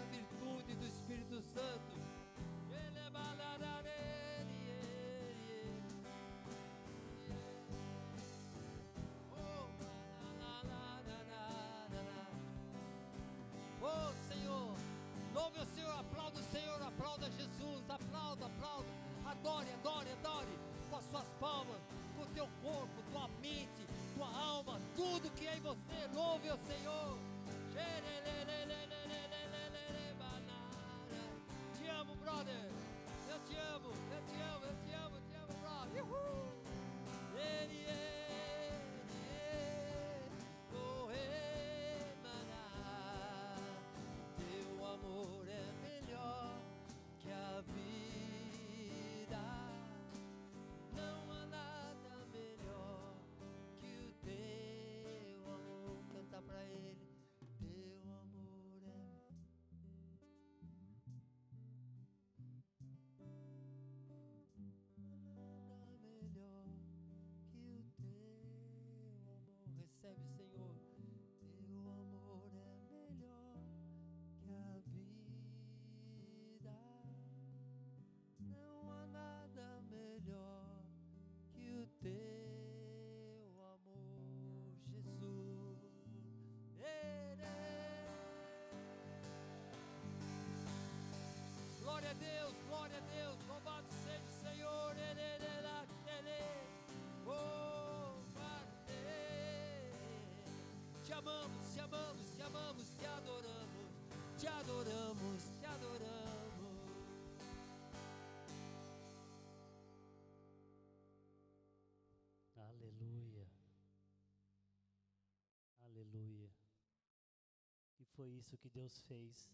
[118.16, 119.52] foi isso que Deus fez.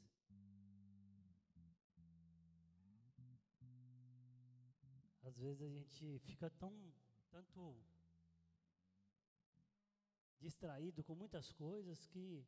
[5.25, 6.73] Às vezes a gente fica tão
[7.31, 7.77] tanto
[10.39, 12.47] distraído com muitas coisas que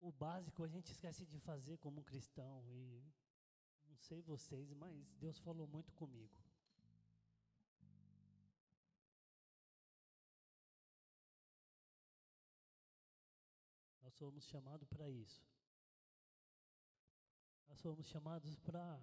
[0.00, 3.04] o básico a gente esquece de fazer como cristão e
[3.88, 6.45] não sei vocês, mas Deus falou muito comigo.
[14.18, 15.44] Somos chamados para isso.
[17.68, 19.00] Nós somos chamados para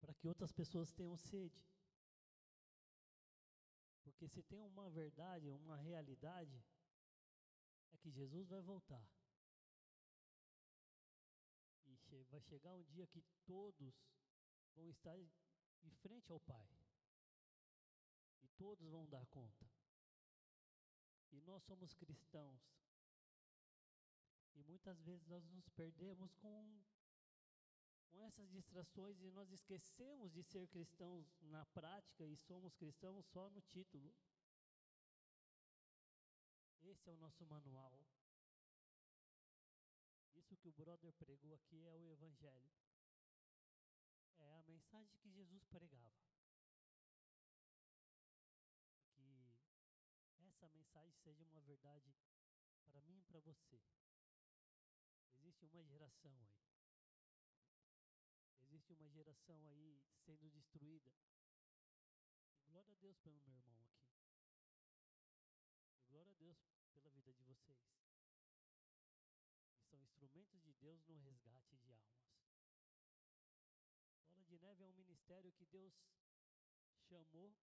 [0.00, 1.64] para que outras pessoas tenham sede.
[4.02, 6.62] Porque se tem uma verdade, uma realidade,
[7.92, 9.02] é que Jesus vai voltar.
[11.86, 13.94] E che vai chegar um dia que todos
[14.74, 16.68] vão estar em frente ao Pai.
[18.42, 19.66] E todos vão dar conta.
[21.32, 22.83] E nós somos cristãos.
[24.54, 26.82] E muitas vezes nós nos perdemos com,
[28.10, 33.50] com essas distrações e nós esquecemos de ser cristãos na prática e somos cristãos só
[33.50, 34.14] no título.
[36.82, 37.98] Esse é o nosso manual.
[40.36, 42.70] Isso que o brother pregou aqui é o Evangelho.
[44.38, 46.22] É a mensagem que Jesus pregava.
[50.36, 52.14] Que essa mensagem seja uma verdade
[52.84, 53.93] para mim e para você.
[55.64, 56.50] Existe uma geração aí.
[58.60, 61.10] Existe uma geração aí sendo destruída.
[62.66, 64.04] Glória a Deus pelo meu irmão aqui.
[66.10, 66.58] Glória a Deus
[66.92, 67.80] pela vida de vocês.
[69.78, 72.28] E são instrumentos de Deus no resgate de almas.
[74.26, 75.94] Bola de Neve é um ministério que Deus
[77.08, 77.56] chamou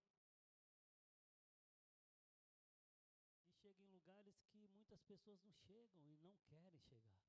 [3.45, 7.21] e chega em lugares que muitas pessoas não chegam e não querem chegar.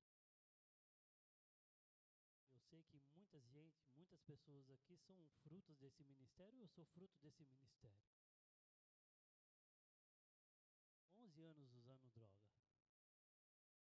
[2.55, 3.39] Eu sei que muita
[4.23, 7.99] muitas pessoas aqui são frutos desse ministério, eu sou fruto desse ministério.
[11.17, 12.47] 11 anos usando droga.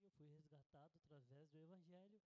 [0.00, 2.20] E eu fui resgatado através do Evangelho.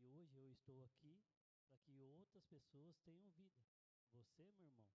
[0.00, 1.22] E hoje eu estou aqui
[1.68, 3.64] para que outras pessoas tenham vida.
[4.12, 4.92] Você, meu irmão,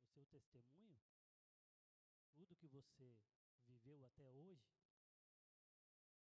[0.00, 0.98] o seu testemunho,
[2.34, 3.18] tudo que você
[3.66, 4.66] viveu até hoje,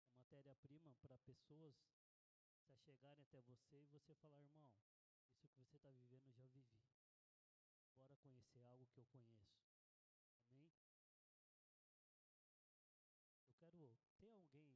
[0.05, 1.75] é matéria-prima para pessoas
[2.61, 4.69] se chegarem até você e você falar, irmão,
[5.43, 6.65] isso que você está vivendo eu já vivi.
[7.97, 9.65] Bora conhecer algo que eu conheço.
[10.45, 10.69] Amém?
[13.47, 13.89] Eu quero
[14.19, 14.75] ter alguém,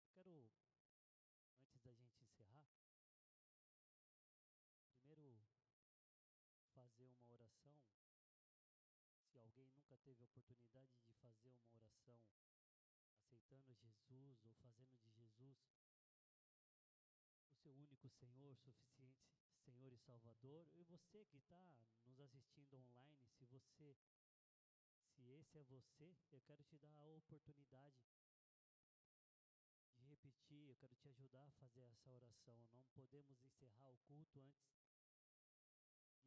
[0.00, 0.48] eu quero,
[1.64, 2.64] antes da gente encerrar,
[4.90, 5.36] primeiro
[6.74, 7.76] fazer uma oração.
[9.30, 12.18] Se alguém nunca teve a oportunidade de fazer uma oração
[13.14, 15.81] aceitando Jesus ou fazendo de Jesus
[18.18, 19.22] Senhor, suficiente
[19.64, 21.60] Senhor e Salvador, e você que está
[22.04, 23.96] nos assistindo online, se você
[25.14, 27.96] se esse é você, eu quero te dar a oportunidade
[29.94, 32.66] de repetir, eu quero te ajudar a fazer essa oração.
[32.74, 34.64] Não podemos encerrar o culto antes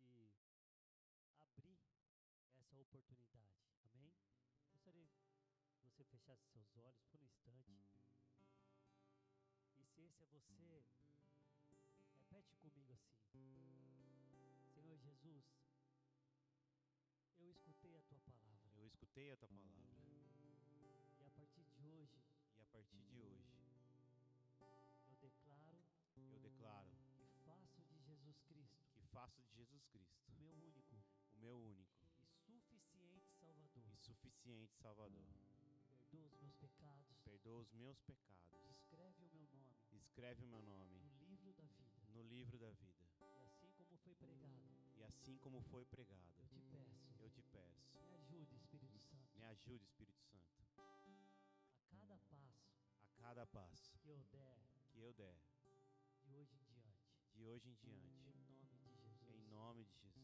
[0.01, 0.29] de
[1.39, 1.79] abrir
[2.57, 3.59] essa oportunidade.
[3.83, 4.13] Amém?
[4.69, 8.01] Gostaria que você fechasse seus olhos por um instante.
[9.77, 10.85] E se esse é você,
[12.35, 13.39] repete comigo assim:
[14.73, 15.45] Senhor Jesus,
[17.39, 18.71] eu escutei a tua palavra.
[18.75, 19.85] Eu escutei a tua palavra.
[21.19, 22.21] E a partir de hoje,
[22.57, 23.45] E a partir de hoje,
[25.07, 25.85] eu declaro
[26.17, 26.89] eu declaro
[27.21, 30.95] e faço de Jesus Cristo que faço de Jesus Cristo o meu único
[31.35, 31.95] o meu único
[32.47, 33.87] e suficiente Salvador.
[33.91, 35.25] e suficiente Salvador.
[36.11, 37.17] Perdoa os meus pecados.
[37.23, 38.63] Perdoa os meus pecados.
[38.69, 41.04] Escreve o meu nome Escreve o meu nome
[42.15, 43.05] no livro da vida.
[43.37, 47.41] E assim como foi pregado, E assim como foi pregado, eu te peço, eu te
[47.43, 52.65] peço, me ajude, Espírito Santo, me ajude, Espírito Santo, a cada passo
[53.01, 54.57] a cada passo que eu der
[54.91, 55.37] que eu der
[56.23, 56.95] de hoje em diante.
[57.33, 59.21] de hoje em diante, Em nome de Jesus.
[59.27, 60.14] em nome de Jesus.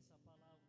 [0.00, 0.59] Essa palavra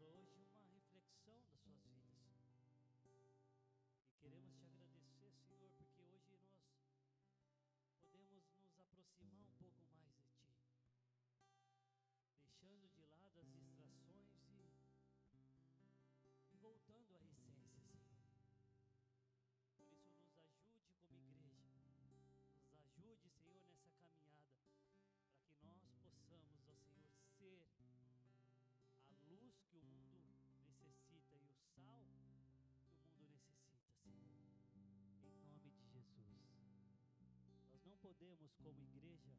[38.12, 39.32] podemos, como igreja,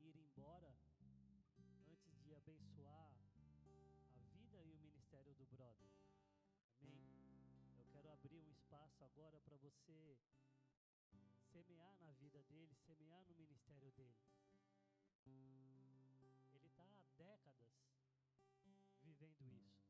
[0.00, 0.74] ir embora
[1.58, 3.12] antes de abençoar
[4.14, 5.92] a vida e o ministério do brother.
[6.80, 7.04] Amém?
[7.76, 10.16] Eu quero abrir um espaço agora para você
[11.52, 14.16] semear na vida dele, semear no ministério dele.
[16.54, 17.76] Ele está há décadas
[19.02, 19.84] vivendo isso.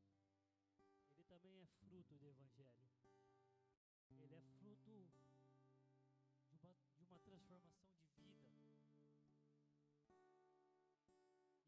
[1.13, 2.91] Ele também é fruto do Evangelho.
[4.09, 5.30] Ele é fruto
[7.41, 8.71] transformação de vida.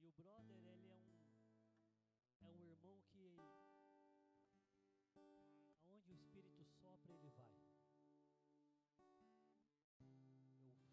[0.01, 1.23] E o brother, ele é um,
[2.41, 2.75] é um
[3.19, 3.65] irmão
[5.13, 7.53] que, aonde o Espírito sopra, ele vai.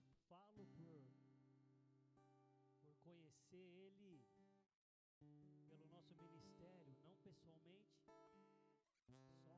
[0.09, 1.03] Eu falo por,
[2.81, 4.23] por conhecer ele
[5.69, 7.91] pelo nosso ministério, não pessoalmente.
[9.45, 9.50] Só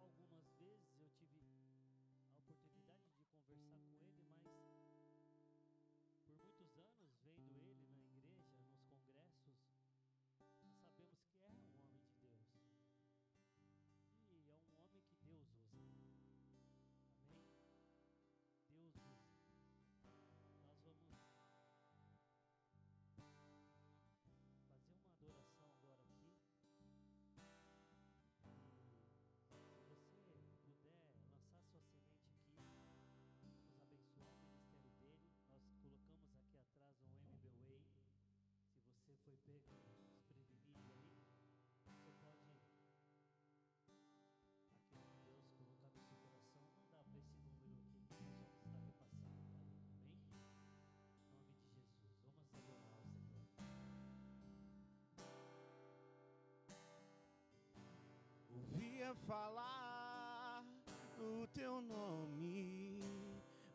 [59.15, 60.65] falar
[61.19, 62.99] o teu nome,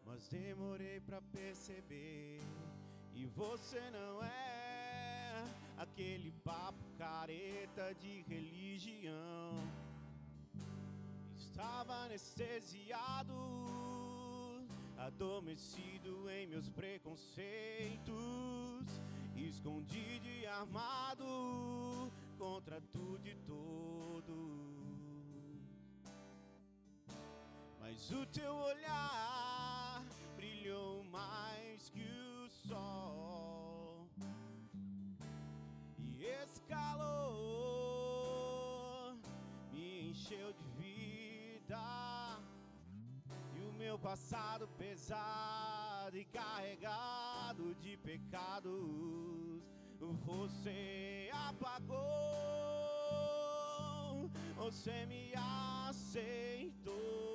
[0.06, 2.42] mas demorei pra perceber.
[3.14, 5.44] E você não é
[5.78, 9.54] aquele papo careta de religião.
[11.36, 13.34] Estava anestesiado,
[14.98, 17.42] adormecido em meus preconceitos,
[19.36, 24.67] escondido e armado contra tudo e todos.
[27.90, 30.04] Mas o teu olhar
[30.36, 34.10] brilhou mais que o sol.
[35.98, 37.08] E esse calor
[39.72, 41.80] me encheu de vida.
[43.56, 49.64] E o meu passado pesado e carregado de pecados
[50.26, 51.96] você apagou,
[54.58, 55.32] você me
[55.88, 57.27] aceitou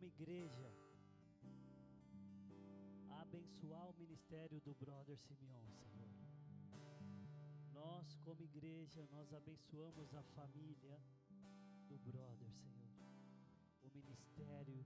[0.00, 0.72] como igreja,
[3.20, 6.08] abençoar o ministério do brother Simeão, Senhor.
[7.74, 10.98] Nós, como igreja, nós abençoamos a família
[11.86, 12.88] do brother, Senhor.
[13.82, 14.82] O ministério,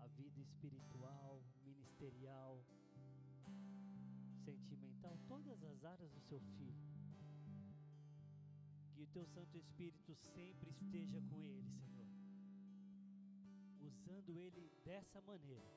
[0.00, 2.60] a vida espiritual, ministerial,
[4.44, 6.74] sentimental, todas as áreas do seu filho.
[8.94, 12.03] Que o teu Santo Espírito sempre esteja com ele, Senhor.
[13.86, 15.70] Usando ele dessa maneira,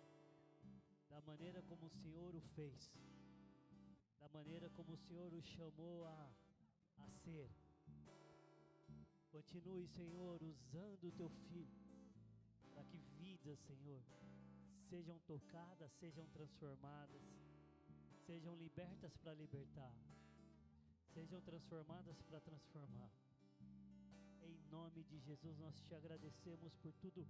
[1.10, 2.92] da maneira como o Senhor o fez,
[4.20, 6.32] da maneira como o Senhor o chamou a,
[7.00, 7.50] a ser.
[9.30, 11.78] Continue, Senhor, usando o teu filho,
[12.74, 14.02] para que vidas, Senhor,
[14.90, 17.22] sejam tocadas, sejam transformadas,
[18.26, 19.94] sejam libertas para libertar,
[21.14, 23.12] sejam transformadas para transformar.
[24.42, 27.28] Em nome de Jesus, nós te agradecemos por tudo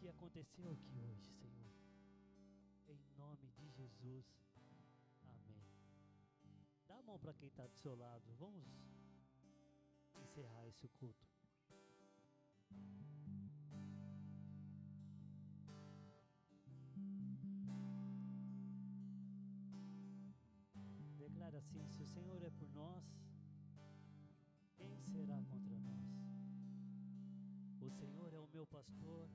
[0.00, 1.70] que aconteceu aqui hoje, Senhor.
[2.88, 4.24] Em nome de Jesus.
[5.24, 5.62] Amém.
[6.88, 8.24] Dá a mão para quem está do seu lado.
[8.38, 8.64] Vamos
[10.22, 11.26] encerrar esse culto.
[21.18, 23.04] Declara assim: se o Senhor é por nós,
[24.78, 26.08] quem será contra nós?
[27.82, 29.28] O Senhor é o meu pastor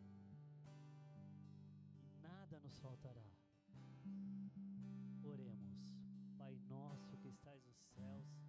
[2.46, 3.26] nada nos faltará.
[5.24, 5.80] Oremos,
[6.38, 8.45] Pai nosso que estais nos céus.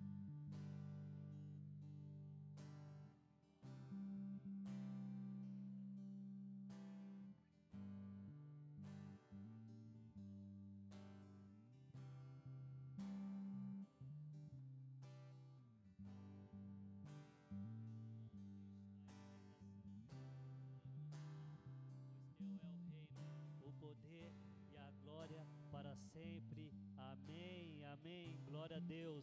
[26.26, 26.72] Sempre.
[26.96, 28.36] Amém, amém.
[28.44, 29.06] Glória a Deus.